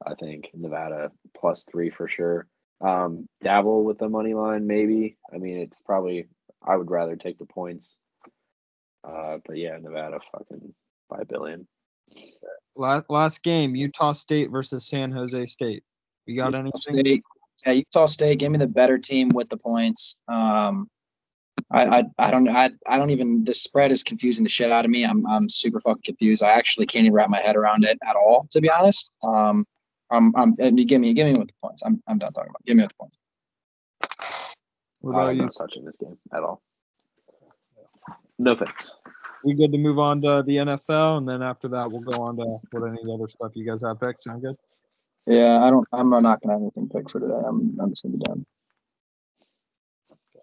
I 0.05 0.13
think 0.15 0.49
Nevada 0.53 1.11
plus 1.35 1.65
three 1.69 1.89
for 1.89 2.07
sure. 2.07 2.47
Um, 2.79 3.27
dabble 3.43 3.83
with 3.83 3.97
the 3.97 4.09
money 4.09 4.33
line 4.33 4.67
maybe. 4.67 5.17
I 5.33 5.37
mean 5.37 5.57
it's 5.57 5.81
probably 5.81 6.27
I 6.65 6.75
would 6.75 6.91
rather 6.91 7.15
take 7.15 7.39
the 7.39 7.45
points. 7.45 7.95
Uh, 9.07 9.37
but 9.45 9.57
yeah, 9.57 9.77
Nevada 9.81 10.19
fucking 10.31 10.73
by 11.09 11.19
a 11.21 11.25
billion. 11.25 11.67
Last, 12.75 13.09
last 13.09 13.41
game, 13.41 13.75
Utah 13.75 14.11
State 14.11 14.51
versus 14.51 14.87
San 14.87 15.11
Jose 15.11 15.45
State. 15.47 15.83
You 16.25 16.37
got 16.37 16.47
Utah 16.47 16.59
anything? 16.59 17.03
State, 17.03 17.23
yeah, 17.65 17.71
Utah 17.73 18.05
State, 18.05 18.39
give 18.39 18.51
me 18.51 18.59
the 18.59 18.67
better 18.67 18.97
team 18.97 19.29
with 19.29 19.49
the 19.49 19.57
points. 19.57 20.19
Um, 20.27 20.89
I, 21.71 21.99
I, 21.99 22.03
I 22.19 22.31
don't, 22.31 22.47
I, 22.49 22.69
I 22.87 22.97
don't 22.97 23.09
even. 23.09 23.43
The 23.43 23.53
spread 23.53 23.91
is 23.91 24.03
confusing 24.03 24.43
the 24.43 24.49
shit 24.49 24.71
out 24.71 24.85
of 24.85 24.91
me. 24.91 25.03
I'm, 25.03 25.25
I'm 25.25 25.49
super 25.49 25.79
fucking 25.79 26.03
confused. 26.05 26.43
I 26.43 26.51
actually 26.51 26.85
can't 26.85 27.05
even 27.05 27.13
wrap 27.13 27.29
my 27.29 27.41
head 27.41 27.55
around 27.55 27.83
it 27.83 27.97
at 28.05 28.15
all, 28.15 28.47
to 28.51 28.61
be 28.61 28.69
honest. 28.69 29.11
Um, 29.27 29.65
I'm, 30.09 30.33
I'm, 30.35 30.55
and 30.59 30.79
you 30.79 30.85
give 30.85 31.01
me, 31.01 31.13
give 31.13 31.27
me 31.27 31.37
with 31.37 31.49
the 31.49 31.53
points. 31.61 31.83
I'm, 31.83 32.01
I'm 32.07 32.17
done 32.17 32.31
talking 32.31 32.49
about. 32.49 32.61
It. 32.61 32.67
Give 32.67 32.77
me 32.77 32.83
with 32.83 32.91
the 32.91 32.95
points. 32.95 34.57
What 35.01 35.11
about 35.11 35.29
I'm 35.29 35.35
you? 35.35 35.41
not 35.41 35.51
touching 35.59 35.85
this 35.85 35.97
game 35.97 36.17
at 36.33 36.43
all. 36.43 36.61
No 38.39 38.55
thanks. 38.55 38.95
We 39.43 39.53
good 39.53 39.71
to 39.71 39.77
move 39.77 39.99
on 39.99 40.21
to 40.21 40.43
the 40.45 40.57
NFL, 40.57 41.19
and 41.19 41.29
then 41.29 41.41
after 41.41 41.67
that 41.69 41.91
we'll 41.91 42.01
go 42.01 42.23
on 42.23 42.37
to 42.37 42.59
what 42.71 42.87
any 42.87 43.01
other 43.11 43.27
stuff 43.27 43.51
you 43.55 43.65
guys 43.65 43.81
have 43.83 43.99
picked. 43.99 44.23
Sound 44.23 44.41
good? 44.41 44.57
Yeah, 45.25 45.59
I 45.61 45.69
don't. 45.69 45.87
I'm 45.91 46.09
not 46.09 46.41
gonna 46.41 46.53
have 46.53 46.61
anything 46.61 46.89
picked 46.89 47.11
for 47.11 47.19
today. 47.19 47.41
I'm. 47.47 47.77
I'm 47.81 47.89
just 47.89 48.03
gonna 48.03 48.17
be 48.17 48.23
done. 48.23 48.45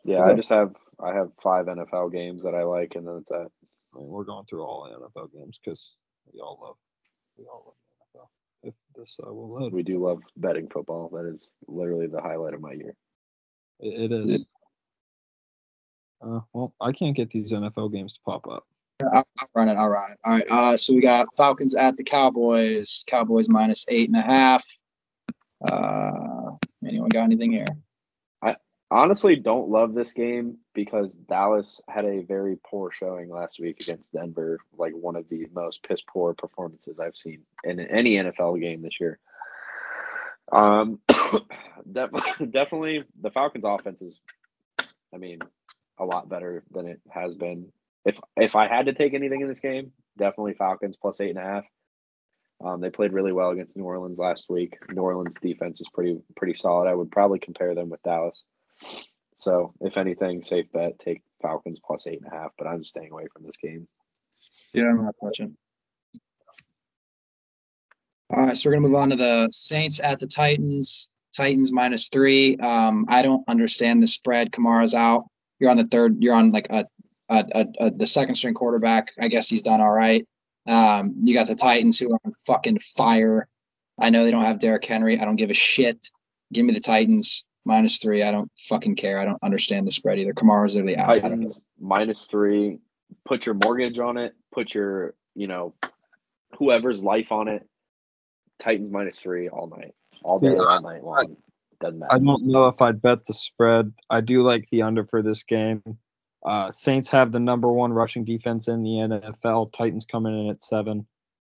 Yeah, 0.04 0.24
I 0.24 0.34
just 0.34 0.50
have 0.50 0.74
I 1.02 1.14
have 1.14 1.30
five 1.42 1.66
NFL 1.66 2.12
games 2.12 2.42
that 2.44 2.54
I 2.54 2.62
like, 2.64 2.94
and 2.94 3.06
then 3.06 3.16
it's 3.16 3.30
that. 3.30 3.48
I 3.94 3.98
mean, 3.98 4.08
we're 4.08 4.24
going 4.24 4.44
through 4.46 4.62
all 4.62 4.88
NFL 4.88 5.32
games 5.32 5.58
because 5.62 5.94
we 6.32 6.40
all 6.40 6.58
love 6.62 6.76
we 7.38 7.44
all 7.46 7.64
love 7.66 7.74
the 7.76 7.93
NFL. 7.93 7.93
If 8.64 8.74
this 8.96 9.18
uh, 9.24 9.32
will 9.32 9.60
load, 9.60 9.72
We 9.72 9.82
do 9.82 10.04
love 10.04 10.22
betting 10.36 10.68
football. 10.68 11.10
That 11.12 11.30
is 11.30 11.50
literally 11.68 12.06
the 12.06 12.20
highlight 12.20 12.54
of 12.54 12.60
my 12.60 12.72
year. 12.72 12.94
it, 13.80 14.10
it 14.10 14.12
is. 14.12 14.46
Uh, 16.22 16.40
well, 16.52 16.72
I 16.80 16.92
can't 16.92 17.16
get 17.16 17.30
these 17.30 17.52
NFL 17.52 17.92
games 17.92 18.14
to 18.14 18.20
pop 18.24 18.46
up. 18.48 18.66
I'll, 19.02 19.26
I'll 19.38 19.48
run 19.54 19.68
it. 19.68 19.76
I'll 19.76 19.88
run 19.88 20.12
it. 20.12 20.18
All 20.24 20.32
right. 20.32 20.44
Uh, 20.48 20.76
so 20.76 20.94
we 20.94 21.00
got 21.00 21.34
Falcons 21.36 21.74
at 21.74 21.96
the 21.96 22.04
Cowboys. 22.04 23.04
Cowboys 23.06 23.48
minus 23.48 23.86
eight 23.88 24.08
and 24.08 24.16
a 24.16 24.22
half. 24.22 24.64
Uh, 25.66 26.52
anyone 26.86 27.08
got 27.10 27.24
anything 27.24 27.52
here? 27.52 27.66
Honestly, 28.94 29.34
don't 29.34 29.70
love 29.70 29.92
this 29.92 30.12
game 30.12 30.58
because 30.72 31.14
Dallas 31.14 31.80
had 31.88 32.04
a 32.04 32.20
very 32.20 32.56
poor 32.64 32.92
showing 32.92 33.28
last 33.28 33.58
week 33.58 33.80
against 33.80 34.12
Denver, 34.12 34.60
like 34.78 34.92
one 34.92 35.16
of 35.16 35.28
the 35.28 35.48
most 35.52 35.82
piss 35.82 36.00
poor 36.00 36.32
performances 36.32 37.00
I've 37.00 37.16
seen 37.16 37.40
in 37.64 37.80
any 37.80 38.12
NFL 38.14 38.60
game 38.60 38.82
this 38.82 39.00
year. 39.00 39.18
Um, 40.52 41.00
def- 41.92 42.12
definitely 42.52 43.02
the 43.20 43.32
Falcons' 43.32 43.64
offense 43.66 44.00
is, 44.00 44.20
I 45.12 45.16
mean, 45.16 45.40
a 45.98 46.04
lot 46.04 46.28
better 46.28 46.62
than 46.70 46.86
it 46.86 47.00
has 47.10 47.34
been. 47.34 47.72
If 48.04 48.16
if 48.36 48.54
I 48.54 48.68
had 48.68 48.86
to 48.86 48.92
take 48.92 49.12
anything 49.12 49.40
in 49.40 49.48
this 49.48 49.58
game, 49.58 49.90
definitely 50.16 50.54
Falcons 50.54 50.98
plus 51.02 51.20
eight 51.20 51.30
and 51.30 51.38
a 51.40 51.42
half. 51.42 51.64
Um, 52.64 52.80
they 52.80 52.90
played 52.90 53.12
really 53.12 53.32
well 53.32 53.50
against 53.50 53.76
New 53.76 53.82
Orleans 53.82 54.20
last 54.20 54.48
week. 54.48 54.78
New 54.92 55.02
Orleans 55.02 55.34
defense 55.34 55.80
is 55.80 55.88
pretty 55.92 56.20
pretty 56.36 56.54
solid. 56.54 56.88
I 56.88 56.94
would 56.94 57.10
probably 57.10 57.40
compare 57.40 57.74
them 57.74 57.88
with 57.88 58.00
Dallas. 58.04 58.44
So 59.36 59.74
if 59.80 59.96
anything, 59.96 60.42
safe 60.42 60.66
bet, 60.72 60.98
take 60.98 61.22
Falcons 61.42 61.80
plus 61.84 62.06
eight 62.06 62.20
and 62.22 62.32
a 62.32 62.34
half. 62.34 62.52
But 62.56 62.66
I'm 62.66 62.84
staying 62.84 63.12
away 63.12 63.26
from 63.32 63.44
this 63.44 63.56
game. 63.56 63.88
Yeah, 64.72 64.84
I'm 64.84 65.04
not 65.04 65.14
touching. 65.22 65.56
All 68.30 68.46
right, 68.46 68.56
so 68.56 68.68
we're 68.68 68.76
gonna 68.76 68.88
move 68.88 68.96
on 68.96 69.10
to 69.10 69.16
the 69.16 69.48
Saints 69.52 70.00
at 70.00 70.18
the 70.18 70.26
Titans. 70.26 71.10
Titans 71.36 71.72
minus 71.72 72.08
three. 72.08 72.56
Um, 72.56 73.06
I 73.08 73.22
don't 73.22 73.44
understand 73.48 74.02
the 74.02 74.06
spread. 74.06 74.52
Kamara's 74.52 74.94
out. 74.94 75.24
You're 75.58 75.70
on 75.70 75.76
the 75.76 75.86
third. 75.86 76.22
You're 76.22 76.34
on 76.34 76.52
like 76.52 76.68
a, 76.70 76.86
a, 77.28 77.44
a, 77.52 77.66
a 77.80 77.90
the 77.90 78.06
second 78.06 78.36
string 78.36 78.54
quarterback. 78.54 79.12
I 79.20 79.28
guess 79.28 79.48
he's 79.48 79.62
done 79.62 79.80
all 79.80 79.92
right. 79.92 80.26
Um, 80.66 81.16
you 81.24 81.34
got 81.34 81.48
the 81.48 81.54
Titans 81.54 81.98
who 81.98 82.12
are 82.12 82.20
on 82.24 82.32
fucking 82.46 82.78
fire. 82.78 83.48
I 83.98 84.10
know 84.10 84.24
they 84.24 84.30
don't 84.30 84.44
have 84.44 84.58
Derrick 84.58 84.84
Henry. 84.84 85.18
I 85.18 85.24
don't 85.24 85.36
give 85.36 85.50
a 85.50 85.54
shit. 85.54 86.06
Give 86.52 86.64
me 86.64 86.72
the 86.72 86.80
Titans 86.80 87.46
minus 87.64 87.98
three. 87.98 88.22
I 88.22 88.30
don't 88.30 88.50
fucking 88.68 88.96
care. 88.96 89.18
I 89.18 89.24
don't 89.24 89.42
understand 89.42 89.86
the 89.86 89.92
spread 89.92 90.18
either. 90.18 90.32
Kamara's 90.32 90.74
literally 90.74 90.96
out. 90.96 91.06
Titans 91.06 91.60
minus 91.80 92.26
three. 92.26 92.78
Put 93.24 93.46
your 93.46 93.54
mortgage 93.54 93.98
on 93.98 94.16
it. 94.16 94.34
Put 94.52 94.74
your 94.74 95.14
you 95.34 95.46
know 95.46 95.74
whoever's 96.58 97.02
life 97.02 97.32
on 97.32 97.48
it. 97.48 97.66
Titans 98.58 98.90
minus 98.90 99.18
three 99.18 99.48
all 99.48 99.68
night, 99.68 99.94
all 100.22 100.38
day, 100.38 100.52
Yeah, 100.52 100.62
all 100.62 100.80
night 100.80 101.02
long. 101.02 101.36
Doesn't 101.80 101.98
matter. 101.98 102.14
I 102.14 102.18
don't 102.18 102.46
know 102.46 102.68
if 102.68 102.80
I'd 102.80 103.02
bet 103.02 103.24
the 103.26 103.34
spread. 103.34 103.92
I 104.08 104.20
do 104.20 104.42
like 104.42 104.68
the 104.70 104.82
under 104.82 105.04
for 105.04 105.22
this 105.22 105.42
game. 105.42 105.82
Uh, 106.44 106.70
Saints 106.70 107.08
have 107.08 107.32
the 107.32 107.40
number 107.40 107.70
one 107.72 107.92
rushing 107.92 108.24
defense 108.24 108.68
in 108.68 108.82
the 108.82 108.90
NFL. 108.90 109.72
Titans 109.72 110.04
coming 110.04 110.38
in 110.38 110.50
at 110.50 110.62
seven. 110.62 111.06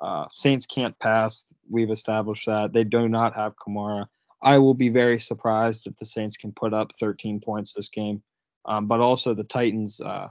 Uh, 0.00 0.26
Saints 0.32 0.66
can't 0.66 0.98
pass. 0.98 1.46
We've 1.68 1.90
established 1.90 2.46
that. 2.46 2.72
They 2.72 2.84
do 2.84 3.08
not 3.08 3.34
have 3.34 3.54
Kamara. 3.56 4.06
I 4.42 4.58
will 4.58 4.74
be 4.74 4.88
very 4.88 5.18
surprised 5.18 5.86
if 5.86 5.96
the 5.96 6.04
Saints 6.04 6.36
can 6.36 6.52
put 6.52 6.74
up 6.74 6.92
13 7.00 7.40
points 7.40 7.72
this 7.72 7.88
game. 7.88 8.22
Um, 8.64 8.86
but 8.86 9.00
also 9.00 9.34
the 9.34 9.44
Titans, 9.44 10.00
uh, 10.00 10.28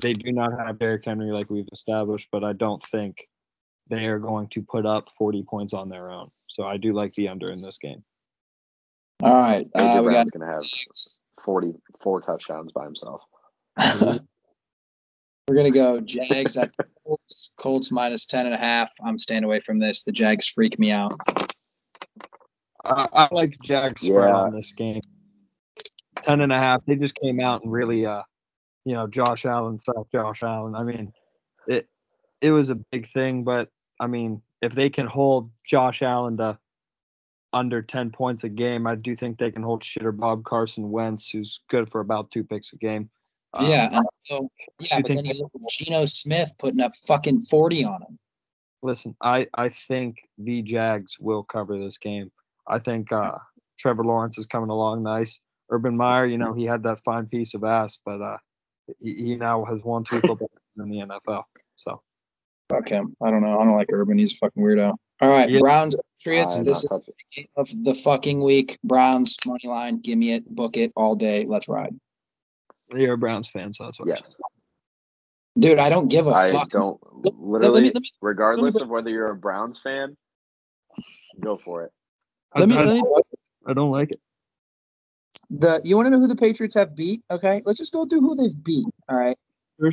they 0.00 0.12
do 0.12 0.32
not 0.32 0.52
have 0.58 0.78
Derrick 0.78 1.04
Henry 1.04 1.32
like 1.32 1.50
we've 1.50 1.68
established, 1.72 2.28
but 2.32 2.44
I 2.44 2.52
don't 2.52 2.82
think 2.82 3.28
they 3.88 4.06
are 4.06 4.18
going 4.18 4.48
to 4.48 4.62
put 4.62 4.86
up 4.86 5.10
40 5.16 5.42
points 5.42 5.72
on 5.72 5.88
their 5.88 6.10
own. 6.10 6.30
So 6.46 6.64
I 6.64 6.76
do 6.76 6.92
like 6.92 7.14
the 7.14 7.28
under 7.28 7.50
in 7.50 7.62
this 7.62 7.78
game. 7.78 8.04
All 9.22 9.32
right. 9.32 9.66
AJ 9.72 9.98
Uh, 9.98 10.02
we 10.02 10.12
got 10.12 10.30
gonna 10.30 10.46
have 10.46 10.64
44 11.44 12.20
touchdowns 12.22 12.72
by 12.72 12.84
himself. 12.84 13.22
We're 15.48 15.54
gonna 15.54 15.70
go 15.70 16.00
Jags 16.00 16.56
at 16.56 16.72
Colts. 17.04 17.52
Colts 17.56 17.92
minus 17.92 18.26
ten 18.26 18.46
and 18.46 18.54
a 18.54 18.58
half. 18.58 18.90
I'm 19.04 19.16
staying 19.16 19.44
away 19.44 19.60
from 19.60 19.78
this. 19.78 20.02
The 20.02 20.10
Jags 20.10 20.48
freak 20.48 20.76
me 20.76 20.90
out. 20.90 21.12
I, 22.86 23.08
I 23.12 23.28
like 23.32 23.58
Jags 23.62 24.02
spread 24.02 24.28
Yeah. 24.28 24.34
on 24.36 24.52
this 24.52 24.72
game. 24.72 25.00
Ten 26.22 26.40
and 26.40 26.52
a 26.52 26.58
half. 26.58 26.84
They 26.86 26.96
just 26.96 27.14
came 27.14 27.40
out 27.40 27.62
and 27.62 27.72
really, 27.72 28.06
uh, 28.06 28.22
you 28.84 28.94
know, 28.94 29.06
Josh 29.06 29.44
Allen, 29.44 29.78
South 29.78 30.08
Josh 30.10 30.42
Allen. 30.42 30.74
I 30.74 30.82
mean, 30.82 31.12
it 31.66 31.88
it 32.40 32.52
was 32.52 32.70
a 32.70 32.74
big 32.76 33.06
thing, 33.06 33.44
but 33.44 33.68
I 34.00 34.06
mean, 34.06 34.42
if 34.62 34.74
they 34.74 34.90
can 34.90 35.06
hold 35.06 35.50
Josh 35.64 36.02
Allen 36.02 36.36
to 36.38 36.58
under 37.52 37.80
10 37.82 38.10
points 38.10 38.44
a 38.44 38.48
game, 38.48 38.86
I 38.86 38.94
do 38.96 39.16
think 39.16 39.38
they 39.38 39.50
can 39.50 39.62
hold 39.62 39.82
shitter 39.82 40.14
Bob 40.14 40.44
Carson 40.44 40.90
Wentz, 40.90 41.30
who's 41.30 41.60
good 41.68 41.90
for 41.90 42.00
about 42.00 42.30
two 42.30 42.44
picks 42.44 42.72
a 42.72 42.76
game. 42.76 43.08
Um, 43.54 43.70
yeah, 43.70 43.88
and 43.98 44.06
so 44.24 44.48
yeah, 44.78 45.00
but 45.00 45.08
then 45.14 45.24
you 45.24 45.34
look 45.34 45.52
at 45.54 45.68
Geno 45.70 46.04
Smith 46.06 46.52
putting 46.58 46.80
up 46.80 46.94
fucking 47.06 47.42
forty 47.42 47.84
on 47.84 48.02
him. 48.02 48.18
Listen, 48.82 49.16
I, 49.20 49.46
I 49.54 49.70
think 49.70 50.18
the 50.38 50.62
Jags 50.62 51.18
will 51.18 51.42
cover 51.42 51.78
this 51.78 51.98
game. 51.98 52.30
I 52.68 52.78
think 52.78 53.12
uh, 53.12 53.38
Trevor 53.78 54.04
Lawrence 54.04 54.38
is 54.38 54.46
coming 54.46 54.70
along 54.70 55.02
nice. 55.02 55.40
Urban 55.70 55.96
Meyer, 55.96 56.26
you 56.26 56.38
know, 56.38 56.52
he 56.52 56.64
had 56.64 56.82
that 56.84 57.00
fine 57.04 57.26
piece 57.26 57.54
of 57.54 57.64
ass, 57.64 57.98
but 58.04 58.20
uh, 58.22 58.38
he, 59.00 59.14
he 59.14 59.36
now 59.36 59.64
has 59.64 59.82
won 59.82 60.04
two 60.04 60.20
football 60.20 60.50
games 60.76 60.76
in 60.84 60.90
the 60.90 61.14
NFL. 61.14 61.44
So 61.76 62.02
Fuck 62.68 62.88
him. 62.88 63.16
I 63.22 63.30
don't 63.30 63.42
know. 63.42 63.58
I 63.60 63.64
don't 63.64 63.76
like 63.76 63.92
Urban. 63.92 64.18
He's 64.18 64.32
a 64.32 64.36
fucking 64.36 64.62
weirdo. 64.62 64.94
All 65.20 65.28
right, 65.30 65.48
Yeah. 65.48 65.60
Browns 65.60 65.96
Patriots. 66.18 66.58
I'm 66.58 66.64
This 66.64 66.82
is 66.84 66.90
the 66.90 67.12
game 67.34 67.46
of 67.56 67.68
the 67.84 67.94
fucking 67.94 68.42
week. 68.42 68.78
Browns 68.82 69.36
money 69.46 69.60
line. 69.66 70.00
Give 70.00 70.18
me 70.18 70.32
it. 70.32 70.48
Book 70.48 70.76
it 70.76 70.92
all 70.96 71.14
day. 71.14 71.44
Let's 71.46 71.68
ride, 71.68 71.94
you're 72.94 73.14
a 73.14 73.18
Browns 73.18 73.48
fan, 73.48 73.72
so 73.72 73.84
that's 73.84 73.98
what 74.00 74.08
I'm 74.08 74.16
Yes, 74.16 74.36
dude. 75.58 75.78
I 75.78 75.88
don't 75.88 76.08
give 76.08 76.26
a 76.26 76.30
I 76.30 76.50
fuck. 76.52 76.62
I 76.74 76.78
don't. 76.78 77.00
Let- 77.24 77.24
let 77.24 77.34
me- 77.34 77.48
Literally, 77.48 77.84
let 77.84 78.02
me- 78.02 78.10
regardless 78.20 78.74
let 78.74 78.80
me- 78.80 78.84
of 78.84 78.90
whether 78.90 79.10
you're 79.10 79.30
a 79.30 79.36
Browns 79.36 79.78
fan, 79.80 80.16
go 81.40 81.56
for 81.56 81.84
it. 81.84 81.92
Let 82.56 82.68
me, 82.68 82.76
I, 82.76 82.84
let 82.84 82.94
me 82.94 83.02
I 83.66 83.74
don't 83.74 83.90
like 83.90 84.12
it. 84.12 84.20
the 85.50 85.80
you 85.84 85.96
want 85.96 86.06
to 86.06 86.10
know 86.10 86.20
who 86.20 86.26
the 86.26 86.36
Patriots 86.36 86.74
have 86.74 86.96
beat? 86.96 87.22
Okay, 87.30 87.62
let's 87.64 87.78
just 87.78 87.92
go 87.92 88.06
through 88.06 88.20
who 88.20 88.34
they've 88.34 88.64
beat. 88.64 88.86
All 89.08 89.16
right, 89.16 89.36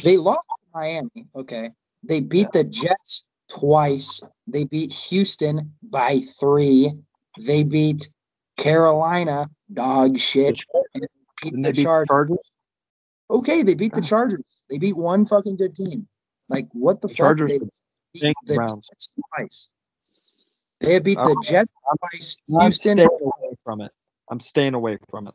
they 0.03 0.18
lost 0.18 0.45
to 0.47 0.55
Miami. 0.74 1.28
Okay, 1.36 1.72
they 2.03 2.20
beat 2.22 2.51
the 2.51 2.64
Jets 2.64 3.28
twice. 3.49 4.22
They 4.47 4.64
beat 4.64 4.93
Houston 4.93 5.74
by 5.82 6.20
three. 6.39 6.91
They 7.39 7.64
beat 7.64 8.09
Carolina, 8.57 9.47
dog 9.72 10.18
shit. 10.18 10.64
And 10.93 11.03
they 11.03 11.07
beat 11.41 11.53
the 11.53 11.61
they 11.61 11.72
beat 11.72 11.84
Chargers. 11.84 12.07
Chargers? 12.07 12.51
Okay, 13.30 13.64
they 13.64 13.74
beat 13.74 13.93
the 13.93 14.01
Chargers. 14.01 14.64
They 14.70 14.78
beat 14.78 14.95
one 14.95 15.26
fucking 15.26 15.57
good 15.57 15.76
team. 15.76 16.07
Like 16.49 16.68
what 16.72 17.01
the, 17.01 17.07
The 17.07 17.14
fuck? 17.14 17.18
Chargers 17.18 17.49
They 17.49 17.59
beat 18.14 18.36
the 18.45 18.55
Browns. 18.55 18.88
Jets 18.88 19.14
twice. 19.36 19.70
They 20.84 21.00
beat 21.00 21.16
the 21.18 21.24
I'm- 21.24 21.42
Jets 21.44 21.72
twice. 22.12 22.38
I'm 22.60 22.72
staying 22.72 23.00
away 23.00 23.56
from 23.64 23.82
it. 23.82 23.92
I'm 24.30 24.40
staying 24.40 24.74
away 24.74 24.98
from 25.10 25.28
it. 25.28 25.34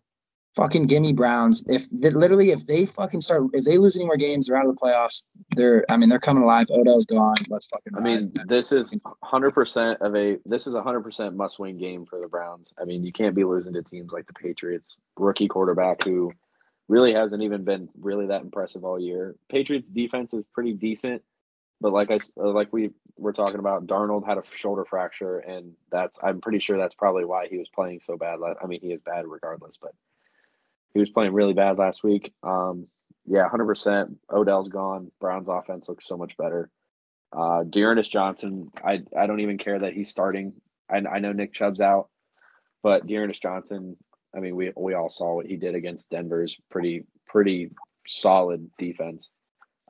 fucking 0.54 0.86
gimme 0.86 1.12
Browns. 1.12 1.64
If 1.68 1.88
they, 1.92 2.10
literally, 2.10 2.50
if 2.50 2.66
they 2.66 2.84
fucking 2.84 3.20
start, 3.20 3.42
if 3.52 3.64
they 3.64 3.78
lose 3.78 3.96
any 3.96 4.06
more 4.06 4.16
games, 4.16 4.46
they're 4.48 4.56
out 4.56 4.66
of 4.66 4.74
the 4.74 4.80
playoffs. 4.80 5.24
They're, 5.54 5.84
I 5.88 5.96
mean, 5.96 6.08
they're 6.08 6.18
coming 6.18 6.42
alive. 6.42 6.66
Odell's 6.72 7.06
gone. 7.06 7.36
Let's 7.48 7.66
fucking. 7.66 7.94
I 7.94 7.98
ride. 7.98 8.04
mean, 8.04 8.32
That's 8.34 8.70
this 8.70 8.72
is 8.72 8.94
100% 9.22 9.98
of 10.00 10.16
a 10.16 10.38
this 10.46 10.66
is 10.66 10.74
100% 10.74 11.34
must-win 11.36 11.78
game 11.78 12.06
for 12.06 12.18
the 12.20 12.26
Browns. 12.26 12.72
I 12.80 12.86
mean, 12.86 13.04
you 13.04 13.12
can't 13.12 13.36
be 13.36 13.44
losing 13.44 13.74
to 13.74 13.82
teams 13.82 14.10
like 14.10 14.26
the 14.26 14.32
Patriots, 14.32 14.96
rookie 15.16 15.46
quarterback 15.48 16.02
who 16.02 16.32
really 16.88 17.12
hasn't 17.12 17.42
even 17.42 17.62
been 17.62 17.88
really 18.00 18.26
that 18.26 18.42
impressive 18.42 18.84
all 18.84 18.98
year. 18.98 19.36
Patriots 19.48 19.90
defense 19.90 20.34
is 20.34 20.44
pretty 20.52 20.72
decent, 20.72 21.22
but 21.80 21.92
like 21.92 22.10
I 22.10 22.18
uh, 22.40 22.50
like 22.50 22.72
we 22.72 22.90
were 23.16 23.32
talking 23.32 23.60
about, 23.60 23.86
Darnold 23.86 24.26
had 24.26 24.38
a 24.38 24.42
shoulder 24.56 24.84
fracture, 24.84 25.38
and 25.38 25.72
that's 25.90 26.18
I'm 26.22 26.40
pretty 26.40 26.58
sure 26.58 26.76
that's 26.76 26.94
probably 26.94 27.24
why 27.24 27.46
he 27.48 27.58
was 27.58 27.68
playing 27.68 28.00
so 28.00 28.16
bad. 28.16 28.38
I 28.62 28.66
mean, 28.66 28.80
he 28.80 28.92
is 28.92 29.00
bad 29.02 29.26
regardless, 29.26 29.76
but 29.80 29.92
he 30.92 31.00
was 31.00 31.10
playing 31.10 31.32
really 31.32 31.54
bad 31.54 31.78
last 31.78 32.02
week. 32.02 32.32
Um, 32.42 32.88
yeah, 33.26 33.48
100%. 33.48 34.16
Odell's 34.32 34.68
gone. 34.68 35.12
Browns 35.20 35.48
offense 35.48 35.88
looks 35.88 36.06
so 36.06 36.16
much 36.16 36.36
better. 36.38 36.70
Uh, 37.30 37.62
D'Ernest 37.64 38.10
Johnson, 38.10 38.70
I 38.82 39.02
I 39.16 39.26
don't 39.26 39.40
even 39.40 39.58
care 39.58 39.78
that 39.78 39.92
he's 39.92 40.08
starting. 40.08 40.54
I, 40.90 40.96
I 40.96 41.18
know 41.18 41.32
Nick 41.32 41.52
Chubb's 41.52 41.82
out, 41.82 42.08
but 42.82 43.06
D'Ernest 43.06 43.42
Johnson, 43.42 43.98
I 44.34 44.40
mean, 44.40 44.56
we 44.56 44.72
we 44.74 44.94
all 44.94 45.10
saw 45.10 45.34
what 45.34 45.46
he 45.46 45.56
did 45.56 45.74
against 45.74 46.08
Denver's 46.08 46.56
pretty 46.70 47.04
pretty 47.28 47.70
solid 48.06 48.70
defense. 48.78 49.30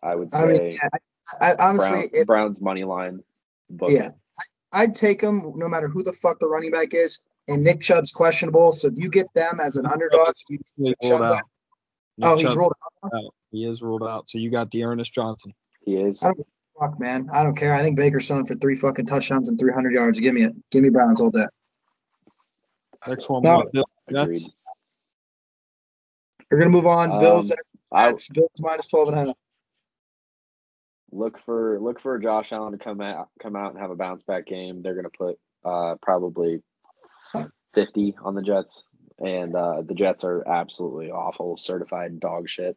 I 0.03 0.17
would 0.17 0.35
I 0.35 0.39
say 0.39 0.47
mean, 0.47 0.73
yeah, 0.73 0.89
I, 0.93 0.99
I, 1.41 1.55
honestly, 1.59 1.91
Brown, 1.91 2.09
if, 2.13 2.27
Brown's 2.27 2.61
money 2.61 2.85
line. 2.85 3.23
Book 3.71 3.91
yeah, 3.91 4.09
it. 4.09 4.15
I'd 4.73 4.95
take 4.95 5.21
them 5.21 5.53
no 5.57 5.69
matter 5.69 5.89
who 5.89 6.03
the 6.03 6.13
fuck 6.13 6.39
the 6.39 6.49
running 6.49 6.71
back 6.71 6.89
is. 6.93 7.23
And 7.49 7.65
Nick 7.65 7.81
Chubb's 7.81 8.13
questionable, 8.13 8.73
so 8.73 8.89
if 8.89 8.95
you 8.99 9.09
get 9.09 9.33
them 9.33 9.59
as 9.59 9.77
an 9.77 9.87
underdog, 9.87 10.35
if 10.49 10.51
you 10.51 10.59
He's 10.77 11.09
Chubb 11.09 11.21
ruled 11.21 11.33
out. 11.33 11.43
Nick 12.19 12.29
oh, 12.29 12.35
he's 12.35 12.43
Chubb's 12.43 12.57
rolled 12.57 12.73
out. 13.05 13.11
out. 13.15 13.35
He 13.51 13.65
is 13.65 13.81
ruled 13.81 14.03
out. 14.03 14.29
So 14.29 14.37
you 14.39 14.51
got 14.51 14.71
the 14.71 14.85
Ernest 14.85 15.15
Johnson. 15.15 15.55
He 15.85 15.97
is. 15.97 16.23
I 16.23 16.33
don't 16.33 16.47
fuck, 16.79 17.01
man. 17.01 17.31
I 17.33 17.43
don't 17.43 17.57
care. 17.57 17.75
I 17.75 17.83
think 17.83 17.97
Baker's 17.97 18.27
selling 18.27 18.45
for 18.45 18.55
three 18.55 18.75
fucking 18.75 19.07
touchdowns 19.07 19.49
and 19.49 19.59
300 19.59 19.95
yards. 19.95 20.21
Give 20.21 20.35
me 20.35 20.43
it. 20.43 20.53
Give 20.71 20.83
me 20.83 20.91
Browns 20.91 21.21
all 21.21 21.31
day. 21.31 21.47
Next 23.07 23.29
one, 23.31 23.43
No. 23.43 23.65
Bills, 23.73 23.87
Agreed. 24.09 24.33
Jets? 24.33 24.51
We're 26.51 26.59
gonna 26.59 26.71
move 26.71 26.87
on. 26.87 27.19
Bills. 27.19 27.51
Um, 27.51 27.57
I 27.93 28.07
That's 28.09 28.29
Bills 28.29 28.51
minus 28.59 28.89
12 28.89 29.09
and 29.09 29.17
a 29.17 29.27
half. 29.27 29.37
Look 31.11 31.39
for 31.45 31.79
look 31.81 32.01
for 32.01 32.19
Josh 32.19 32.53
Allen 32.53 32.73
to 32.73 32.79
come 32.79 33.01
out 33.01 33.29
come 33.43 33.57
out 33.57 33.73
and 33.73 33.81
have 33.81 33.91
a 33.91 33.97
bounce 33.97 34.23
back 34.23 34.47
game. 34.47 34.83
They're 34.83 34.95
gonna 34.95 35.11
put 35.11 35.39
uh, 35.65 35.97
probably 36.03 36.63
fifty 37.75 38.15
on 38.23 38.35
the 38.35 38.43
Jets, 38.43 38.83
and 39.19 39.55
uh, 39.55 39.83
the 39.83 39.95
Jets 39.95 40.25
are 40.25 40.47
absolutely 40.47 41.11
awful, 41.11 41.57
certified 41.57 42.21
dog 42.21 42.49
shit. 42.49 42.77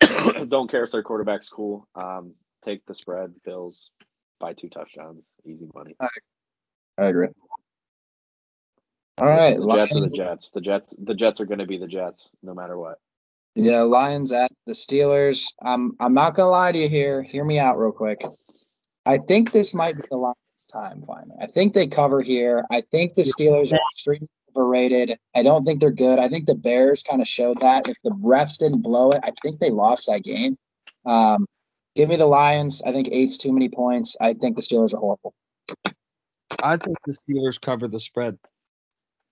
Don't 0.48 0.70
care 0.70 0.84
if 0.84 0.92
their 0.92 1.02
quarterback's 1.02 1.48
cool. 1.48 1.88
Um, 1.94 2.34
take 2.64 2.84
the 2.86 2.94
spread, 2.94 3.34
Bills 3.44 3.90
by 4.40 4.52
two 4.52 4.68
touchdowns, 4.68 5.30
easy 5.44 5.68
money. 5.74 5.96
I 6.96 7.06
agree. 7.06 7.28
All 9.20 9.28
right, 9.28 9.56
the 9.56 9.74
Jets 9.74 9.96
are 9.96 10.00
the 10.00 10.16
Jets. 10.16 10.50
The 10.52 10.60
Jets 10.60 10.96
the 10.96 11.14
Jets 11.14 11.40
are 11.40 11.46
gonna 11.46 11.66
be 11.66 11.78
the 11.78 11.88
Jets 11.88 12.30
no 12.42 12.54
matter 12.54 12.78
what. 12.78 12.98
Yeah, 13.54 13.82
Lions 13.82 14.32
at 14.32 14.52
the 14.66 14.72
Steelers. 14.72 15.46
I'm 15.60 15.96
I'm 15.98 16.14
not 16.14 16.34
gonna 16.34 16.50
lie 16.50 16.72
to 16.72 16.78
you 16.78 16.88
here. 16.88 17.22
Hear 17.22 17.44
me 17.44 17.58
out 17.58 17.78
real 17.78 17.92
quick. 17.92 18.22
I 19.04 19.18
think 19.18 19.52
this 19.52 19.74
might 19.74 19.96
be 19.96 20.02
the 20.10 20.16
Lions' 20.16 20.66
time 20.70 21.02
finally. 21.02 21.36
I 21.40 21.46
think 21.46 21.72
they 21.72 21.86
cover 21.86 22.20
here. 22.20 22.64
I 22.70 22.82
think 22.90 23.14
the 23.14 23.22
Steelers 23.22 23.72
are 23.72 23.80
extremely 23.92 24.28
overrated. 24.54 25.16
I 25.34 25.42
don't 25.42 25.64
think 25.64 25.80
they're 25.80 25.90
good. 25.90 26.18
I 26.18 26.28
think 26.28 26.46
the 26.46 26.54
Bears 26.54 27.02
kind 27.02 27.20
of 27.22 27.28
showed 27.28 27.60
that. 27.60 27.88
If 27.88 27.96
the 28.02 28.10
refs 28.10 28.58
didn't 28.58 28.82
blow 28.82 29.10
it, 29.12 29.20
I 29.22 29.32
think 29.42 29.60
they 29.60 29.70
lost 29.70 30.06
that 30.08 30.22
game. 30.22 30.56
Um, 31.04 31.46
give 31.94 32.08
me 32.08 32.16
the 32.16 32.26
Lions. 32.26 32.82
I 32.82 32.92
think 32.92 33.08
eight's 33.10 33.38
too 33.38 33.52
many 33.52 33.68
points. 33.68 34.16
I 34.20 34.34
think 34.34 34.56
the 34.56 34.62
Steelers 34.62 34.94
are 34.94 34.98
horrible. 34.98 35.34
I 36.62 36.76
think 36.76 36.96
the 37.06 37.12
Steelers 37.12 37.60
cover 37.60 37.88
the 37.88 38.00
spread. 38.00 38.38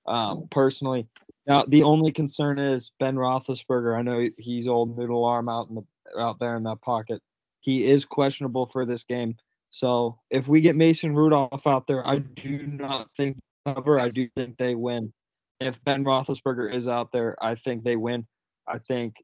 Um, 0.06 0.46
personally, 0.50 1.06
now 1.46 1.64
the 1.66 1.82
only 1.82 2.12
concern 2.12 2.58
is 2.58 2.90
Ben 2.98 3.16
Roethlisberger. 3.16 3.96
I 3.96 4.02
know 4.02 4.28
he's 4.36 4.68
old 4.68 4.96
noodle 4.96 5.24
arm 5.24 5.48
out 5.48 5.68
in 5.68 5.76
the 5.76 6.20
out 6.20 6.38
there 6.38 6.56
in 6.56 6.64
that 6.64 6.80
pocket. 6.80 7.20
He 7.60 7.84
is 7.88 8.04
questionable 8.04 8.66
for 8.66 8.84
this 8.84 9.04
game. 9.04 9.36
So 9.70 10.18
if 10.30 10.48
we 10.48 10.60
get 10.60 10.76
Mason 10.76 11.14
Rudolph 11.14 11.66
out 11.66 11.86
there, 11.86 12.06
I 12.06 12.18
do 12.18 12.66
not 12.66 13.08
think 13.16 13.38
cover. 13.66 14.00
I 14.00 14.08
do 14.08 14.28
think 14.36 14.56
they 14.56 14.74
win. 14.74 15.12
If 15.60 15.82
Ben 15.84 16.04
Roethlisberger 16.04 16.72
is 16.72 16.86
out 16.86 17.12
there, 17.12 17.36
I 17.40 17.54
think 17.54 17.84
they 17.84 17.96
win. 17.96 18.26
I 18.68 18.78
think 18.78 19.16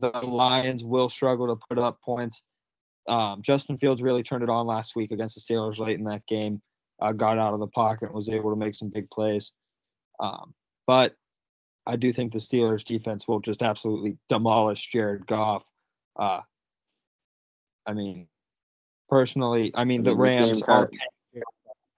the 0.00 0.10
Lions 0.10 0.84
will 0.84 1.08
struggle 1.08 1.48
to 1.48 1.66
put 1.68 1.78
up 1.78 2.00
points. 2.02 2.42
Um, 3.08 3.42
Justin 3.42 3.76
Fields 3.76 4.02
really 4.02 4.22
turned 4.22 4.42
it 4.42 4.50
on 4.50 4.66
last 4.66 4.96
week 4.96 5.12
against 5.12 5.34
the 5.34 5.40
Steelers 5.40 5.78
late 5.78 5.98
in 5.98 6.04
that 6.04 6.26
game. 6.26 6.60
Uh, 7.00 7.12
got 7.12 7.38
out 7.38 7.54
of 7.54 7.60
the 7.60 7.66
pocket 7.68 8.06
and 8.06 8.14
was 8.14 8.28
able 8.28 8.50
to 8.50 8.56
make 8.56 8.74
some 8.74 8.88
big 8.88 9.10
plays. 9.10 9.52
Um, 10.18 10.54
but 10.86 11.14
I 11.86 11.96
do 11.96 12.12
think 12.12 12.32
the 12.32 12.38
Steelers 12.38 12.84
defense 12.84 13.28
will 13.28 13.40
just 13.40 13.62
absolutely 13.62 14.18
demolish 14.28 14.88
Jared 14.88 15.26
Goff. 15.26 15.64
Uh, 16.18 16.40
I 17.86 17.92
mean, 17.92 18.26
personally, 19.08 19.70
I 19.74 19.84
mean, 19.84 20.00
I 20.00 20.04
the 20.04 20.16
mean, 20.16 20.24
this 20.24 20.34
Rams 20.34 20.62
are 20.62 20.88
paying 20.88 21.42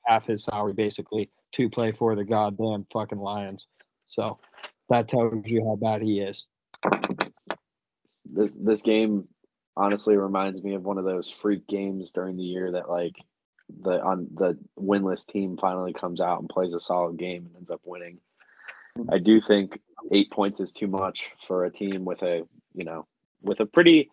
half 0.05 0.27
his 0.27 0.45
salary 0.45 0.73
basically 0.73 1.31
to 1.53 1.69
play 1.69 1.93
for 1.93 2.15
the 2.15 2.25
goddamn 2.25 2.87
fucking 2.93 3.19
Lions. 3.19 3.69
So 4.05 4.39
that 4.89 5.09
tells 5.09 5.51
you 5.51 5.65
how 5.65 5.77
bad 5.77 6.03
he 6.03 6.21
is. 6.21 6.47
this 8.25 8.57
this 8.57 8.83
game 8.83 9.29
honestly 9.77 10.17
reminds 10.17 10.63
me 10.63 10.75
of 10.75 10.85
one 10.85 10.99
of 10.99 11.05
those 11.05 11.31
freak 11.31 11.67
games 11.67 12.11
during 12.13 12.37
the 12.37 12.43
year 12.43 12.73
that 12.73 12.91
like 12.91 13.15
the 13.83 14.03
on 14.03 14.29
the 14.35 14.59
winless 14.79 15.27
team 15.27 15.57
finally 15.57 15.93
comes 15.93 16.21
out 16.21 16.41
and 16.41 16.49
plays 16.49 16.75
a 16.75 16.81
solid 16.81 17.19
game 17.19 17.47
and 17.47 17.57
ends 17.57 17.71
up 17.71 17.81
winning. 17.85 18.19
I 19.09 19.19
do 19.19 19.41
think 19.41 19.81
eight 20.13 20.31
points 20.31 20.61
is 20.61 20.73
too 20.73 20.87
much 20.87 21.31
for 21.43 21.65
a 21.65 21.71
team 21.71 22.05
with 22.05 22.23
a 22.23 22.43
you 22.75 22.85
know 22.85 23.07
with 23.43 23.61
a 23.61 23.67
pretty 23.67 24.11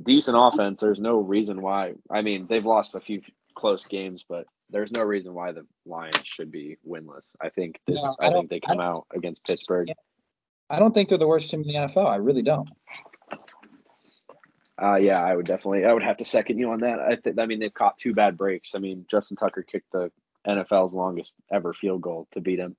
decent 0.00 0.36
offense. 0.38 0.80
There's 0.80 1.00
no 1.00 1.18
reason 1.18 1.60
why. 1.60 1.94
I 2.10 2.22
mean, 2.22 2.46
they've 2.48 2.64
lost 2.64 2.94
a 2.94 3.00
few 3.00 3.22
close 3.54 3.86
games, 3.86 4.24
but 4.28 4.46
there's 4.70 4.92
no 4.92 5.02
reason 5.02 5.34
why 5.34 5.52
the 5.52 5.66
Lions 5.84 6.22
should 6.24 6.50
be 6.50 6.78
winless. 6.88 7.28
I 7.40 7.50
think 7.50 7.78
this. 7.86 8.00
No, 8.02 8.16
I 8.20 8.28
I, 8.28 8.30
think 8.30 8.50
they 8.50 8.60
I 8.64 8.66
come 8.66 8.80
out 8.80 9.06
against 9.14 9.44
Pittsburgh. 9.44 9.90
I 10.70 10.78
don't 10.78 10.94
think 10.94 11.08
they're 11.08 11.18
the 11.18 11.28
worst 11.28 11.50
team 11.50 11.62
in 11.62 11.68
the 11.68 11.74
NFL. 11.74 12.06
I 12.06 12.16
really 12.16 12.42
don't. 12.42 12.68
Uh, 14.80 14.96
yeah, 14.96 15.22
I 15.22 15.36
would 15.36 15.46
definitely. 15.46 15.84
I 15.84 15.92
would 15.92 16.02
have 16.02 16.16
to 16.18 16.24
second 16.24 16.58
you 16.58 16.70
on 16.70 16.80
that. 16.80 16.98
I 16.98 17.16
think. 17.16 17.38
I 17.38 17.46
mean, 17.46 17.60
they've 17.60 17.72
caught 17.72 17.98
two 17.98 18.14
bad 18.14 18.38
breaks. 18.38 18.74
I 18.74 18.78
mean, 18.78 19.04
Justin 19.10 19.36
Tucker 19.36 19.62
kicked 19.62 19.92
the 19.92 20.10
NFL's 20.46 20.94
longest 20.94 21.34
ever 21.52 21.72
field 21.72 22.00
goal 22.00 22.26
to 22.32 22.40
beat 22.40 22.58
him, 22.58 22.76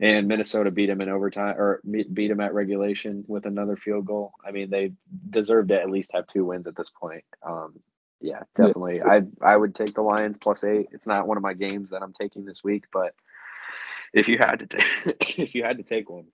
and 0.00 0.28
Minnesota 0.28 0.70
beat 0.70 0.88
him 0.88 1.00
in 1.00 1.08
overtime 1.08 1.56
or 1.58 1.80
beat 1.84 2.30
him 2.30 2.40
at 2.40 2.54
regulation 2.54 3.24
with 3.26 3.46
another 3.46 3.76
field 3.76 4.06
goal. 4.06 4.32
I 4.44 4.50
mean, 4.50 4.70
they 4.70 4.92
deserve 5.28 5.68
to 5.68 5.80
at 5.80 5.90
least 5.90 6.12
have 6.14 6.26
two 6.26 6.44
wins 6.44 6.66
at 6.66 6.76
this 6.76 6.90
point. 6.90 7.24
Um, 7.42 7.80
yeah, 8.20 8.42
definitely. 8.54 9.02
I 9.02 9.22
I 9.42 9.56
would 9.56 9.74
take 9.74 9.94
the 9.94 10.02
Lions 10.02 10.38
plus 10.38 10.64
eight. 10.64 10.88
It's 10.92 11.06
not 11.06 11.26
one 11.26 11.36
of 11.36 11.42
my 11.42 11.52
games 11.52 11.90
that 11.90 12.02
I'm 12.02 12.12
taking 12.12 12.44
this 12.44 12.64
week, 12.64 12.84
but 12.92 13.14
if 14.14 14.28
you 14.28 14.38
had 14.38 14.60
to 14.60 14.66
take 14.66 15.38
if 15.38 15.54
you 15.54 15.64
had 15.64 15.76
to 15.76 15.82
take 15.82 16.08
one, 16.08 16.26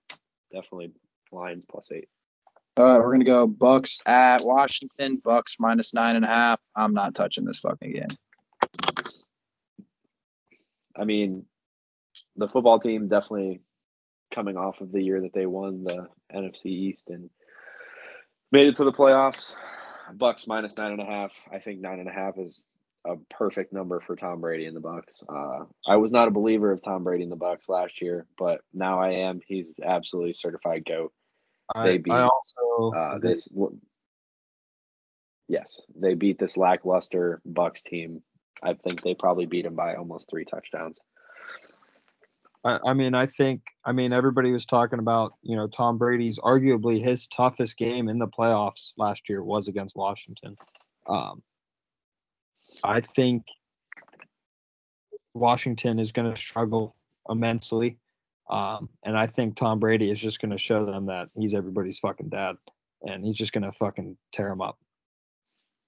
definitely 0.53 0.93
Lions 1.31 1.65
plus 1.69 1.91
eight. 1.91 2.07
All 2.77 2.85
right, 2.85 2.99
we're 2.99 3.11
gonna 3.11 3.25
go 3.25 3.47
Bucs 3.49 4.07
at 4.07 4.45
Washington. 4.45 5.19
Bucs 5.21 5.57
minus 5.59 5.93
nine 5.93 6.15
and 6.15 6.23
a 6.23 6.29
half. 6.29 6.61
I'm 6.73 6.93
not 6.93 7.15
touching 7.15 7.43
this 7.43 7.59
fucking 7.59 7.91
game. 7.91 8.07
I 10.95 11.03
mean, 11.03 11.45
the 12.35 12.47
football 12.47 12.79
team 12.79 13.07
definitely 13.07 13.61
coming 14.31 14.57
off 14.57 14.81
of 14.81 14.91
the 14.91 15.01
year 15.01 15.21
that 15.21 15.33
they 15.33 15.45
won 15.45 15.83
the 15.83 16.07
NFC 16.33 16.65
East 16.67 17.09
and 17.09 17.29
made 18.51 18.67
it 18.67 18.75
to 18.77 18.83
the 18.83 18.91
playoffs. 18.91 19.53
Bucs 20.13 20.47
minus 20.47 20.77
nine 20.77 20.91
and 20.91 21.01
a 21.01 21.05
half. 21.05 21.33
I 21.51 21.59
think 21.59 21.79
nine 21.79 21.99
and 21.99 22.09
a 22.09 22.13
half 22.13 22.37
is 22.37 22.65
a 23.05 23.15
perfect 23.29 23.73
number 23.73 23.99
for 23.99 24.15
Tom 24.15 24.41
Brady 24.41 24.65
and 24.65 24.75
the 24.75 24.81
Bucs. 24.81 25.23
Uh, 25.27 25.65
I 25.87 25.97
was 25.97 26.11
not 26.11 26.27
a 26.27 26.31
believer 26.31 26.71
of 26.71 26.83
Tom 26.83 27.03
Brady 27.03 27.23
and 27.23 27.31
the 27.31 27.37
Bucs 27.37 27.69
last 27.69 28.01
year, 28.01 28.27
but 28.37 28.61
now 28.73 28.99
I 28.99 29.09
am. 29.09 29.41
He's 29.45 29.79
absolutely 29.79 30.33
certified 30.33 30.85
goat. 30.85 31.13
They 31.83 31.97
beat, 31.97 32.11
I 32.11 32.23
also 32.23 32.91
Uh, 32.95 33.17
this, 33.19 33.47
yes, 35.47 35.79
they 35.95 36.13
beat 36.15 36.37
this 36.37 36.57
lackluster 36.57 37.41
Bucs 37.49 37.83
team. 37.83 38.21
I 38.61 38.73
think 38.73 39.01
they 39.01 39.15
probably 39.15 39.45
beat 39.45 39.65
him 39.65 39.75
by 39.75 39.95
almost 39.95 40.29
three 40.29 40.45
touchdowns. 40.45 40.99
I, 42.63 42.79
I 42.87 42.93
mean, 42.93 43.13
I 43.15 43.25
think, 43.25 43.61
I 43.83 43.91
mean, 43.91 44.13
everybody 44.13 44.51
was 44.51 44.65
talking 44.65 44.99
about, 44.99 45.33
you 45.41 45.55
know, 45.55 45.67
Tom 45.67 45.97
Brady's 45.97 46.39
arguably 46.39 47.01
his 47.01 47.27
toughest 47.27 47.77
game 47.77 48.07
in 48.07 48.19
the 48.19 48.27
playoffs 48.27 48.93
last 48.97 49.29
year 49.29 49.43
was 49.43 49.67
against 49.67 49.95
Washington. 49.95 50.55
Um, 51.07 51.41
I 52.83 53.01
think 53.01 53.45
Washington 55.33 55.99
is 55.99 56.11
going 56.11 56.29
to 56.31 56.37
struggle 56.37 56.95
immensely. 57.29 57.97
Um, 58.49 58.89
and 59.03 59.17
I 59.17 59.27
think 59.27 59.55
Tom 59.55 59.79
Brady 59.79 60.11
is 60.11 60.19
just 60.19 60.41
going 60.41 60.51
to 60.51 60.57
show 60.57 60.85
them 60.85 61.07
that 61.07 61.29
he's 61.35 61.53
everybody's 61.53 61.99
fucking 61.99 62.29
dad 62.29 62.57
and 63.01 63.25
he's 63.25 63.37
just 63.37 63.53
going 63.53 63.63
to 63.63 63.71
fucking 63.71 64.17
tear 64.31 64.49
them 64.49 64.61
up. 64.61 64.77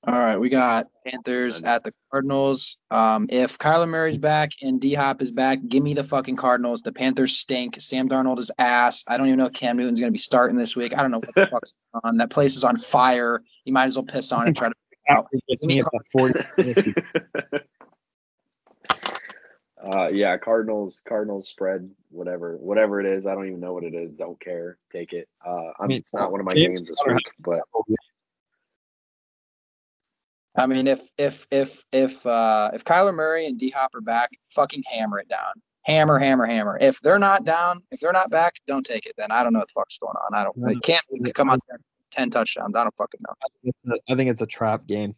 All 0.06 0.14
right, 0.14 0.36
we 0.36 0.50
got 0.50 0.88
Panthers 1.06 1.64
at 1.64 1.86
the 1.86 1.94
Cardinals. 2.12 2.78
Um, 2.92 3.28
if 3.30 3.58
Kyler 3.58 3.88
Murray's 3.88 4.18
back 4.18 4.52
and 4.62 4.82
D 4.82 4.94
Hop 4.96 5.22
is 5.22 5.32
back, 5.32 5.60
give 5.66 5.82
me 5.82 5.94
the 5.94 6.04
fucking 6.04 6.36
Cardinals. 6.36 6.82
The 6.82 6.92
Panthers 6.92 7.38
stink. 7.38 7.80
Sam 7.80 8.10
Darnold 8.10 8.40
is 8.40 8.52
ass. 8.60 9.06
I 9.08 9.16
don't 9.16 9.28
even 9.28 9.40
know 9.40 9.46
if 9.46 9.54
Cam 9.54 9.78
Newton's 9.78 10.02
gonna 10.02 10.12
be 10.12 10.18
starting 10.18 10.58
this 10.58 10.76
week. 10.76 10.94
I 10.94 11.02
don't 11.02 11.12
know 11.12 11.20
what 11.20 11.34
the 11.34 11.48
fuck's 11.52 11.74
going 11.94 12.02
on. 12.04 12.18
That 12.18 12.32
place 12.32 12.58
is 12.58 12.66
on 12.66 12.76
fire. 12.76 13.42
You 13.64 13.72
might 13.72 13.86
as 13.86 13.96
well 13.96 14.04
piss 14.04 14.34
on 14.34 14.44
it. 14.44 14.48
And 14.48 14.58
try 14.58 14.68
to. 14.68 14.76
out. 15.10 15.28
Gets 15.48 15.66
me 15.66 15.80
about 15.80 16.06
40 16.12 16.42
fantasy. 16.58 16.94
uh, 19.82 20.08
yeah, 20.10 20.36
Cardinals, 20.38 21.02
Cardinals 21.08 21.48
spread, 21.48 21.90
whatever, 22.10 22.58
whatever 22.58 23.00
it 23.00 23.06
is. 23.06 23.26
I 23.26 23.36
don't 23.36 23.48
even 23.48 23.62
know 23.62 23.72
what 23.72 23.86
it 23.86 23.94
is. 23.94 24.12
Don't 24.16 24.38
care. 24.38 24.78
Take 24.92 25.14
it. 25.14 25.30
Uh, 25.48 25.72
I'm, 25.80 25.88
mean, 25.88 26.00
it's 26.00 26.14
not 26.14 26.30
one 26.30 26.42
of 26.42 26.46
my 26.46 26.54
James 26.56 26.82
games 26.82 26.90
this 26.90 27.00
week, 27.08 27.32
but 27.40 27.62
I 30.56 30.68
mean, 30.68 30.88
if 30.88 31.02
if 31.18 31.48
if 31.52 31.84
if 31.92 32.26
uh 32.26 32.72
if 32.74 32.84
Kyler 32.84 33.14
Murray 33.14 33.48
and 33.48 33.58
D 33.58 33.70
Hop 33.72 33.96
are 33.96 34.02
back, 34.02 34.32
fucking 34.50 34.84
hammer 34.92 35.20
it 35.20 35.28
down. 35.28 35.54
Hammer, 35.84 36.18
hammer, 36.20 36.46
hammer. 36.46 36.78
If 36.80 37.02
they're 37.02 37.20
not 37.20 37.44
down, 37.44 37.82
if 37.92 38.00
they're 38.00 38.14
not 38.14 38.30
back, 38.30 38.54
don't 38.68 38.86
take 38.86 39.06
it. 39.06 39.14
Then 39.18 39.32
I 39.32 39.44
don't 39.44 39.52
know 39.52 39.60
what 39.60 39.68
the 39.68 39.74
fuck's 39.74 39.98
going 39.98 40.16
on. 40.16 40.34
I 40.34 40.44
don't. 40.44 40.84
Cam 40.84 41.02
Newton 41.12 41.34
come 41.34 41.50
out 41.50 41.60
there, 41.68 41.80
ten 42.12 42.30
touchdowns. 42.30 42.76
I 42.76 42.84
don't 42.84 42.96
fucking 42.96 43.20
know. 43.28 43.34
It's 43.64 43.78
a, 43.88 44.12
I 44.12 44.16
think 44.16 44.30
it's 44.30 44.42
a 44.42 44.46
trap 44.46 44.86
game. 44.88 45.16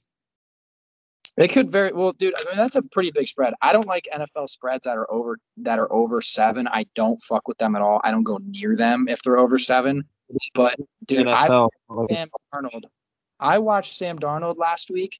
They 1.37 1.49
could 1.49 1.69
very 1.69 1.91
well, 1.91 2.13
dude. 2.13 2.33
I 2.37 2.49
mean, 2.49 2.57
that's 2.57 2.77
a 2.77 2.81
pretty 2.81 3.11
big 3.11 3.27
spread. 3.27 3.53
I 3.61 3.73
don't 3.73 3.87
like 3.87 4.07
NFL 4.13 4.47
spreads 4.47 4.85
that 4.85 4.97
are 4.97 5.11
over 5.11 5.37
that 5.57 5.79
are 5.79 5.91
over 5.91 6.21
seven. 6.21 6.67
I 6.67 6.85
don't 6.95 7.21
fuck 7.21 7.47
with 7.47 7.57
them 7.57 7.75
at 7.75 7.81
all. 7.81 7.99
I 8.03 8.11
don't 8.11 8.23
go 8.23 8.39
near 8.41 8.75
them 8.75 9.07
if 9.09 9.21
they're 9.21 9.37
over 9.37 9.59
seven. 9.59 10.05
But 10.53 10.77
dude, 11.05 11.27
I 11.27 11.47
Sam 11.47 12.29
Darnold. 12.53 12.85
I 13.39 13.59
watched 13.59 13.95
Sam 13.95 14.19
Darnold 14.19 14.57
last 14.57 14.89
week. 14.89 15.19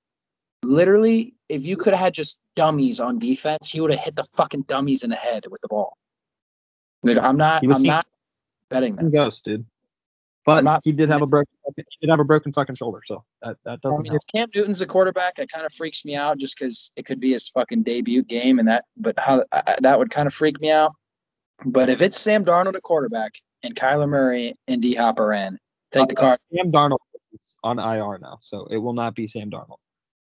Literally, 0.64 1.36
if 1.50 1.66
you 1.66 1.78
could 1.78 1.94
have 1.94 2.00
had 2.00 2.14
just 2.14 2.40
dummies 2.56 3.00
on 3.00 3.20
defense, 3.20 3.70
he 3.70 3.82
would 3.82 3.92
have 3.92 4.00
hit 4.00 4.16
the 4.16 4.24
fucking 4.24 4.64
dummies 4.64 5.04
in 5.04 5.10
the 5.10 5.16
head 5.16 5.46
with 5.50 5.62
the 5.62 5.68
ball. 5.68 5.98
Like, 7.04 7.18
I'm 7.18 7.38
not. 7.38 7.64
I'm 7.64 7.84
not 7.84 8.08
betting 8.70 8.96
them. 8.96 9.12
ghost, 9.12 9.46
dude. 9.46 9.66
But 10.46 10.64
not- 10.64 10.82
he 10.84 10.92
did 10.92 11.10
have 11.10 11.22
a 11.22 11.28
broken. 11.28 11.52
He 11.76 11.84
did 12.02 12.10
have 12.10 12.20
a 12.20 12.24
broken 12.24 12.52
fucking 12.52 12.76
shoulder, 12.76 13.02
so 13.04 13.24
that, 13.42 13.58
that 13.66 13.82
doesn't 13.82 14.04
mean, 14.04 14.12
help. 14.12 14.22
if 14.22 14.32
Cam 14.32 14.50
Newton's 14.54 14.80
the 14.80 14.86
quarterback, 14.86 15.36
that 15.36 15.52
kind 15.52 15.66
of 15.66 15.74
freaks 15.74 16.06
me 16.06 16.16
out 16.16 16.38
just 16.38 16.58
because 16.58 16.92
it 16.96 17.06
could 17.06 17.20
be 17.20 17.32
his 17.32 17.50
fucking 17.50 17.84
debut 17.84 18.24
game, 18.24 18.60
and 18.60 18.68
that, 18.68 18.86
but 18.96 19.18
how 19.18 19.44
I, 19.52 19.76
that 19.82 19.98
would 19.98 20.12
kind 20.12 20.28
of 20.28 20.34
freak 20.34 20.62
me 20.62 20.70
out. 20.72 20.94
But 21.66 21.90
if 21.90 22.02
it's 22.02 22.20
Sam 22.20 22.46
Darnold 22.46 22.76
at 22.76 22.84
quarterback 22.84 23.34
and 23.64 23.76
Kyler 23.76 24.08
Murray 24.08 24.54
and 24.68 24.82
D 24.82 24.94
Hop 24.94 25.20
are 25.20 25.34
in, 25.34 25.58
take 25.92 26.10
the 26.10 26.16
card. 26.16 26.38
Sam 26.54 26.72
Darnold 26.72 27.00
on 27.66 27.80
IR 27.80 28.20
now, 28.20 28.38
so 28.40 28.68
it 28.70 28.78
will 28.78 28.94
not 28.94 29.16
be 29.16 29.28
Sam 29.28 29.50
Darnold. 29.50 29.80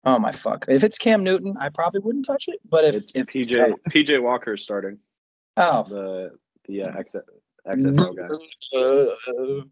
Oh 0.06 0.20
my 0.20 0.32
fuck! 0.32 0.66
If 0.70 0.84
it's 0.84 0.98
Cam 0.98 1.24
Newton, 1.24 1.56
I 1.60 1.70
probably 1.70 2.02
wouldn't 2.02 2.26
touch 2.26 2.46
it. 2.48 2.60
But 2.70 2.86
if 2.86 2.96
It's 2.96 3.12
if 3.16 3.28
PJ 3.28 3.74
PJ 3.90 4.22
Walker 4.22 4.54
is 4.54 4.62
starting 4.62 5.00
oh 5.58 5.84
the 5.84 6.32
the 6.68 6.84
uh, 6.84 6.98
X, 6.98 7.16
XFL 7.68 8.16
guy. 8.16 9.66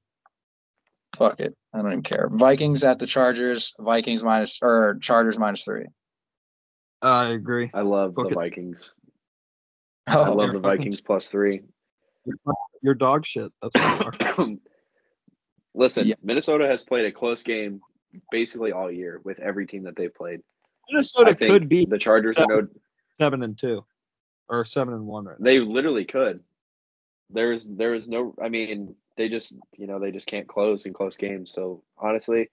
fuck 1.16 1.40
it, 1.40 1.56
I 1.74 1.82
don't 1.82 1.92
even 1.92 2.04
care. 2.04 2.30
Vikings 2.32 2.84
at 2.84 2.98
the 2.98 3.08
Chargers. 3.08 3.74
Vikings 3.78 4.24
minus 4.24 4.60
or 4.62 4.98
Chargers 5.02 5.38
minus 5.38 5.64
three. 5.64 5.86
I 7.02 7.30
agree. 7.30 7.70
I 7.74 7.82
love 7.82 8.16
Book 8.16 8.30
the 8.30 8.34
it. 8.34 8.36
Vikings. 8.36 8.94
Oh, 10.08 10.24
I 10.24 10.30
love 10.30 10.52
the 10.52 10.60
Vikings 10.60 11.02
plus 11.02 11.28
three. 11.28 11.62
You're 12.82 12.96
dog 12.96 13.26
shit. 13.26 13.52
That's 13.62 13.76
what 13.76 14.18
you 14.38 14.44
are. 14.44 14.56
Listen, 15.74 16.08
Yeah. 16.08 16.16
Minnesota 16.22 16.68
has 16.68 16.84
played 16.84 17.06
a 17.06 17.12
close 17.12 17.44
game 17.44 17.82
basically 18.30 18.72
all 18.72 18.92
year 18.92 19.22
with 19.24 19.40
every 19.40 19.66
team 19.66 19.84
that 19.84 19.96
they've 19.96 20.14
played. 20.14 20.42
Minnesota 20.90 21.34
could 21.36 21.70
be 21.70 21.86
the 21.86 21.98
Chargers 21.98 22.38
are 22.38 22.48
no 22.48 22.68
seven 23.18 23.44
and 23.44 23.58
two, 23.58 23.86
or 24.50 24.66
seven 24.66 24.94
and 24.94 25.06
one 25.06 25.26
right 25.26 25.40
now. 25.40 25.46
they 25.46 25.60
literally 25.60 26.06
could. 26.06 26.42
There's 27.30 27.66
there 27.68 27.94
is 27.94 28.10
no 28.10 28.36
I 28.42 28.50
mean, 28.50 28.96
they 29.16 29.30
just 29.30 29.54
you 29.78 29.88
know, 29.88 30.00
they 30.00 30.12
just 30.12 30.28
can't 30.28 30.48
close 30.48 30.86
in 30.86 30.94
close 30.94 31.16
games. 31.16 31.54
So 31.54 31.84
honestly, 31.98 32.50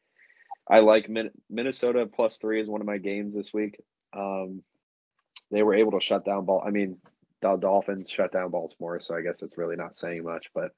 I 0.70 0.80
like 0.80 1.08
Min- 1.08 1.32
Minnesota 1.50 2.06
plus 2.06 2.36
three 2.36 2.60
is 2.60 2.68
one 2.68 2.80
of 2.80 2.86
my 2.86 2.98
games 2.98 3.34
this 3.34 3.52
week. 3.52 3.80
Um 4.12 4.62
they 5.50 5.62
were 5.64 5.74
able 5.74 5.92
to 5.92 6.00
shut 6.00 6.24
down 6.24 6.44
ball 6.44 6.62
I 6.64 6.70
mean 6.70 6.98
the 7.40 7.56
Dolphins 7.56 8.10
shut 8.10 8.32
down 8.32 8.50
Baltimore, 8.50 9.00
so 9.00 9.16
I 9.16 9.22
guess 9.22 9.42
it's 9.42 9.58
really 9.58 9.76
not 9.76 9.96
saying 9.96 10.22
much, 10.24 10.50
but 10.54 10.72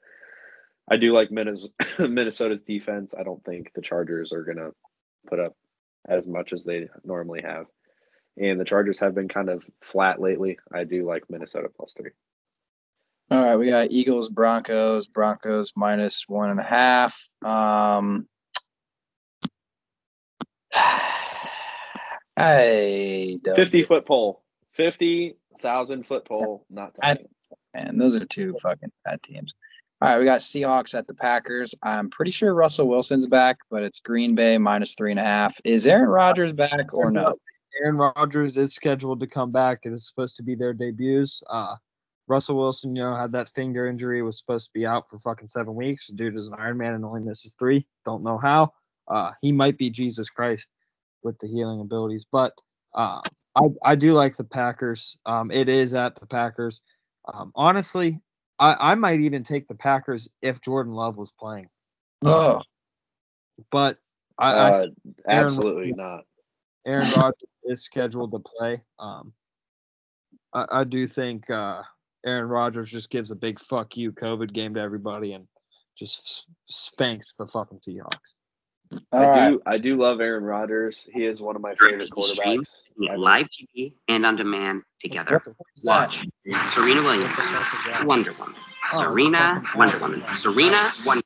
I 0.88 0.96
do 0.96 1.12
like 1.12 1.30
Minnesota's 1.98 2.62
defense. 2.62 3.14
I 3.18 3.22
don't 3.22 3.44
think 3.44 3.72
the 3.74 3.82
Chargers 3.82 4.32
are 4.32 4.44
gonna 4.44 4.70
put 5.28 5.40
up 5.40 5.54
as 6.08 6.26
much 6.26 6.52
as 6.52 6.64
they 6.64 6.88
normally 7.04 7.42
have. 7.42 7.66
And 8.36 8.58
the 8.58 8.64
Chargers 8.64 8.98
have 9.00 9.14
been 9.14 9.28
kind 9.28 9.48
of 9.48 9.62
flat 9.82 10.20
lately. 10.20 10.58
I 10.72 10.84
do 10.84 11.06
like 11.06 11.24
Minnesota 11.28 11.68
plus 11.74 11.92
three. 11.96 12.10
All 13.30 13.44
right, 13.44 13.56
we 13.56 13.68
got 13.70 13.92
Eagles, 13.92 14.28
Broncos, 14.28 15.06
Broncos 15.06 15.72
minus 15.76 16.24
one 16.26 16.50
and 16.50 16.58
a 16.58 16.64
half. 16.64 17.28
Um, 17.44 18.26
I 22.36 23.38
don't 23.44 23.54
50 23.54 23.82
foot 23.84 24.06
pole. 24.06 24.42
50,000 24.72 26.06
foot 26.06 26.24
pole. 26.24 26.64
Not 26.70 26.96
I- 27.02 27.18
man, 27.74 27.98
those 27.98 28.16
are 28.16 28.24
two 28.24 28.54
fucking 28.54 28.90
bad 29.04 29.22
teams. 29.22 29.54
All 30.02 30.08
right, 30.08 30.18
we 30.18 30.24
got 30.24 30.40
Seahawks 30.40 30.94
at 30.94 31.06
the 31.06 31.14
Packers. 31.14 31.74
I'm 31.82 32.08
pretty 32.08 32.30
sure 32.30 32.54
Russell 32.54 32.88
Wilson's 32.88 33.26
back, 33.26 33.58
but 33.70 33.82
it's 33.82 34.00
Green 34.00 34.34
Bay 34.34 34.56
minus 34.56 34.94
three 34.94 35.10
and 35.10 35.20
a 35.20 35.24
half. 35.24 35.60
Is 35.62 35.86
Aaron 35.86 36.08
Rodgers 36.08 36.54
back 36.54 36.94
or 36.94 37.10
no? 37.10 37.34
Aaron 37.82 37.96
Rodgers 37.96 38.56
is 38.56 38.74
scheduled 38.74 39.20
to 39.20 39.26
come 39.26 39.52
back. 39.52 39.80
It 39.84 39.92
is 39.92 40.06
supposed 40.06 40.36
to 40.36 40.42
be 40.42 40.54
their 40.54 40.72
debuts. 40.72 41.42
Uh, 41.50 41.76
Russell 42.28 42.56
Wilson, 42.56 42.96
you 42.96 43.02
know, 43.02 43.14
had 43.14 43.32
that 43.32 43.50
finger 43.50 43.86
injury, 43.86 44.22
was 44.22 44.38
supposed 44.38 44.68
to 44.68 44.72
be 44.72 44.86
out 44.86 45.06
for 45.06 45.18
fucking 45.18 45.48
seven 45.48 45.74
weeks. 45.74 46.06
Dude 46.06 46.38
is 46.38 46.46
an 46.46 46.54
Iron 46.58 46.78
Man 46.78 46.94
and 46.94 47.04
only 47.04 47.20
misses 47.20 47.54
three. 47.58 47.86
Don't 48.06 48.24
know 48.24 48.38
how. 48.38 48.72
Uh, 49.06 49.32
he 49.42 49.52
might 49.52 49.76
be 49.76 49.90
Jesus 49.90 50.30
Christ 50.30 50.66
with 51.22 51.38
the 51.40 51.46
healing 51.46 51.80
abilities, 51.80 52.24
but 52.32 52.54
uh, 52.94 53.20
I 53.54 53.68
I 53.84 53.94
do 53.96 54.14
like 54.14 54.38
the 54.38 54.44
Packers. 54.44 55.18
Um, 55.26 55.50
it 55.50 55.68
is 55.68 55.92
at 55.92 56.16
the 56.16 56.26
Packers. 56.26 56.80
Um, 57.30 57.52
honestly, 57.54 58.20
I, 58.60 58.92
I 58.92 58.94
might 58.94 59.20
even 59.20 59.42
take 59.42 59.66
the 59.66 59.74
Packers 59.74 60.28
if 60.42 60.60
Jordan 60.60 60.92
Love 60.92 61.16
was 61.16 61.32
playing, 61.32 61.68
Oh, 62.22 62.60
but 63.72 63.98
I, 64.38 64.52
I 64.52 64.70
Uh, 64.70 64.86
Aaron 65.26 65.44
absolutely 65.44 65.92
not. 65.92 66.24
Aaron 66.86 67.08
Rodgers 67.16 67.48
is 67.64 67.82
scheduled 67.82 68.32
to 68.32 68.38
play. 68.38 68.82
Um, 68.98 69.32
I, 70.54 70.66
I 70.70 70.84
do 70.84 71.06
think 71.08 71.48
uh, 71.50 71.82
Aaron 72.24 72.48
Rodgers 72.48 72.90
just 72.90 73.10
gives 73.10 73.30
a 73.30 73.36
big 73.36 73.58
fuck 73.58 73.96
you 73.96 74.12
COVID 74.12 74.52
game 74.52 74.74
to 74.74 74.80
everybody 74.80 75.32
and 75.32 75.46
just 75.98 76.46
spanks 76.68 77.34
the 77.38 77.46
fucking 77.46 77.78
Seahawks. 77.78 78.34
All 79.12 79.20
I 79.20 79.24
right. 79.26 79.48
do 79.50 79.62
I 79.66 79.78
do 79.78 79.96
love 79.96 80.20
Aaron 80.20 80.44
Rodgers. 80.44 81.08
He 81.12 81.24
is 81.24 81.40
one 81.40 81.56
of 81.56 81.62
my 81.62 81.74
favorite 81.74 82.10
TV 82.10 82.22
stream, 82.24 82.60
quarterbacks. 82.62 82.82
Yeah, 82.98 83.16
live 83.16 83.46
TV 83.48 83.94
and 84.08 84.26
on 84.26 84.36
demand 84.36 84.82
together. 85.00 85.34
What 85.34 85.44
the 85.44 85.54
fuck 85.54 85.66
is 85.76 85.82
that? 85.82 86.26
Watch 86.46 86.74
Serena 86.74 87.02
Williams, 87.02 87.24
What 87.24 87.36
the 87.36 87.42
fuck 87.42 87.86
is 87.86 87.92
that? 87.92 88.04
Wonder 88.06 88.32
Woman. 88.32 88.54
Oh, 88.92 89.00
Serena, 89.00 89.62
Wonder. 89.76 89.98
Woman. 89.98 90.24
Serena, 90.36 90.92
Wonder 91.06 91.22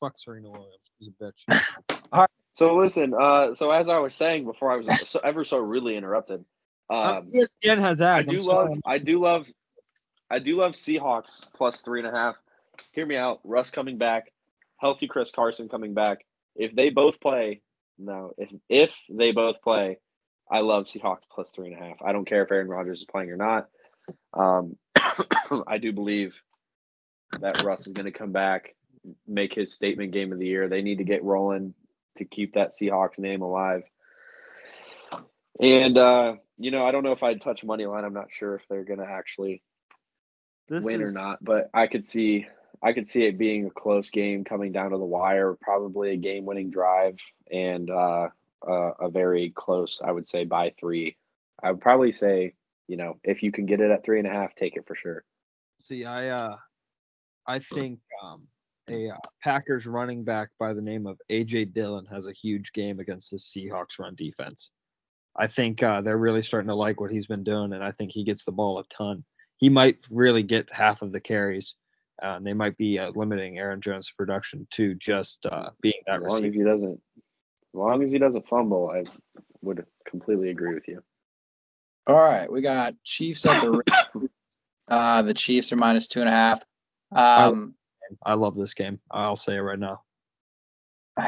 Fuck 0.00 0.18
Serena 0.18 0.50
Williams. 0.50 0.74
She's 0.98 1.08
a 1.08 1.24
bitch. 1.24 2.26
So 2.52 2.74
listen, 2.74 3.14
uh, 3.14 3.54
so 3.54 3.70
as 3.70 3.88
I 3.88 3.98
was 3.98 4.16
saying 4.16 4.44
before, 4.44 4.72
I 4.72 4.76
was 4.78 5.08
so, 5.08 5.20
ever 5.22 5.44
so 5.44 5.58
rudely 5.58 5.96
interrupted. 5.96 6.44
Uh, 6.90 7.18
Um, 7.18 7.22
ESPN 7.22 7.78
has 7.78 7.98
that. 7.98 8.14
I 8.16 8.22
do 8.22 8.38
love. 8.40 8.70
I 8.84 8.98
do 8.98 9.18
love, 9.20 9.46
I 10.28 10.40
do 10.40 10.56
love 10.56 10.72
Seahawks 10.72 11.46
plus 11.54 11.82
three 11.82 12.00
and 12.04 12.08
a 12.08 12.18
half. 12.18 12.34
Hear 12.90 13.06
me 13.06 13.16
out. 13.16 13.38
Russ 13.44 13.70
coming 13.70 13.96
back, 13.96 14.32
healthy 14.76 15.06
Chris 15.06 15.30
Carson 15.30 15.68
coming 15.68 15.94
back. 15.94 16.24
If 16.58 16.74
they 16.74 16.90
both 16.90 17.20
play, 17.20 17.62
no, 17.98 18.32
if 18.36 18.50
if 18.68 18.98
they 19.08 19.32
both 19.32 19.62
play, 19.62 19.98
I 20.50 20.60
love 20.60 20.84
Seahawks 20.84 21.22
plus 21.30 21.50
three 21.50 21.72
and 21.72 21.80
a 21.80 21.86
half. 21.86 22.02
I 22.04 22.12
don't 22.12 22.26
care 22.26 22.42
if 22.42 22.50
Aaron 22.50 22.68
Rodgers 22.68 23.00
is 23.00 23.06
playing 23.06 23.30
or 23.30 23.36
not. 23.36 23.68
Um, 24.34 24.76
I 25.66 25.78
do 25.78 25.92
believe 25.92 26.34
that 27.40 27.62
Russ 27.62 27.86
is 27.86 27.92
going 27.92 28.06
to 28.06 28.18
come 28.18 28.32
back, 28.32 28.74
make 29.26 29.54
his 29.54 29.72
statement 29.72 30.12
game 30.12 30.32
of 30.32 30.38
the 30.38 30.46
year. 30.46 30.68
They 30.68 30.82
need 30.82 30.98
to 30.98 31.04
get 31.04 31.24
rolling 31.24 31.74
to 32.16 32.24
keep 32.24 32.54
that 32.54 32.72
Seahawks 32.72 33.18
name 33.18 33.42
alive. 33.42 33.82
And 35.60 35.96
uh, 35.96 36.34
you 36.58 36.70
know, 36.70 36.86
I 36.86 36.90
don't 36.90 37.04
know 37.04 37.12
if 37.12 37.22
I'd 37.22 37.40
touch 37.40 37.64
money 37.64 37.86
line. 37.86 38.04
I'm 38.04 38.14
not 38.14 38.32
sure 38.32 38.54
if 38.54 38.66
they're 38.68 38.84
going 38.84 39.00
to 39.00 39.08
actually 39.08 39.62
This 40.68 40.84
win 40.84 41.00
is, 41.00 41.16
or 41.16 41.20
not, 41.20 41.42
but 41.42 41.70
I 41.72 41.86
could 41.86 42.06
see 42.06 42.46
I 42.82 42.92
could 42.92 43.08
see 43.08 43.24
it 43.24 43.38
being 43.38 43.66
a 43.66 43.70
close 43.70 44.10
game 44.10 44.44
coming 44.44 44.72
down 44.72 44.90
to 44.90 44.98
the 44.98 45.04
wire, 45.04 45.56
probably 45.60 46.10
a 46.10 46.16
game-winning 46.16 46.70
drive 46.70 47.16
and 47.50 47.90
uh, 47.90 48.28
uh, 48.66 48.90
a 49.00 49.10
very 49.10 49.50
close, 49.50 50.00
I 50.04 50.12
would 50.12 50.28
say, 50.28 50.44
by 50.44 50.72
three. 50.78 51.16
I 51.62 51.72
would 51.72 51.80
probably 51.80 52.12
say, 52.12 52.54
you 52.86 52.96
know, 52.96 53.18
if 53.24 53.42
you 53.42 53.50
can 53.50 53.66
get 53.66 53.80
it 53.80 53.90
at 53.90 54.04
three 54.04 54.18
and 54.18 54.28
a 54.28 54.32
half, 54.32 54.54
take 54.54 54.76
it 54.76 54.86
for 54.86 54.94
sure. 54.94 55.24
See, 55.80 56.04
I 56.04 56.28
uh, 56.28 56.56
I 57.46 57.58
think 57.58 58.00
um, 58.22 58.46
a 58.90 59.10
uh, 59.10 59.16
Packers 59.42 59.86
running 59.86 60.24
back 60.24 60.50
by 60.58 60.72
the 60.72 60.82
name 60.82 61.06
of 61.06 61.20
AJ 61.30 61.72
Dillon 61.72 62.06
has 62.06 62.26
a 62.26 62.32
huge 62.32 62.72
game 62.72 63.00
against 63.00 63.30
the 63.30 63.36
Seahawks 63.36 63.98
run 63.98 64.14
defense. 64.14 64.70
I 65.36 65.46
think 65.46 65.82
uh, 65.82 66.00
they're 66.00 66.18
really 66.18 66.42
starting 66.42 66.68
to 66.68 66.74
like 66.74 67.00
what 67.00 67.12
he's 67.12 67.26
been 67.26 67.44
doing, 67.44 67.72
and 67.72 67.84
I 67.84 67.92
think 67.92 68.12
he 68.12 68.24
gets 68.24 68.44
the 68.44 68.52
ball 68.52 68.78
a 68.78 68.84
ton. 68.84 69.24
He 69.56 69.68
might 69.68 69.98
really 70.10 70.42
get 70.42 70.72
half 70.72 71.02
of 71.02 71.12
the 71.12 71.20
carries. 71.20 71.74
Uh, 72.22 72.36
and 72.36 72.46
they 72.46 72.52
might 72.52 72.76
be 72.76 72.98
uh, 72.98 73.10
limiting 73.14 73.58
Aaron 73.58 73.80
Jones' 73.80 74.10
production 74.10 74.66
to 74.72 74.94
just 74.94 75.46
uh, 75.46 75.70
being 75.80 75.94
that 76.06 76.16
As 76.16 76.22
long 76.22 76.42
receiver. 76.42 76.46
as 76.46 76.54
he 76.54 76.62
doesn't, 76.64 77.00
as 77.16 77.74
long 77.74 78.02
as 78.02 78.12
he 78.12 78.18
doesn't 78.18 78.48
fumble, 78.48 78.90
I 78.90 79.04
would 79.62 79.84
completely 80.06 80.50
agree 80.50 80.74
with 80.74 80.88
you. 80.88 81.02
All 82.06 82.16
right, 82.16 82.50
we 82.50 82.60
got 82.60 82.94
Chiefs 83.04 83.46
at 83.46 83.60
the 83.60 84.28
uh, 84.88 85.22
the 85.22 85.34
Chiefs 85.34 85.72
are 85.72 85.76
minus 85.76 86.08
two 86.08 86.20
and 86.20 86.28
a 86.28 86.32
half. 86.32 86.64
Um, 87.12 87.74
I 88.24 88.34
love 88.34 88.56
this 88.56 88.74
game. 88.74 88.98
I'll 89.10 89.36
say 89.36 89.56
it 89.56 89.60
right 89.60 89.78
now. 89.78 90.02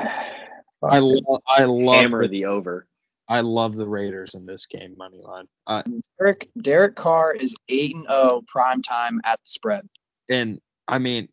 I, 0.82 1.00
dude. 1.00 1.22
lo- 1.28 1.42
I 1.46 1.64
love 1.64 1.94
Hammer 1.94 2.22
the, 2.22 2.28
the 2.28 2.44
over. 2.46 2.86
I 3.28 3.40
love 3.42 3.76
the 3.76 3.86
Raiders 3.86 4.34
in 4.34 4.46
this 4.46 4.66
game 4.66 4.94
money 4.96 5.20
line. 5.22 5.46
Uh, 5.66 5.82
Derek 6.18 6.48
Derek 6.60 6.96
Carr 6.96 7.32
is 7.32 7.54
eight 7.68 7.94
and 7.94 8.06
zero 8.06 8.42
prime 8.48 8.82
time 8.82 9.20
at 9.24 9.38
the 9.40 9.46
spread, 9.46 9.88
and 10.28 10.58
I 10.90 10.98
mean, 10.98 11.28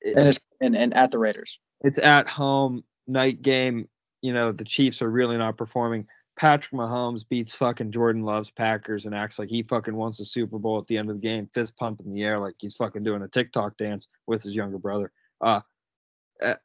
it- 0.00 0.16
and, 0.16 0.28
it's, 0.28 0.40
and 0.60 0.76
and 0.76 0.94
at 0.94 1.10
the 1.10 1.18
Raiders. 1.18 1.60
it's 1.82 1.98
at 1.98 2.28
home 2.28 2.84
night 3.06 3.42
game. 3.42 3.88
You 4.20 4.32
know 4.32 4.52
the 4.52 4.64
Chiefs 4.64 5.02
are 5.02 5.10
really 5.10 5.36
not 5.36 5.56
performing. 5.56 6.06
Patrick 6.38 6.72
Mahomes 6.72 7.28
beats 7.28 7.54
fucking 7.54 7.92
Jordan 7.92 8.22
Love's 8.22 8.50
Packers 8.50 9.04
and 9.04 9.14
acts 9.14 9.38
like 9.38 9.50
he 9.50 9.62
fucking 9.62 9.94
wants 9.94 10.18
the 10.18 10.24
Super 10.24 10.58
Bowl 10.58 10.78
at 10.78 10.86
the 10.86 10.96
end 10.96 11.10
of 11.10 11.16
the 11.16 11.20
game, 11.22 11.46
fist 11.52 11.76
pump 11.76 12.00
in 12.00 12.12
the 12.14 12.22
air 12.22 12.38
like 12.38 12.54
he's 12.58 12.74
fucking 12.74 13.02
doing 13.02 13.22
a 13.22 13.28
TikTok 13.28 13.76
dance 13.76 14.08
with 14.26 14.42
his 14.42 14.54
younger 14.54 14.78
brother. 14.78 15.12
Uh, 15.40 15.60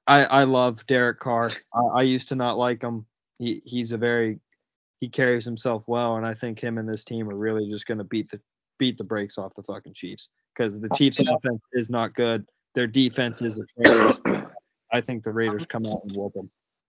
I 0.07 0.23
I 0.25 0.43
love 0.45 0.85
Derek 0.87 1.19
Carr. 1.19 1.51
I, 1.73 1.79
I 1.99 2.01
used 2.03 2.29
to 2.29 2.35
not 2.35 2.57
like 2.57 2.81
him. 2.81 3.05
He 3.39 3.61
he's 3.65 3.91
a 3.91 3.97
very 3.97 4.39
he 4.99 5.09
carries 5.09 5.45
himself 5.45 5.83
well, 5.87 6.15
and 6.15 6.25
I 6.25 6.33
think 6.33 6.59
him 6.59 6.77
and 6.77 6.87
this 6.89 7.03
team 7.03 7.29
are 7.29 7.35
really 7.35 7.69
just 7.69 7.85
gonna 7.85 8.03
beat 8.05 8.31
the 8.31 8.39
beat 8.77 8.97
the 8.97 9.03
brakes 9.03 9.37
off 9.37 9.55
the 9.55 9.63
fucking 9.63 9.93
Chiefs 9.93 10.29
because 10.55 10.79
the 10.79 10.89
Chiefs' 10.95 11.19
Yeah. 11.19 11.33
offense 11.35 11.61
is 11.73 11.89
not 11.89 12.13
good. 12.13 12.45
Their 12.75 12.87
defense 12.87 13.41
is 13.41 13.57
atrocious. 13.59 14.19
I 14.91 15.01
think 15.01 15.23
the 15.23 15.31
Raiders 15.31 15.65
come 15.65 15.85
out 15.85 16.01
and 16.03 16.15
whoop 16.15 16.33
them. 16.33 16.49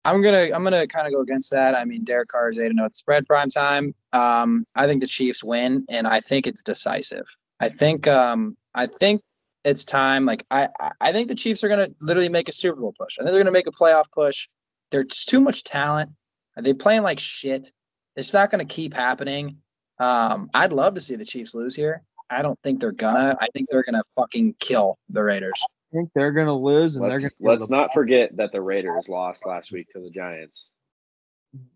I'm 0.05 0.21
gonna 0.21 0.49
I'm 0.53 0.63
gonna 0.63 0.87
kind 0.87 1.07
of 1.07 1.13
go 1.13 1.21
against 1.21 1.51
that. 1.51 1.75
I 1.75 1.85
mean, 1.85 2.03
Derek 2.03 2.27
Carr 2.27 2.49
is 2.49 2.59
eight 2.59 2.69
to 2.69 2.73
no 2.73 2.89
spread 2.93 3.25
prime 3.25 3.49
time. 3.49 3.93
Um, 4.11 4.65
I 4.75 4.87
think 4.87 5.01
the 5.01 5.07
Chiefs 5.07 5.43
win, 5.43 5.85
and 5.89 6.05
I 6.07 6.19
think 6.19 6.45
it's 6.47 6.61
decisive. 6.61 7.25
I 7.59 7.69
think 7.69 8.07
um 8.07 8.57
I 8.73 8.87
think 8.87 9.21
it's 9.63 9.85
time. 9.85 10.25
Like 10.25 10.45
I 10.51 10.67
I- 10.79 10.91
I 10.99 11.11
think 11.13 11.29
the 11.29 11.35
Chiefs 11.35 11.63
are 11.63 11.69
gonna 11.69 11.87
literally 12.01 12.29
make 12.29 12.49
a 12.49 12.53
Super 12.53 12.81
Bowl 12.81 12.93
push. 12.97 13.17
I 13.17 13.21
think 13.23 13.31
they're 13.31 13.39
gonna 13.43 13.51
make 13.51 13.67
a 13.67 13.71
playoff 13.71 14.11
push. 14.11 14.49
There's 14.91 15.23
too 15.25 15.39
much 15.39 15.63
talent. 15.63 16.11
They 16.57 16.73
playing 16.73 17.03
like 17.03 17.19
shit. 17.19 17.71
It's 18.17 18.33
not 18.33 18.51
gonna 18.51 18.65
keep 18.65 18.93
happening. 18.93 19.57
Um, 19.99 20.49
I'd 20.53 20.73
love 20.73 20.95
to 20.95 21.01
see 21.01 21.15
the 21.15 21.25
Chiefs 21.25 21.55
lose 21.55 21.75
here. 21.75 22.03
I 22.29 22.41
don't 22.41 22.59
think 22.63 22.79
they're 22.79 22.91
gonna. 22.91 23.37
I 23.39 23.47
think 23.53 23.69
they're 23.69 23.83
gonna 23.83 24.03
fucking 24.15 24.55
kill 24.59 24.97
the 25.09 25.23
Raiders. 25.23 25.61
I 25.63 25.97
think 25.97 26.09
they're 26.15 26.31
gonna 26.31 26.57
lose, 26.57 26.95
and 26.95 27.07
Let's 27.07 27.21
they're 27.21 27.31
gonna. 27.39 27.51
let's 27.51 27.69
not 27.69 27.93
forget 27.93 28.35
that 28.37 28.51
the 28.51 28.61
Raiders 28.61 29.07
lost 29.07 29.45
last 29.45 29.71
week 29.71 29.89
to 29.93 29.99
the 29.99 30.09
Giants. 30.09 30.71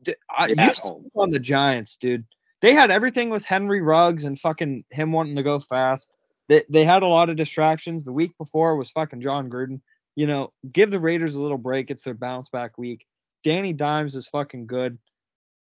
D- 0.03 0.15
I, 0.30 0.47
you 0.47 0.55
home. 0.57 1.09
on 1.15 1.30
the 1.30 1.39
Giants, 1.39 1.97
dude. 1.97 2.26
They 2.61 2.74
had 2.74 2.89
everything 2.89 3.30
with 3.30 3.45
Henry 3.45 3.82
Ruggs 3.82 4.24
and 4.24 4.39
fucking 4.39 4.86
him 4.89 5.11
wanting 5.11 5.36
to 5.36 5.43
go 5.43 5.59
fast. 5.59 6.18
They 6.49 6.63
they 6.70 6.84
had 6.84 7.03
a 7.03 7.07
lot 7.07 7.30
of 7.30 7.36
distractions. 7.36 8.03
The 8.03 8.13
week 8.13 8.36
before 8.38 8.76
was 8.76 8.89
fucking 8.89 9.22
Jon 9.22 9.49
Gruden. 9.49 9.82
You 10.15 10.26
know, 10.26 10.51
give 10.72 10.89
the 10.89 10.99
Raiders 10.99 11.36
a 11.36 11.41
little 11.41 11.59
break. 11.59 11.91
It's 11.91 12.01
their 12.01 12.15
bounce 12.15 12.49
back 12.49 12.78
week. 12.78 13.05
Danny 13.43 13.74
Dimes 13.74 14.15
is 14.15 14.28
fucking 14.28 14.65
good. 14.65 14.97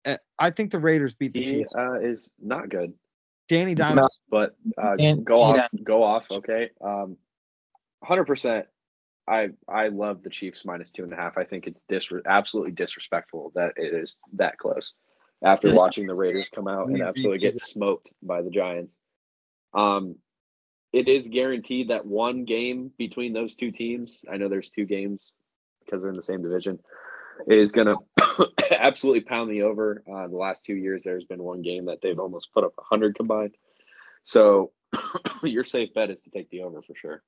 Uh, 0.06 0.18
I 0.38 0.50
think 0.52 0.72
the 0.72 0.80
Raiders 0.80 1.14
beat 1.14 1.34
the 1.34 1.44
He 1.44 1.52
Chiefs. 1.52 1.74
uh, 1.76 2.00
is 2.00 2.32
not 2.42 2.70
good, 2.70 2.94
Danny 3.48 3.76
Dimes. 3.76 3.98
No. 3.98 4.08
but 4.30 4.56
uh, 4.82 4.96
And- 5.00 5.26
go 5.26 5.42
off, 5.42 5.58
yeah. 5.58 5.68
go 5.84 6.04
off. 6.04 6.26
Okay, 6.32 6.70
um, 6.82 7.18
hundred 8.04 8.26
percent. 8.26 8.66
I 9.28 9.50
I 9.68 9.90
love 9.90 10.24
the 10.24 10.30
Chiefs 10.30 10.66
minus 10.66 10.92
two 10.92 11.04
and 11.04 11.14
a 11.14 11.16
half. 11.16 11.38
I 11.38 11.44
think 11.44 11.68
it's 11.68 11.84
disre- 11.92 12.26
absolutely 12.26 12.72
disrespectful 12.72 13.52
that 13.56 13.74
it 13.78 13.94
is 13.94 14.18
that 14.34 14.58
close. 14.58 14.94
After 15.44 15.74
watching 15.74 16.06
the 16.06 16.16
Raiders 16.16 16.50
come 16.54 16.68
out 16.68 16.88
and 16.88 16.96
We 16.96 17.02
absolutely 17.02 17.38
get 17.40 17.54
smoked 17.54 18.12
by 18.22 18.42
the 18.42 18.50
Giants, 18.50 18.98
um, 19.74 20.16
it 20.92 21.08
is 21.08 21.28
guaranteed 21.30 21.90
that 21.90 22.06
one 22.06 22.44
game 22.44 22.92
between 22.98 23.32
those 23.32 23.56
two 23.56 23.72
teams. 23.72 24.26
I 24.30 24.38
know 24.38 24.50
there's 24.50 24.70
two 24.72 24.86
games 24.86 25.38
because 25.86 26.02
they're 26.02 26.10
in 26.10 26.16
the 26.16 26.22
same 26.24 26.42
division. 26.42 26.80
Is 27.48 27.72
gonna 27.72 27.96
absolutely 28.72 29.22
pound 29.22 29.50
the 29.50 29.64
over. 29.64 30.04
Uh, 30.12 30.28
the 30.28 30.38
last 30.38 30.66
two 30.66 30.76
years, 30.76 31.04
there's 31.04 31.26
been 31.26 31.44
one 31.44 31.62
game 31.62 31.86
that 31.86 32.00
they've 32.02 32.20
almost 32.20 32.50
put 32.54 32.64
up 32.64 32.74
100 32.76 33.16
combined. 33.16 33.56
So 34.24 34.72
your 35.44 35.64
safe 35.64 35.94
bet 35.94 36.10
is 36.10 36.22
to 36.24 36.30
take 36.30 36.50
the 36.50 36.64
over 36.64 36.82
for 36.82 36.96
sure. 36.96 37.24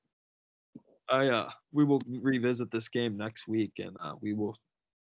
I 1.08 1.28
uh 1.28 1.50
we 1.72 1.84
will 1.84 2.00
revisit 2.08 2.70
this 2.70 2.88
game 2.88 3.16
next 3.16 3.48
week 3.48 3.72
and 3.78 3.96
uh 4.00 4.14
we 4.20 4.34
will 4.34 4.56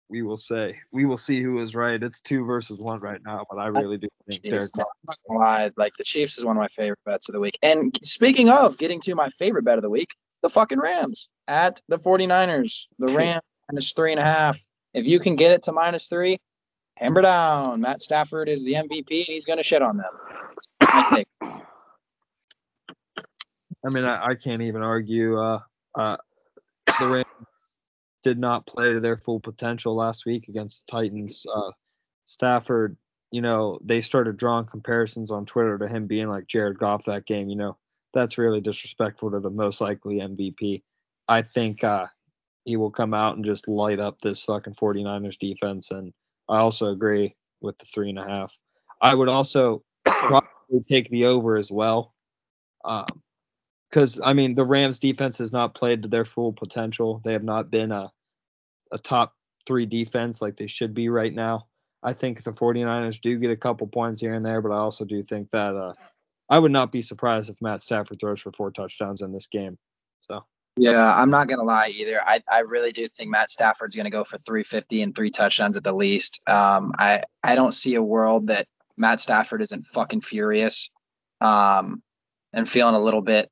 we 0.09 0.21
will 0.21 0.37
say 0.37 0.79
we 0.91 1.05
will 1.05 1.17
see 1.17 1.41
who 1.41 1.59
is 1.59 1.75
right. 1.75 2.01
It's 2.01 2.21
two 2.21 2.45
versus 2.45 2.79
one 2.79 2.99
right 2.99 3.21
now, 3.25 3.45
but 3.49 3.57
I 3.59 3.67
really 3.67 3.97
do 3.97 4.07
think 4.29 4.41
Derek 4.41 4.61
Chiefs. 4.61 4.71
Carr. 4.71 4.85
I'm 4.85 5.05
not 5.07 5.17
gonna 5.27 5.39
lie, 5.39 5.71
like 5.77 5.93
the 5.97 6.03
Chiefs 6.03 6.37
is 6.37 6.45
one 6.45 6.57
of 6.57 6.61
my 6.61 6.67
favorite 6.67 6.99
bets 7.05 7.29
of 7.29 7.33
the 7.33 7.41
week. 7.41 7.57
And 7.61 7.97
speaking 8.01 8.49
of 8.49 8.77
getting 8.77 8.99
to 9.01 9.15
my 9.15 9.29
favorite 9.29 9.63
bet 9.63 9.77
of 9.77 9.81
the 9.81 9.89
week, 9.89 10.13
the 10.41 10.49
fucking 10.49 10.79
Rams 10.79 11.29
at 11.47 11.81
the 11.87 11.97
49ers. 11.97 12.87
The 12.99 13.07
Rams 13.13 13.41
minus 13.69 13.93
three 13.93 14.11
and 14.11 14.19
a 14.19 14.23
half. 14.23 14.59
If 14.93 15.07
you 15.07 15.19
can 15.19 15.35
get 15.35 15.51
it 15.51 15.63
to 15.63 15.71
minus 15.71 16.07
three, 16.07 16.39
hammer 16.95 17.21
down. 17.21 17.81
Matt 17.81 18.01
Stafford 18.01 18.49
is 18.49 18.63
the 18.63 18.73
MVP 18.73 19.19
and 19.19 19.27
he's 19.27 19.45
gonna 19.45 19.63
shit 19.63 19.81
on 19.81 19.97
them. 19.97 21.25
I 23.83 23.89
mean, 23.89 24.05
I, 24.05 24.27
I 24.27 24.35
can't 24.35 24.61
even 24.61 24.83
argue. 24.83 25.39
Uh, 25.39 25.59
uh, 25.95 26.17
the 26.99 27.07
Rams 27.07 27.47
did 28.23 28.37
not 28.37 28.67
play 28.67 28.93
to 28.93 28.99
their 28.99 29.17
full 29.17 29.39
potential 29.39 29.95
last 29.95 30.25
week 30.25 30.47
against 30.47 30.85
the 30.85 30.91
Titans. 30.91 31.45
Uh, 31.51 31.71
Stafford, 32.25 32.97
you 33.31 33.41
know, 33.41 33.79
they 33.83 34.01
started 34.01 34.37
drawing 34.37 34.65
comparisons 34.65 35.31
on 35.31 35.45
Twitter 35.45 35.77
to 35.79 35.87
him 35.87 36.05
being 36.05 36.27
like 36.27 36.47
Jared 36.47 36.77
Goff 36.77 37.05
that 37.05 37.25
game. 37.25 37.49
You 37.49 37.55
know, 37.55 37.77
that's 38.13 38.37
really 38.37 38.61
disrespectful 38.61 39.31
to 39.31 39.39
the 39.39 39.49
most 39.49 39.81
likely 39.81 40.17
MVP. 40.17 40.83
I 41.27 41.41
think 41.41 41.83
uh, 41.83 42.07
he 42.65 42.77
will 42.77 42.91
come 42.91 43.13
out 43.13 43.35
and 43.35 43.45
just 43.45 43.67
light 43.67 43.99
up 43.99 44.19
this 44.21 44.43
fucking 44.43 44.75
49ers 44.75 45.37
defense. 45.37 45.91
And 45.91 46.13
I 46.49 46.59
also 46.59 46.91
agree 46.91 47.35
with 47.61 47.77
the 47.77 47.85
three 47.93 48.09
and 48.09 48.19
a 48.19 48.27
half. 48.27 48.55
I 49.01 49.15
would 49.15 49.29
also 49.29 49.83
probably 50.05 50.83
take 50.87 51.09
the 51.09 51.25
over 51.25 51.57
as 51.57 51.71
well. 51.71 52.13
Um, 52.83 53.05
because 53.89 54.21
I 54.23 54.33
mean 54.33 54.55
the 54.55 54.65
Rams 54.65 54.99
defense 54.99 55.37
has 55.39 55.51
not 55.51 55.75
played 55.75 56.03
to 56.03 56.07
their 56.07 56.25
full 56.25 56.53
potential. 56.53 57.21
They 57.25 57.33
have 57.33 57.43
not 57.43 57.69
been 57.69 57.91
a 57.91 58.11
a 58.91 58.97
top 58.97 59.35
three 59.67 59.85
defense 59.85 60.41
like 60.41 60.57
they 60.57 60.67
should 60.67 60.93
be 60.93 61.09
right 61.09 61.33
now. 61.33 61.67
I 62.03 62.13
think 62.13 62.43
the 62.43 62.51
49ers 62.51 63.21
do 63.21 63.37
get 63.37 63.51
a 63.51 63.57
couple 63.57 63.87
points 63.87 64.21
here 64.21 64.33
and 64.33 64.45
there, 64.45 64.61
but 64.61 64.71
I 64.71 64.77
also 64.77 65.05
do 65.05 65.23
think 65.23 65.49
that 65.51 65.75
uh, 65.75 65.93
I 66.49 66.57
would 66.57 66.71
not 66.71 66.91
be 66.91 67.01
surprised 67.01 67.49
if 67.49 67.61
Matt 67.61 67.81
Stafford 67.81 68.19
throws 68.19 68.41
for 68.41 68.51
four 68.51 68.71
touchdowns 68.71 69.21
in 69.21 69.31
this 69.31 69.47
game. 69.47 69.77
So 70.21 70.43
Yeah, 70.77 71.13
I'm 71.13 71.29
not 71.29 71.47
gonna 71.47 71.63
lie 71.63 71.89
either. 71.89 72.21
I, 72.25 72.41
I 72.49 72.59
really 72.59 72.91
do 72.91 73.07
think 73.07 73.29
Matt 73.29 73.49
Stafford's 73.49 73.95
gonna 73.95 74.09
go 74.09 74.23
for 74.23 74.37
350 74.37 75.01
and 75.01 75.15
three 75.15 75.29
touchdowns 75.29 75.77
at 75.77 75.83
the 75.83 75.93
least. 75.93 76.41
Um, 76.47 76.93
I 76.97 77.23
I 77.43 77.55
don't 77.55 77.73
see 77.73 77.95
a 77.95 78.03
world 78.03 78.47
that 78.47 78.67
Matt 78.97 79.19
Stafford 79.19 79.61
isn't 79.61 79.85
fucking 79.85 80.21
furious, 80.21 80.89
um, 81.41 82.01
and 82.53 82.69
feeling 82.69 82.95
a 82.95 82.99
little 82.99 83.21
bit 83.21 83.49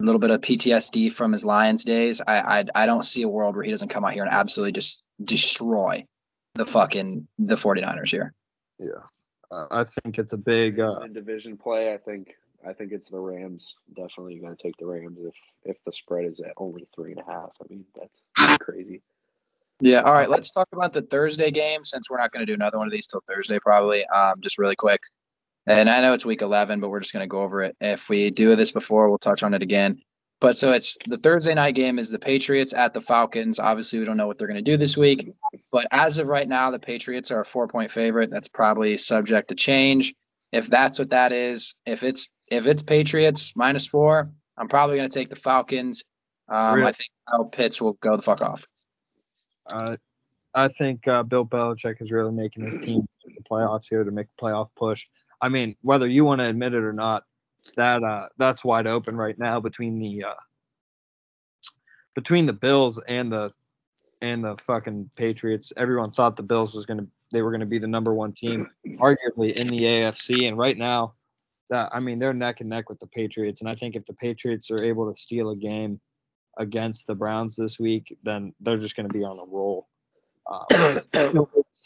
a 0.00 0.04
little 0.04 0.18
bit 0.18 0.30
of 0.30 0.40
PTSD 0.40 1.12
from 1.12 1.32
his 1.32 1.44
Lions 1.44 1.84
days. 1.84 2.20
I 2.26 2.38
I 2.60 2.64
I 2.74 2.86
don't 2.86 3.04
see 3.04 3.22
a 3.22 3.28
world 3.28 3.54
where 3.54 3.64
he 3.64 3.70
doesn't 3.70 3.88
come 3.88 4.04
out 4.04 4.12
here 4.12 4.24
and 4.24 4.32
absolutely 4.32 4.72
just 4.72 5.04
destroy 5.22 6.06
the 6.54 6.66
fucking 6.66 7.28
the 7.38 7.56
49ers 7.56 8.10
here. 8.10 8.34
yeah, 8.78 9.04
uh, 9.50 9.66
I 9.70 9.84
think 9.84 10.18
it's 10.18 10.32
a 10.32 10.38
big. 10.38 10.80
Uh, 10.80 11.00
in 11.04 11.12
division 11.12 11.56
play, 11.56 11.94
I 11.94 11.98
think 11.98 12.34
I 12.66 12.72
think 12.72 12.92
it's 12.92 13.08
the 13.08 13.20
Rams. 13.20 13.76
Definitely 13.94 14.38
going 14.38 14.56
to 14.56 14.62
take 14.62 14.76
the 14.78 14.86
Rams 14.86 15.18
if 15.20 15.34
if 15.64 15.76
the 15.84 15.92
spread 15.92 16.24
is 16.24 16.40
at 16.40 16.52
only 16.56 16.86
three 16.94 17.12
and 17.12 17.20
a 17.20 17.24
half. 17.24 17.50
I 17.60 17.66
mean 17.68 17.84
that's 17.94 18.58
crazy. 18.60 19.02
Yeah. 19.80 20.02
All 20.02 20.12
right. 20.12 20.28
Let's 20.28 20.50
talk 20.50 20.68
about 20.72 20.92
the 20.92 21.02
Thursday 21.02 21.50
game 21.50 21.84
since 21.84 22.10
we're 22.10 22.18
not 22.18 22.32
going 22.32 22.44
to 22.44 22.50
do 22.50 22.54
another 22.54 22.78
one 22.78 22.88
of 22.88 22.92
these 22.92 23.06
till 23.06 23.22
Thursday 23.26 23.60
probably. 23.60 24.04
Um, 24.06 24.40
just 24.40 24.58
really 24.58 24.76
quick. 24.76 25.00
And 25.66 25.88
I 25.88 26.00
know 26.00 26.14
it's 26.14 26.24
week 26.24 26.42
11, 26.42 26.80
but 26.80 26.88
we're 26.88 27.00
just 27.00 27.12
going 27.12 27.22
to 27.22 27.28
go 27.28 27.42
over 27.42 27.62
it. 27.62 27.76
If 27.80 28.08
we 28.08 28.30
do 28.30 28.56
this 28.56 28.72
before, 28.72 29.08
we'll 29.08 29.18
touch 29.18 29.42
on 29.42 29.54
it 29.54 29.62
again. 29.62 30.00
But 30.40 30.56
so 30.56 30.72
it's 30.72 30.96
the 31.06 31.18
Thursday 31.18 31.54
night 31.54 31.74
game 31.74 31.98
is 31.98 32.10
the 32.10 32.18
Patriots 32.18 32.72
at 32.72 32.94
the 32.94 33.00
Falcons. 33.00 33.58
Obviously, 33.58 33.98
we 33.98 34.04
don't 34.04 34.16
know 34.16 34.28
what 34.28 34.38
they're 34.38 34.46
going 34.46 34.64
to 34.64 34.70
do 34.70 34.76
this 34.76 34.96
week, 34.96 35.32
but 35.72 35.88
as 35.90 36.18
of 36.18 36.28
right 36.28 36.48
now, 36.48 36.70
the 36.70 36.78
Patriots 36.78 37.32
are 37.32 37.40
a 37.40 37.44
four 37.44 37.66
point 37.66 37.90
favorite. 37.90 38.30
That's 38.30 38.48
probably 38.48 38.96
subject 38.96 39.48
to 39.48 39.56
change. 39.56 40.14
If 40.52 40.68
that's 40.68 40.98
what 40.98 41.10
that 41.10 41.32
is, 41.32 41.74
if 41.84 42.02
it's 42.02 42.28
if 42.46 42.66
it's 42.66 42.82
Patriots 42.82 43.52
minus 43.54 43.86
four, 43.86 44.32
I'm 44.56 44.68
probably 44.68 44.96
going 44.96 45.08
to 45.08 45.14
take 45.14 45.28
the 45.28 45.36
Falcons. 45.36 46.04
Um, 46.48 46.76
Really? 46.76 46.88
I 46.88 46.92
think 46.92 47.10
Kyle 47.28 47.44
Pitts 47.44 47.80
will 47.80 47.92
go 47.94 48.16
the 48.16 48.22
fuck 48.22 48.40
off. 48.40 48.66
Uh, 49.70 49.96
I 50.54 50.68
think 50.68 51.06
uh, 51.06 51.22
Bill 51.22 51.44
Belichick 51.44 52.00
is 52.00 52.10
really 52.10 52.32
making 52.32 52.64
his 52.64 52.78
team 52.78 53.06
the 53.24 53.42
playoffs 53.48 53.86
here 53.88 54.02
to 54.02 54.10
make 54.10 54.26
a 54.26 54.42
playoff 54.42 54.68
push. 54.76 55.06
I 55.40 55.48
mean, 55.50 55.76
whether 55.82 56.06
you 56.06 56.24
want 56.24 56.40
to 56.40 56.48
admit 56.48 56.74
it 56.74 56.82
or 56.82 56.92
not, 56.92 57.24
that 57.76 58.02
uh, 58.02 58.28
that's 58.38 58.64
wide 58.64 58.86
open 58.86 59.16
right 59.16 59.38
now 59.38 59.60
between 59.60 59.98
the 59.98 60.24
uh, 60.24 60.34
between 62.14 62.46
the 62.46 62.52
Bills 62.52 62.98
and 62.98 63.30
the 63.30 63.52
and 64.20 64.42
the 64.42 64.56
fucking 64.56 65.10
Patriots. 65.14 65.72
Everyone 65.76 66.10
thought 66.10 66.36
the 66.36 66.42
Bills 66.42 66.74
was 66.74 66.86
gonna 66.86 67.06
they 67.32 67.42
were 67.42 67.50
gonna 67.50 67.66
be 67.66 67.78
the 67.78 67.86
number 67.86 68.14
one 68.14 68.32
team, 68.32 68.68
arguably 68.86 69.52
in 69.54 69.68
the 69.68 69.84
AFC, 69.84 70.48
and 70.48 70.56
right 70.56 70.76
now, 70.76 71.14
that 71.70 71.90
I 71.94 72.00
mean 72.00 72.18
they're 72.18 72.34
neck 72.34 72.60
and 72.60 72.70
neck 72.70 72.88
with 72.88 72.98
the 73.00 73.06
Patriots. 73.06 73.60
And 73.60 73.68
I 73.68 73.74
think 73.74 73.96
if 73.96 74.06
the 74.06 74.14
Patriots 74.14 74.70
are 74.70 74.82
able 74.82 75.12
to 75.12 75.18
steal 75.18 75.50
a 75.50 75.56
game 75.56 76.00
against 76.56 77.06
the 77.06 77.14
Browns 77.14 77.56
this 77.56 77.78
week, 77.78 78.16
then 78.22 78.54
they're 78.60 78.78
just 78.78 78.96
gonna 78.96 79.08
be 79.08 79.24
on 79.24 79.38
a 79.38 79.44
roll. 79.44 79.88
Uh, 80.50 80.64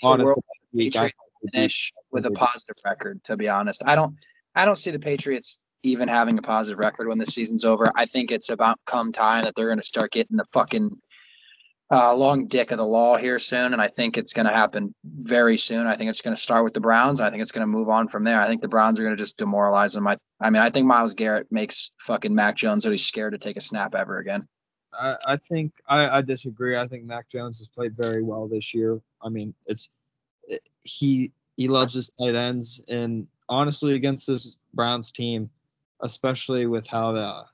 honestly, 0.05 0.43
week, 0.73 0.95
I 0.97 1.11
Patriots 1.11 1.19
think 1.19 1.33
would 1.43 1.51
be- 1.51 1.59
finish 1.59 1.93
with 2.13 2.27
a 2.27 2.31
positive 2.31 2.77
record. 2.85 3.23
To 3.25 3.37
be 3.37 3.49
honest, 3.49 3.83
I 3.85 3.97
don't 3.97 4.17
I 4.55 4.65
don't 4.65 4.77
see 4.77 4.93
the 4.93 5.01
Patriots 5.01 5.59
even 5.83 6.09
having 6.09 6.39
a 6.39 6.43
positive 6.43 6.79
record 6.79 7.09
when 7.09 7.19
the 7.19 7.27
season's 7.27 7.65
over. 7.65 7.91
I 7.95 8.07
think 8.07 8.31
it's 8.31 8.51
about 8.51 8.79
come 8.87 9.13
time 9.13 9.45
that 9.45 9.55
they're 9.55 9.67
going 9.67 9.81
to 9.81 9.85
start 9.85 10.13
getting 10.13 10.37
the 10.37 10.45
fucking 10.45 10.97
uh, 11.91 12.15
long 12.15 12.47
dick 12.47 12.71
of 12.71 12.79
the 12.79 12.87
law 12.87 13.17
here 13.17 13.39
soon, 13.39 13.73
and 13.73 13.83
I 13.83 13.89
think 13.89 14.17
it's 14.17 14.33
going 14.33 14.47
to 14.47 14.53
happen 14.53 14.95
very 15.05 15.59
soon. 15.59 15.87
I 15.87 15.97
think 15.97 16.09
it's 16.09 16.23
going 16.23 16.35
to 16.35 16.41
start 16.41 16.65
with 16.65 16.73
the 16.73 16.81
Browns. 16.81 17.21
I 17.21 17.31
think 17.31 17.43
it's 17.43 17.53
going 17.53 17.63
to 17.63 17.67
move 17.67 17.89
on 17.89 18.09
from 18.09 18.25
there. 18.25 18.41
I 18.41 18.47
think 18.47 18.63
the 18.63 18.69
Browns 18.69 18.99
are 18.99 19.03
going 19.03 19.17
to 19.17 19.23
just 19.23 19.37
demoralize 19.37 19.93
them. 19.93 20.07
I, 20.07 20.17
I 20.41 20.51
mean, 20.51 20.63
I 20.63 20.71
think 20.71 20.87
Myles 20.87 21.15
Garrett 21.15 21.53
makes 21.53 21.91
fucking 21.99 22.35
Mac 22.35 22.57
Jones 22.57 22.85
so 22.85 22.91
he's 22.91 23.05
scared 23.05 23.33
to 23.33 23.39
take 23.39 23.57
a 23.59 23.61
snap 23.61 23.95
ever 23.95 24.19
again. 24.19 24.49
I, 24.93 25.17
I 25.27 25.37
think 25.37 25.73
I, 25.87 26.19
I 26.19 26.23
disagree. 26.23 26.77
I 26.77 26.87
think 26.87 27.05
Mac 27.05 27.29
Jones 27.29 27.59
has 27.59 27.69
played 27.69 27.97
very 27.97 28.23
well 28.23 28.49
this 28.49 28.75
year. 28.75 29.01
I 29.23 29.29
mean, 29.29 29.55
it's 29.67 29.89
it, 30.45 30.67
he 30.83 31.33
he 31.57 31.69
loves 31.69 31.95
his 31.95 32.09
tight 32.09 32.35
ends, 32.35 32.83
and 32.89 33.27
honestly, 33.49 33.95
against 33.95 34.27
this 34.27 34.59
Browns 34.75 35.11
team, 35.11 35.51
especially 36.01 36.67
with 36.67 36.87
how 36.87 37.13
the 37.13 37.45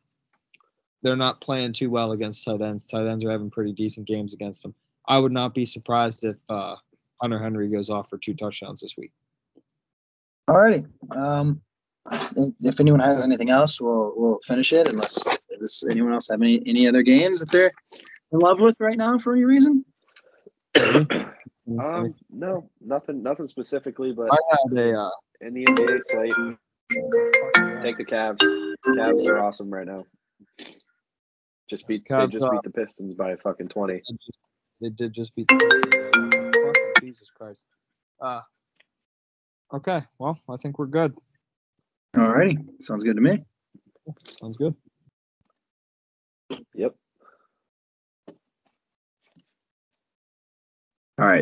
they're 1.03 1.16
not 1.16 1.40
playing 1.40 1.72
too 1.72 1.90
well 1.90 2.12
against 2.12 2.44
tight 2.44 2.61
ends. 2.61 2.84
Tight 2.84 3.07
ends 3.07 3.24
are 3.24 3.30
having 3.30 3.51
pretty 3.51 3.72
decent 3.72 4.07
games 4.07 4.32
against 4.32 4.62
them. 4.62 4.74
I 5.07 5.18
would 5.18 5.32
not 5.32 5.55
be 5.55 5.66
surprised 5.66 6.24
if 6.24 6.36
uh, 6.49 6.76
Hunter 7.20 7.38
Henry 7.38 7.68
goes 7.68 7.90
off 7.90 8.09
for 8.09 8.18
two 8.18 8.34
touchdowns 8.34 8.80
this 8.80 8.96
week. 8.96 9.12
Alrighty. 10.49 10.86
Um, 11.14 11.61
if 12.61 12.80
anyone 12.80 13.01
has 13.01 13.22
anything 13.22 13.51
else, 13.51 13.80
we'll 13.80 14.12
we'll 14.16 14.38
finish 14.42 14.72
it. 14.72 14.88
Unless 14.88 15.38
does 15.59 15.84
anyone 15.90 16.14
else 16.14 16.28
have 16.30 16.40
any 16.40 16.62
any 16.66 16.88
other 16.88 17.03
games 17.03 17.40
that 17.40 17.51
they're 17.51 17.72
in 18.32 18.38
love 18.38 18.61
with 18.61 18.76
right 18.80 18.96
now 18.96 19.18
for 19.18 19.32
any 19.34 19.44
reason? 19.44 19.84
Um, 21.68 22.14
no, 22.30 22.70
nothing, 22.80 23.22
nothing 23.22 23.46
specifically, 23.46 24.12
but 24.12 24.30
I 24.32 24.36
had 24.51 24.78
a 24.78 24.99
uh, 24.99 25.11
in 25.42 25.53
the 25.53 25.66
NBA 25.66 26.03
slate, 26.03 26.32
take 27.82 27.99
the 27.99 28.07
Cavs. 28.07 28.40
Cavs 28.86 29.28
are 29.28 29.38
awesome 29.38 29.68
right 29.68 29.86
now. 29.86 30.07
Just 31.68 31.86
beat, 31.88 32.04
Cavs, 32.06 32.30
they 32.32 32.38
just 32.38 32.46
uh, 32.46 32.50
beat 32.52 32.62
the 32.64 32.70
Pistons 32.70 33.14
by 33.14 33.36
fucking 33.36 33.68
20. 33.68 33.94
they 33.94 34.00
just- 34.24 34.40
they 34.80 34.90
did 34.90 35.12
just 35.14 35.34
beat 35.34 35.48
the 35.48 35.56
Pistons. 35.56 36.56
Fucking 36.56 36.92
Jesus 37.00 37.30
Christ. 37.30 37.64
Uh, 38.20 38.42
okay, 39.74 40.02
well, 40.18 40.38
I 40.48 40.56
think 40.58 40.78
we're 40.78 40.86
good. 40.86 41.14
Alrighty. 42.16 42.58
Sounds 42.80 43.04
good 43.04 43.16
to 43.16 43.22
me. 43.22 43.44
Sounds 44.40 44.56
good. 44.56 44.74
Yep. 46.74 46.94
All 51.18 51.26
right. 51.26 51.36